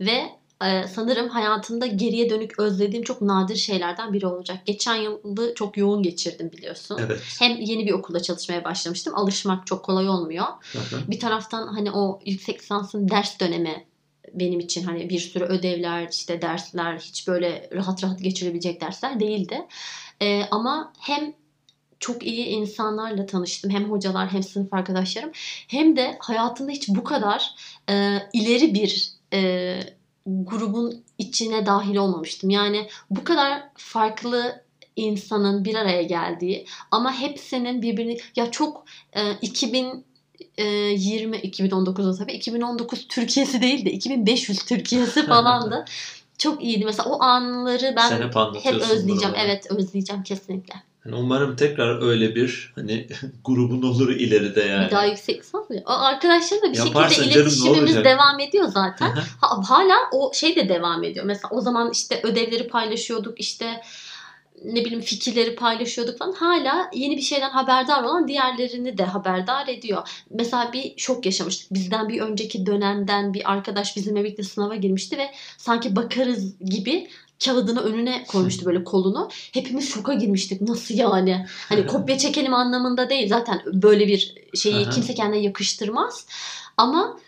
ve 0.00 0.10
e, 0.10 0.30
sanırım 0.94 1.28
hayatımda 1.28 1.86
geriye 1.86 2.30
dönük 2.30 2.58
özlediğim 2.58 3.04
çok 3.04 3.22
nadir 3.22 3.56
şeylerden 3.56 4.12
biri 4.12 4.26
olacak. 4.26 4.66
Geçen 4.66 4.94
yılı 4.94 5.54
çok 5.54 5.76
yoğun 5.76 6.02
geçirdim 6.02 6.52
biliyorsun. 6.52 7.00
Evet. 7.06 7.20
Hem 7.38 7.60
yeni 7.60 7.86
bir 7.86 7.92
okulda 7.92 8.22
çalışmaya 8.22 8.64
başlamıştım. 8.64 9.14
Alışmak 9.16 9.66
çok 9.66 9.84
kolay 9.84 10.08
olmuyor. 10.08 10.46
Hı. 10.72 10.78
Bir 11.08 11.20
taraftan 11.20 11.66
hani 11.66 11.92
o 11.92 12.18
yüksek 12.26 12.60
lisansın 12.60 13.08
ders 13.08 13.40
dönemi 13.40 13.86
benim 14.34 14.60
için 14.60 14.82
hani 14.82 15.08
bir 15.08 15.18
sürü 15.18 15.44
ödevler, 15.44 16.08
işte 16.10 16.42
dersler 16.42 16.98
hiç 16.98 17.28
böyle 17.28 17.68
rahat 17.72 18.04
rahat 18.04 18.20
geçirebilecek 18.22 18.80
dersler 18.80 19.20
değildi. 19.20 19.66
Ee, 20.22 20.42
ama 20.50 20.92
hem 21.00 21.32
çok 22.00 22.26
iyi 22.26 22.46
insanlarla 22.46 23.26
tanıştım. 23.26 23.70
Hem 23.70 23.90
hocalar 23.90 24.32
hem 24.32 24.42
sınıf 24.42 24.72
arkadaşlarım. 24.72 25.30
Hem 25.68 25.96
de 25.96 26.16
hayatımda 26.20 26.72
hiç 26.72 26.88
bu 26.88 27.04
kadar 27.04 27.54
e, 27.90 28.18
ileri 28.32 28.74
bir 28.74 29.12
e, 29.32 29.80
grubun 30.26 31.04
içine 31.18 31.66
dahil 31.66 31.96
olmamıştım. 31.96 32.50
Yani 32.50 32.88
bu 33.10 33.24
kadar 33.24 33.62
farklı 33.74 34.62
insanın 34.96 35.64
bir 35.64 35.74
araya 35.74 36.02
geldiği 36.02 36.66
ama 36.90 37.12
hepsinin 37.12 37.82
birbirini 37.82 38.18
ya 38.36 38.50
çok 38.50 38.84
e, 39.12 39.32
2000 39.42 40.04
e, 40.56 40.64
20 40.64 41.36
2019'da 41.36 42.14
tabii 42.18 42.32
2019 42.32 43.08
Türkiye'si 43.08 43.62
değil 43.62 43.84
de 43.84 43.92
2500 43.92 44.58
Türkiye'si 44.64 45.22
falandı. 45.26 45.84
çok 46.38 46.64
iyiydi. 46.64 46.84
Mesela 46.84 47.10
o 47.10 47.22
anları 47.22 47.94
ben 47.96 48.30
hep 48.62 48.74
özleyeceğim. 48.76 49.34
Evet 49.38 49.70
özleyeceğim 49.70 50.22
kesinlikle. 50.22 50.74
Yani 51.06 51.16
umarım 51.16 51.56
tekrar 51.56 52.02
öyle 52.02 52.34
bir 52.34 52.72
hani 52.74 53.06
grubun 53.44 53.82
olur 53.82 54.10
ileride 54.10 54.60
yani. 54.60 54.86
Bir 54.86 54.90
daha 54.90 55.06
yüksek 55.06 55.40
lisans 55.40 55.70
mı? 55.70 55.76
Arkadaşlarla 55.86 56.72
bir 56.72 56.78
Yaparsın 56.78 57.22
şekilde 57.22 57.40
iletişimimiz 57.40 57.96
devam 57.96 58.40
ediyor 58.40 58.68
zaten. 58.68 59.14
Ha- 59.40 59.62
hala 59.68 59.94
o 60.12 60.32
şey 60.34 60.56
de 60.56 60.68
devam 60.68 61.04
ediyor. 61.04 61.24
Mesela 61.24 61.48
o 61.50 61.60
zaman 61.60 61.90
işte 61.92 62.20
ödevleri 62.22 62.68
paylaşıyorduk 62.68 63.40
işte 63.40 63.80
ne 64.64 64.84
bileyim 64.84 65.00
fikirleri 65.00 65.54
paylaşıyorduk 65.54 66.18
falan. 66.18 66.32
Hala 66.32 66.90
yeni 66.94 67.16
bir 67.16 67.22
şeyden 67.22 67.50
haberdar 67.50 68.02
olan 68.02 68.28
diğerlerini 68.28 68.98
de 68.98 69.04
haberdar 69.04 69.68
ediyor. 69.68 70.08
Mesela 70.30 70.72
bir 70.72 70.94
şok 70.96 71.26
yaşamıştık. 71.26 71.74
Bizden 71.74 72.08
bir 72.08 72.20
önceki 72.20 72.66
dönemden 72.66 73.34
bir 73.34 73.52
arkadaş 73.52 73.96
bizimle 73.96 74.24
birlikte 74.24 74.42
sınava 74.42 74.74
girmişti 74.74 75.18
ve 75.18 75.30
sanki 75.58 75.96
bakarız 75.96 76.58
gibi 76.58 77.08
kağıdını 77.44 77.80
önüne 77.80 78.24
koymuştu 78.24 78.66
böyle 78.66 78.84
kolunu. 78.84 79.28
Hepimiz 79.52 79.94
şoka 79.94 80.14
girmiştik. 80.14 80.60
Nasıl 80.60 80.94
yani? 80.94 81.46
Hani 81.68 81.86
kopya 81.86 82.18
çekelim 82.18 82.54
anlamında 82.54 83.10
değil. 83.10 83.28
Zaten 83.28 83.62
böyle 83.66 84.06
bir 84.08 84.34
şeyi 84.54 84.90
kimse 84.90 85.14
kendine 85.14 85.42
yakıştırmaz. 85.42 86.26
Ama 86.76 87.18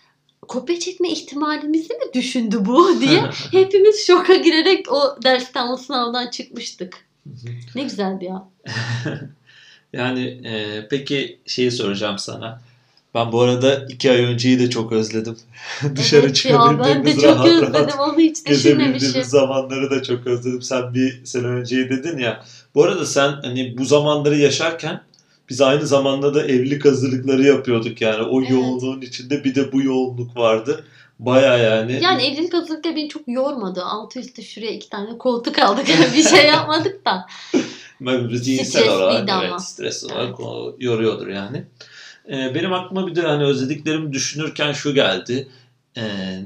kopya 0.49 0.79
çekme 0.79 1.11
ihtimalimizi 1.11 1.95
mi 1.95 2.05
düşündü 2.15 2.65
bu 2.65 3.01
diye 3.01 3.31
hepimiz 3.51 4.07
şoka 4.07 4.35
girerek 4.35 4.93
o 4.93 5.17
dersten 5.23 5.69
o 5.69 5.77
sınavdan 5.77 6.31
çıkmıştık. 6.31 7.07
Ne 7.75 7.83
güzeldi 7.83 8.25
ya. 8.25 8.49
Yani 9.93 10.25
e, 10.45 10.87
peki 10.91 11.39
şeyi 11.47 11.71
soracağım 11.71 12.19
sana. 12.19 12.61
Ben 13.15 13.33
bu 13.33 13.41
arada 13.41 13.87
iki 13.89 14.11
ay 14.11 14.25
önceyi 14.25 14.59
de 14.59 14.71
çok 14.71 14.93
özledim. 14.93 15.37
Dışarı 15.97 16.27
evet 16.27 16.45
ya 16.45 16.61
ben 16.61 17.05
de 17.05 17.13
çıkabildiğimiz 17.13 17.23
çok 17.23 17.25
rahat 17.25 17.47
özledim 17.47 17.75
rahat 17.75 18.01
onu 18.01 18.19
hiç 18.19 18.45
gezebildiğimiz 18.47 19.27
zamanları 19.27 19.91
da 19.91 20.03
çok 20.03 20.27
özledim. 20.27 20.63
Sen 20.63 20.95
bir 20.95 21.25
sene 21.25 21.47
önceyi 21.47 21.89
dedin 21.89 22.19
ya. 22.19 22.45
Bu 22.75 22.85
arada 22.85 23.07
sen 23.07 23.33
hani 23.43 23.79
bu 23.79 23.85
zamanları 23.85 24.39
yaşarken 24.39 25.01
biz 25.49 25.61
aynı 25.61 25.87
zamanda 25.87 26.35
da 26.35 26.47
evlilik 26.47 26.85
hazırlıkları 26.85 27.43
yapıyorduk 27.43 28.01
yani. 28.01 28.23
O 28.23 28.41
Evet. 28.41 28.51
yoğunluğun 28.51 29.01
içinde 29.01 29.45
bir 29.45 29.55
de 29.55 29.73
bu 29.73 29.83
yoğunluk 29.83 30.37
vardı. 30.37 30.85
Baya 31.19 31.59
yani. 31.59 31.99
Yani 32.03 32.23
evlilik 32.23 32.55
hazırlıkta 32.55 32.97
beni 32.97 33.09
çok 33.09 33.23
yormadı. 33.27 33.85
Altı 33.85 34.21
üstü 34.21 34.43
şuraya 34.43 34.71
iki 34.71 34.89
tane 34.91 35.19
koltuk 35.19 35.59
aldık. 35.59 35.87
bir 36.17 36.23
şey 36.23 36.47
yapmadık 36.47 37.07
da. 37.07 37.27
Zihinsel 38.33 38.89
olarak 38.89 39.31
evet 39.45 39.61
stres 39.61 40.05
olarak 40.05 40.41
o 40.41 40.77
yoruyordur 40.79 41.27
yani. 41.27 41.65
Ee, 42.29 42.55
benim 42.55 42.73
aklıma 42.73 43.07
bir 43.07 43.15
de 43.17 43.23
hani 43.23 43.45
özlediklerimi 43.45 44.13
düşünürken 44.13 44.73
şu 44.73 44.95
geldi. 44.95 45.49
Ee, 45.97 46.41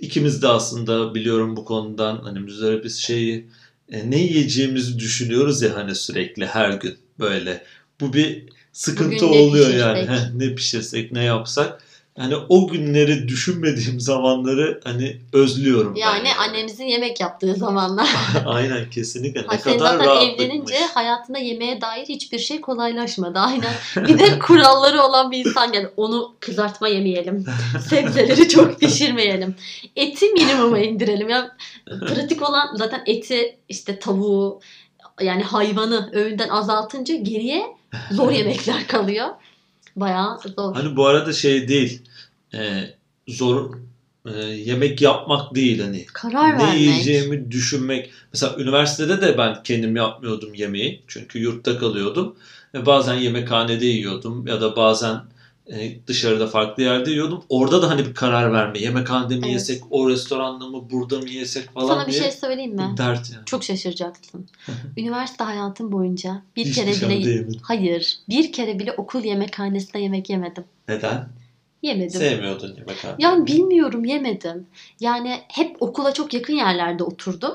ikimiz 0.00 0.42
de 0.42 0.48
aslında 0.48 1.14
biliyorum 1.14 1.56
bu 1.56 1.64
konudan 1.64 2.18
hani 2.18 2.46
biz 2.84 2.98
şeyi 2.98 3.46
e, 3.88 4.10
ne 4.10 4.18
yiyeceğimizi 4.18 4.98
düşünüyoruz 4.98 5.62
ya 5.62 5.74
hani 5.76 5.94
sürekli 5.94 6.46
her 6.46 6.70
gün 6.70 6.98
böyle. 7.18 7.64
Bu 8.00 8.12
bir 8.12 8.44
sıkıntı 8.72 9.14
Bugün 9.14 9.26
ne 9.26 9.30
oluyor 9.30 9.66
pişirsek? 9.66 9.80
yani. 9.80 10.18
Ne 10.34 10.54
pişirsek 10.54 11.12
ne 11.12 11.24
yapsak. 11.24 11.82
Hani 12.18 12.34
o 12.48 12.68
günleri 12.68 13.28
düşünmediğim 13.28 14.00
zamanları 14.00 14.80
hani 14.84 15.16
özlüyorum. 15.32 15.94
ben 15.94 16.00
Yani 16.00 16.28
annemizin 16.34 16.84
yemek 16.84 17.20
yaptığı 17.20 17.54
zamanlar. 17.54 18.08
Aynen 18.46 18.90
kesinlikle. 18.90 19.42
Ne 19.42 19.46
Ha, 19.46 19.60
kadar 19.60 19.78
zaten 19.78 20.06
rahatlıkmış. 20.06 20.46
evlenince 20.46 20.74
hayatında 20.94 21.38
yemeğe 21.38 21.80
dair 21.80 22.06
hiçbir 22.08 22.38
şey 22.38 22.60
kolaylaşmadı. 22.60 23.38
Aynen. 23.38 23.72
Bir 23.96 24.18
de 24.18 24.38
kuralları 24.38 25.02
olan 25.02 25.30
bir 25.30 25.38
insan 25.46 25.72
geldi. 25.72 25.90
Onu 25.96 26.36
kızartma 26.40 26.88
yemeyelim. 26.88 27.44
Sebzeleri 27.88 28.48
çok 28.48 28.80
pişirmeyelim. 28.80 29.54
Eti 29.96 30.26
minimuma 30.26 30.78
indirelim. 30.78 31.28
Ya 31.28 31.56
pratik 31.86 32.48
olan 32.50 32.68
zaten 32.74 33.02
eti 33.06 33.56
işte 33.68 33.98
tavuğu 33.98 34.60
yani 35.20 35.42
hayvanı 35.42 36.10
öğünden 36.12 36.48
azaltınca 36.48 37.14
geriye 37.16 37.66
zor 38.10 38.30
yemekler 38.30 38.86
kalıyor. 38.86 39.28
Bayağı 39.96 40.38
zor. 40.56 40.74
Hani 40.74 40.96
bu 40.96 41.06
arada 41.06 41.32
şey 41.32 41.68
değil. 41.68 42.02
e, 42.54 42.94
zor 43.28 43.70
e, 44.26 44.38
yemek 44.40 45.02
yapmak 45.02 45.54
değil 45.54 45.80
hani. 45.80 46.06
Karar 46.12 46.58
ne 46.58 46.62
vermek. 46.62 46.80
yiyeceğimi 46.80 47.50
düşünmek. 47.50 48.10
Mesela 48.32 48.56
üniversitede 48.58 49.20
de 49.20 49.38
ben 49.38 49.62
kendim 49.62 49.96
yapmıyordum 49.96 50.54
yemeği. 50.54 51.02
Çünkü 51.08 51.38
yurtta 51.38 51.78
kalıyordum. 51.78 52.36
Ve 52.74 52.86
bazen 52.86 53.14
yemekhanede 53.14 53.86
yiyordum 53.86 54.46
ya 54.46 54.60
da 54.60 54.76
bazen 54.76 55.20
e, 55.66 56.06
dışarıda 56.06 56.46
farklı 56.46 56.82
yerde 56.82 57.10
yiyordum. 57.10 57.44
Orada 57.48 57.82
da 57.82 57.90
hani 57.90 58.06
bir 58.06 58.14
karar 58.14 58.52
verme. 58.52 58.78
Yemekhanede 58.78 59.34
mi 59.36 59.40
Evet. 59.44 59.52
yesek, 59.52 59.82
o 59.90 60.10
restoranda 60.10 60.66
mı, 60.68 60.90
burada 60.90 61.18
mı 61.18 61.28
yesek 61.28 61.70
falan 61.74 61.88
Sana 61.88 62.06
bir 62.06 62.12
diye. 62.12 62.22
şey 62.22 62.32
söyleyeyim 62.32 62.74
mi? 62.74 62.94
Dert 62.96 63.30
yani. 63.32 63.44
Çok 63.46 63.64
şaşıracaksın. 63.64 64.48
Üniversite 64.96 65.44
hayatım 65.44 65.92
boyunca 65.92 66.42
bir 66.56 66.64
Hiç 66.64 66.74
kere 66.74 66.90
dışarıda 66.92 67.14
bile 67.14 67.46
hayır, 67.62 68.18
bir 68.28 68.52
kere 68.52 68.78
bile 68.78 68.92
okul 68.92 69.24
yemekhanesinde 69.24 69.98
yemek 69.98 70.30
yemedim. 70.30 70.64
Neden? 70.88 71.28
Yemedim. 71.82 72.20
Sevmiyordun 72.20 72.74
yemekhane. 72.78 73.14
Yani 73.18 73.46
bilmiyorum 73.46 74.04
yemedim. 74.04 74.66
Yani 75.00 75.40
hep 75.48 75.82
okula 75.82 76.14
çok 76.14 76.34
yakın 76.34 76.54
yerlerde 76.54 77.04
oturdum. 77.04 77.54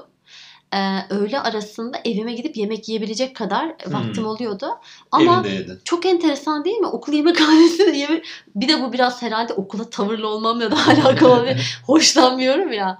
Ee, 0.74 1.00
öğle 1.10 1.40
arasında 1.40 1.98
evime 2.06 2.34
gidip 2.34 2.58
yemek 2.58 2.90
yiyebilecek 2.90 3.36
kadar 3.36 3.66
Hmm. 3.70 3.94
vaktim 3.94 4.26
oluyordu. 4.26 4.66
Ama 5.12 5.34
Evinde 5.34 5.50
yedin. 5.50 5.80
çok 5.86 6.06
enteresan 6.06 6.66
değil 6.66 6.78
mi? 6.78 6.88
Okul 6.88 7.14
yemekhanesinde 7.14 7.98
yemek... 7.98 8.26
Bir 8.56 8.68
de 8.68 8.82
bu 8.82 8.94
biraz 8.94 9.22
herhalde 9.22 9.54
okula 9.54 9.90
tavırlı 9.90 10.28
olmamla 10.28 10.72
da 10.72 10.76
alakalı. 10.88 11.56
Hoşlanmıyorum 11.86 12.74
ya. 12.74 13.00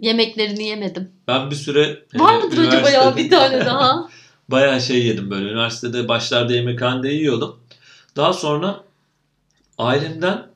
Yemeklerini 0.00 0.64
yemedim. 0.66 1.10
Ben 1.28 1.50
bir 1.50 1.56
süre 1.56 2.02
e, 2.14 2.18
Var 2.18 2.36
mıdır 2.42 2.58
acaba 2.58 2.90
ya 2.90 3.16
bir 3.16 3.30
tane 3.30 3.66
daha? 3.66 4.08
bayağı 4.48 4.80
şey 4.80 5.06
yedim 5.06 5.30
böyle. 5.30 5.48
Üniversitede 5.48 6.08
başlarda 6.08 6.52
yemekhanede 6.54 7.08
yiyordum. 7.08 7.60
Daha 8.16 8.32
sonra 8.32 8.80
ailemden 9.78 10.46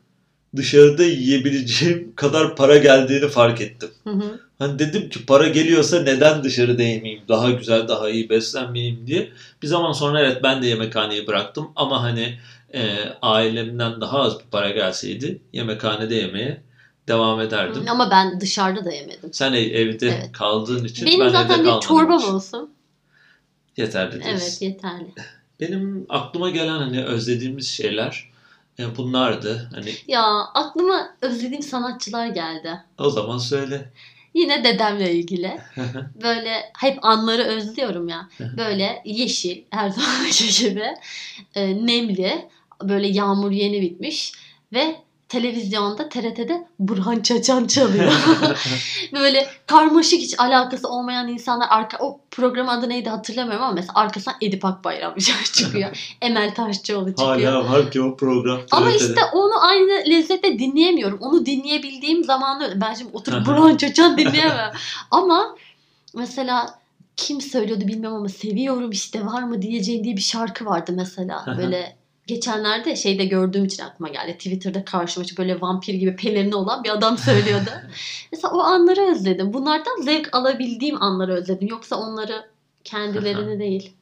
dışarıda 0.57 1.03
yiyebileceğim 1.05 2.13
kadar 2.17 2.57
para 2.57 2.77
geldiğini 2.79 3.29
fark 3.29 3.61
ettim. 3.61 3.91
Hı 4.05 4.11
hı. 4.11 4.41
Hani 4.63 4.79
dedim 4.79 5.09
ki 5.09 5.27
para 5.27 5.49
geliyorsa 5.49 6.03
neden 6.03 6.45
dışarıda 6.45 6.83
yemeyeyim? 6.83 7.23
Daha 7.29 7.51
güzel, 7.51 7.89
daha 7.89 8.11
iyi 8.11 8.29
beslenmeyeyim 8.31 9.07
diye. 9.07 9.33
Bir 9.63 9.67
zaman 9.67 9.93
sonra 9.93 10.21
evet 10.21 10.43
ben 10.43 10.63
de 10.63 10.67
yemekhaneyi 10.67 11.27
bıraktım 11.27 11.73
ama 11.77 12.03
hani 12.03 12.39
e, 12.75 12.99
ailemden 13.23 14.01
daha 14.01 14.21
az 14.21 14.39
bir 14.41 14.45
para 14.45 14.71
gelseydi 14.71 15.41
yemekhanede 15.53 16.15
yemeye 16.15 16.63
devam 17.09 17.41
ederdim. 17.41 17.85
Ama 17.89 18.11
ben 18.11 18.41
dışarıda 18.41 18.85
da 18.85 18.93
yemedim. 18.93 19.33
Sen 19.33 19.53
ev- 19.53 19.71
evde 19.75 20.07
Evet. 20.09 20.33
kaldığın 20.33 20.85
için 20.85 21.07
Benim 21.07 21.21
ben 21.21 21.29
zaten 21.29 21.55
evde 21.55 21.59
bir 21.59 21.65
kalmadığım 21.65 21.81
çorbam 21.81 22.19
için 22.19 22.29
olsun. 22.29 22.71
yeterli 23.77 24.13
diyorsun. 24.13 24.31
Evet 24.31 24.59
yeterli. 24.63 25.07
Benim 25.61 26.07
aklıma 26.09 26.51
gelen 26.51 26.79
hani 26.79 27.05
özlediğimiz 27.05 27.69
şeyler 27.69 28.31
e, 28.79 28.97
bunlardı. 28.97 29.69
Hani 29.75 29.91
Ya 30.09 30.23
aklıma 30.55 31.17
özlediğim 31.23 31.63
sanatçılar 31.63 32.27
geldi. 32.27 32.81
o 32.99 33.11
zaman 33.11 33.39
söyle. 33.39 33.93
Yine 34.35 34.65
dedemle 34.65 35.13
ilgili. 35.13 35.59
Böyle 36.23 36.73
hep 36.79 37.05
anları 37.05 37.43
özlüyorum 37.43 38.09
ya. 38.09 38.29
Böyle 38.57 39.03
yeşil 39.05 39.63
her 39.71 39.89
zamanki 39.91 40.63
gibi. 40.65 40.87
e, 41.55 41.87
nemli. 41.87 42.49
Böyle 42.83 43.09
yağmur 43.09 43.51
yeni 43.51 43.83
bitmiş. 43.83 44.33
Ve 44.73 44.97
televizyonda 45.33 46.09
TRT'de 46.09 46.67
Burhan 46.79 47.21
Çaçan 47.21 47.67
çalıyor. 47.67 48.13
böyle 49.13 49.49
karmaşık 49.67 50.21
hiç 50.21 50.41
alakası 50.41 50.89
olmayan 50.89 51.29
insanlar 51.29 51.67
arka 51.71 51.99
o 52.01 52.21
program 52.31 52.69
adı 52.69 52.89
neydi 52.89 53.09
hatırlamıyorum 53.09 53.65
ama 53.65 53.73
mesela 53.73 53.93
arkasından 53.95 54.37
Edip 54.41 54.65
Akbayram 54.65 55.15
çıkıyor. 55.55 56.17
Emel 56.23 56.55
Taşçıoğlu 56.55 57.09
çıkıyor. 57.09 57.53
Hala 57.53 57.73
var 57.73 57.91
ki 57.91 58.03
o 58.03 58.17
program. 58.17 58.61
Ama 58.71 58.91
TRT'de. 58.91 59.05
işte 59.05 59.21
onu 59.33 59.65
aynı 59.67 60.11
lezzette 60.11 60.59
dinleyemiyorum. 60.59 61.19
Onu 61.21 61.47
dinleyebildiğim 61.47 62.25
zaman. 62.25 62.63
Ben 62.75 62.95
şimdi 62.95 63.11
oturup. 63.17 63.47
Burhan 63.47 63.77
Çaçan 63.77 64.19
dinleyemem. 64.19 64.73
ama 65.11 65.57
mesela 66.15 66.79
kim 67.17 67.41
söylüyordu 67.41 67.87
bilmiyorum 67.89 68.19
ama 68.19 68.29
seviyorum 68.29 68.91
işte 68.91 69.27
var 69.27 69.43
mı 69.43 69.63
diyeceğin 69.63 70.05
diye 70.05 70.17
bir 70.17 70.23
şarkı 70.23 70.67
vardı 70.67 70.93
mesela. 70.97 71.45
Böyle 71.59 72.02
geçenlerde 72.27 72.97
şeyde 72.97 73.25
gördüğüm 73.25 73.65
için 73.65 73.83
aklıma 73.83 74.09
geldi. 74.09 74.33
Twitter'da 74.33 74.85
karşıma 74.85 75.27
böyle 75.39 75.61
vampir 75.61 75.95
gibi 75.95 76.17
pelerini 76.17 76.55
olan 76.55 76.85
bir 76.85 76.91
adam 76.91 77.19
söylüyordu. 77.29 77.71
mesela 78.33 78.55
o 78.55 78.61
anları 78.61 79.11
özledim. 79.11 79.53
Bunlardan 79.53 80.03
zevk 80.03 80.35
alabildiğim 80.35 81.03
anları 81.03 81.35
özledim. 81.35 81.69
Yoksa 81.69 81.97
onları 81.97 82.45
kendilerini 82.85 83.59
değil. 83.59 83.93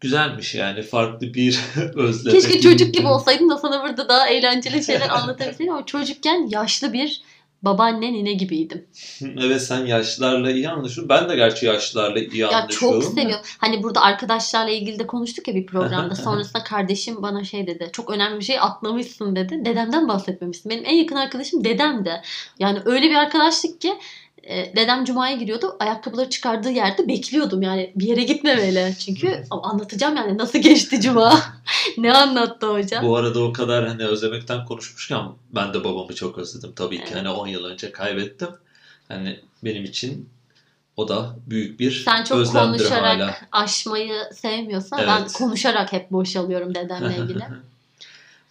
Güzelmiş 0.00 0.54
yani 0.54 0.82
farklı 0.82 1.34
bir 1.34 1.60
özlem. 1.94 2.34
Keşke 2.34 2.60
çocuk 2.60 2.94
gibi 2.94 3.06
olsaydım 3.06 3.50
da 3.50 3.56
sana 3.56 3.82
burada 3.82 4.08
daha 4.08 4.28
eğlenceli 4.28 4.84
şeyler 4.84 5.08
anlatabilseydim 5.08 5.74
ama 5.74 5.86
çocukken 5.86 6.48
yaşlı 6.50 6.92
bir 6.92 7.22
babaanne 7.62 8.12
nine 8.12 8.32
gibiydim. 8.32 8.86
Evet 9.40 9.62
sen 9.62 9.86
yaşlılarla 9.86 10.50
iyi 10.50 10.68
anlaşıyorsun. 10.68 11.08
Ben 11.08 11.28
de 11.28 11.36
gerçi 11.36 11.66
yaşlılarla 11.66 12.18
iyi 12.20 12.36
Ya 12.36 12.48
anlaşıyorum. 12.48 13.00
çok 13.00 13.16
da. 13.16 13.20
seviyorum. 13.20 13.44
Hani 13.58 13.82
burada 13.82 14.00
arkadaşlarla 14.02 14.70
ilgili 14.70 14.98
de 14.98 15.06
konuştuk 15.06 15.48
ya 15.48 15.54
bir 15.54 15.66
programda. 15.66 16.14
Sonrasında 16.14 16.64
kardeşim 16.64 17.22
bana 17.22 17.44
şey 17.44 17.66
dedi. 17.66 17.88
Çok 17.92 18.10
önemli 18.10 18.40
bir 18.40 18.44
şey 18.44 18.60
atlamışsın 18.60 19.36
dedi. 19.36 19.64
Dedemden 19.64 20.08
bahsetmemişsin. 20.08 20.70
Benim 20.70 20.84
en 20.86 20.94
yakın 20.94 21.16
arkadaşım 21.16 21.64
dedem 21.64 22.04
de. 22.04 22.22
Yani 22.58 22.78
öyle 22.84 23.10
bir 23.10 23.14
arkadaşlık 23.14 23.80
ki 23.80 23.92
E, 24.44 24.76
dedem 24.76 25.04
cumaya 25.04 25.36
giriyordu. 25.36 25.76
Ayakkabıları 25.80 26.30
çıkardığı 26.30 26.70
yerde 26.70 27.08
bekliyordum 27.08 27.62
yani 27.62 27.92
bir 27.96 28.06
yere 28.06 28.22
gitmemeli. 28.22 28.94
Çünkü 28.98 29.44
anlatacağım 29.50 30.16
yani 30.16 30.38
nasıl 30.38 30.58
geçti 30.58 31.00
cuma. 31.00 31.40
ne 31.98 32.12
anlattı 32.12 32.72
hocam. 32.72 33.04
Bu 33.06 33.16
arada 33.16 33.42
o 33.42 33.52
kadar 33.52 33.88
hani 33.88 34.06
özlemekten 34.06 34.64
konuşmuşken 34.64 35.22
ben 35.54 35.74
de 35.74 35.84
babamı 35.84 36.14
çok 36.14 36.38
özledim. 36.38 36.72
Tabii 36.76 36.96
ki 36.96 37.04
Evet. 37.06 37.16
hani 37.16 37.28
10 37.28 37.46
yıl 37.46 37.64
önce 37.64 37.92
kaybettim. 37.92 38.48
Hani 39.08 39.40
benim 39.64 39.84
için 39.84 40.28
o 40.96 41.08
da 41.08 41.36
büyük 41.46 41.80
bir 41.80 41.90
Sen 42.04 42.24
çok 42.24 42.38
özlemdir 42.38 42.78
konuşarak 42.78 43.20
hala. 43.20 43.36
aşmayı 43.52 44.14
sevmiyorsan 44.32 44.98
ben 44.98 45.20
Evet. 45.20 45.32
konuşarak 45.32 45.92
hep 45.92 46.10
boşalıyorum 46.10 46.74
dedemle 46.74 47.16
ilgili. 47.16 47.44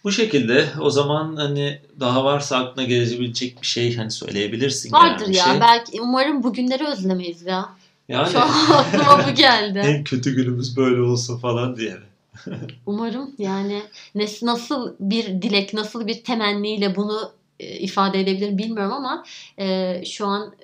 Bu 0.04 0.12
şekilde 0.12 0.68
o 0.80 0.90
zaman 0.90 1.36
hani 1.36 1.80
daha 2.00 2.24
varsa 2.24 2.56
aklına 2.56 2.86
gelebilecek 2.86 3.62
bir 3.62 3.66
şey 3.66 3.96
hani 3.96 4.10
söyleyebilirsin. 4.10 4.92
Vardır 4.92 5.28
ya. 5.28 5.44
Şey. 5.44 5.60
Belki 5.60 6.00
umarım 6.00 6.42
bugünleri 6.42 6.86
özlemeyiz 6.86 7.42
ya. 7.42 7.68
Yani 8.08 8.32
Şu 8.32 8.40
an 8.40 8.48
aklıma 8.70 9.26
bu 9.28 9.34
geldi. 9.34 9.78
en 9.84 10.04
kötü 10.04 10.36
günümüz 10.36 10.76
böyle 10.76 11.00
olsun 11.00 11.38
falan 11.38 11.76
diye. 11.76 11.96
Umarım 12.86 13.30
yani 13.38 13.82
nasıl 14.42 14.94
bir 15.00 15.42
dilek, 15.42 15.74
nasıl 15.74 16.06
bir 16.06 16.24
temenniyle 16.24 16.96
bunu 16.96 17.32
e, 17.60 17.78
ifade 17.78 18.20
edebilirim 18.20 18.58
bilmiyorum 18.58 18.92
ama 18.92 19.24
e, 19.58 20.02
şu 20.04 20.26
an 20.26 20.54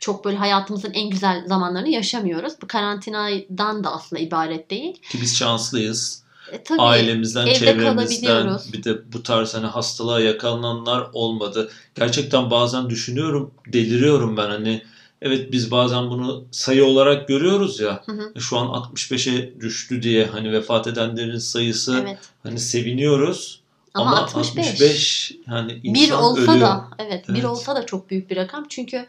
çok 0.00 0.24
böyle 0.24 0.36
hayatımızın 0.36 0.92
en 0.92 1.10
güzel 1.10 1.44
zamanlarını 1.46 1.88
yaşamıyoruz. 1.88 2.52
Bu 2.62 2.66
karantinadan 2.66 3.84
da 3.84 3.92
aslında 3.92 4.22
ibaret 4.22 4.70
değil. 4.70 4.94
Ki 4.94 5.18
biz 5.22 5.36
şanslıyız. 5.36 6.21
E, 6.52 6.62
tabii 6.62 6.80
Ailemizden, 6.80 7.52
çevremizden 7.52 8.58
bir 8.72 8.84
de 8.84 9.12
bu 9.12 9.22
tarz 9.22 9.54
hani 9.54 9.66
hastalığa 9.66 10.20
yakalananlar 10.20 11.06
olmadı. 11.12 11.70
Gerçekten 11.94 12.50
bazen 12.50 12.90
düşünüyorum, 12.90 13.50
deliriyorum 13.66 14.36
ben 14.36 14.50
hani. 14.50 14.82
Evet 15.22 15.52
biz 15.52 15.70
bazen 15.70 16.10
bunu 16.10 16.44
sayı 16.50 16.84
olarak 16.84 17.28
görüyoruz 17.28 17.80
ya. 17.80 18.02
Hı 18.06 18.12
hı. 18.12 18.40
Şu 18.40 18.58
an 18.58 18.66
65'e 18.66 19.60
düştü 19.60 20.02
diye 20.02 20.26
hani 20.26 20.52
vefat 20.52 20.86
edenlerin 20.86 21.38
sayısı 21.38 22.00
Evet. 22.02 22.18
hani 22.42 22.58
seviniyoruz. 22.58 23.60
Ama, 23.94 24.10
Ama, 24.10 24.18
65. 24.20 24.66
65 24.66 25.32
yani 25.50 25.80
insan 25.82 25.94
bir 25.94 26.10
olsa 26.10 26.52
ölüyor. 26.52 26.60
da 26.60 26.88
evet, 26.98 27.28
bir 27.28 27.34
Evet. 27.34 27.44
olsa 27.44 27.76
da 27.76 27.86
çok 27.86 28.10
büyük 28.10 28.30
bir 28.30 28.36
rakam. 28.36 28.64
Çünkü 28.68 29.06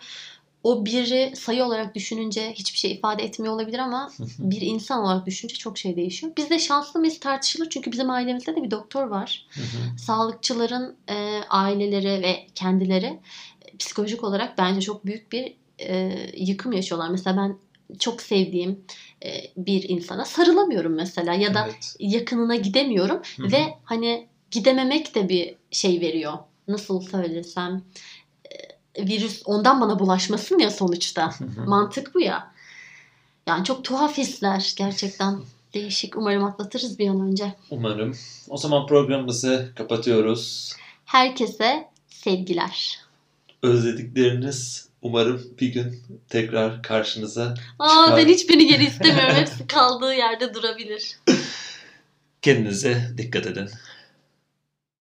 o 0.63 0.85
biri 0.85 1.35
sayı 1.35 1.63
olarak 1.63 1.95
düşününce 1.95 2.53
hiçbir 2.53 2.77
şey 2.77 2.91
ifade 2.91 3.23
etmiyor 3.23 3.53
olabilir 3.53 3.79
ama 3.79 4.11
bir 4.39 4.61
insan 4.61 5.03
olarak 5.03 5.25
düşününce 5.25 5.55
çok 5.55 5.77
şey 5.77 5.95
değişiyor. 5.95 6.33
Biz 6.37 6.49
de 6.49 6.59
şanslı 6.59 6.99
mıyız 6.99 7.19
tartışılır 7.19 7.69
çünkü 7.69 7.91
bizim 7.91 8.09
ailemizde 8.09 8.55
de 8.55 8.63
bir 8.63 8.71
doktor 8.71 9.07
var. 9.07 9.47
Sağlıkçıların 9.97 10.95
e, 11.09 11.41
aileleri 11.49 12.23
ve 12.23 12.47
kendileri 12.55 13.19
e, 13.61 13.77
psikolojik 13.77 14.23
olarak 14.23 14.57
bence 14.57 14.81
çok 14.81 15.05
büyük 15.05 15.31
bir 15.31 15.53
e, 15.79 16.17
yıkım 16.37 16.71
yaşıyorlar. 16.73 17.09
Mesela 17.09 17.37
ben 17.37 17.57
çok 17.99 18.21
sevdiğim 18.21 18.85
e, 19.25 19.29
bir 19.57 19.89
insana 19.89 20.25
sarılamıyorum 20.25 20.93
mesela 20.95 21.33
ya 21.33 21.53
da 21.53 21.65
Evet. 21.65 21.95
yakınına 21.99 22.55
gidemiyorum 22.55 23.21
ve 23.39 23.73
hani 23.83 24.27
gidememek 24.51 25.15
de 25.15 25.29
bir 25.29 25.55
şey 25.71 26.01
veriyor. 26.01 26.33
Nasıl 26.67 27.01
söylesem 27.01 27.81
virüs 28.99 29.41
ondan 29.45 29.81
bana 29.81 29.99
bulaşmasın 29.99 30.59
ya 30.59 30.71
sonuçta. 30.71 31.33
Mantık 31.65 32.15
bu 32.15 32.21
ya. 32.21 32.51
Yani 33.47 33.65
çok 33.65 33.83
tuhaf 33.83 34.17
hisler 34.17 34.73
gerçekten. 34.77 35.39
Değişik. 35.73 36.17
Umarım 36.17 36.43
atlatırız 36.43 36.99
bir 36.99 37.09
an 37.09 37.21
önce. 37.21 37.53
Umarım. 37.69 38.17
O 38.49 38.57
zaman 38.57 38.87
programımızı 38.87 39.71
kapatıyoruz. 39.75 40.73
Herkese 41.05 41.87
sevgiler. 42.07 42.99
Özledikleriniz 43.63 44.87
umarım 45.01 45.43
bir 45.59 45.67
gün 45.67 45.99
tekrar 46.29 46.83
karşınıza 46.83 47.55
Aa 47.79 47.89
Çıkar. 48.05 48.17
ben 48.17 48.27
hiçbirini 48.27 48.67
geri 48.67 48.83
istemiyorum. 48.87 49.35
Hepsi 49.35 49.67
kaldığı 49.67 50.13
yerde 50.13 50.53
durabilir. 50.53 51.17
Kendinize 52.41 53.13
dikkat 53.17 53.45
edin. 53.45 53.69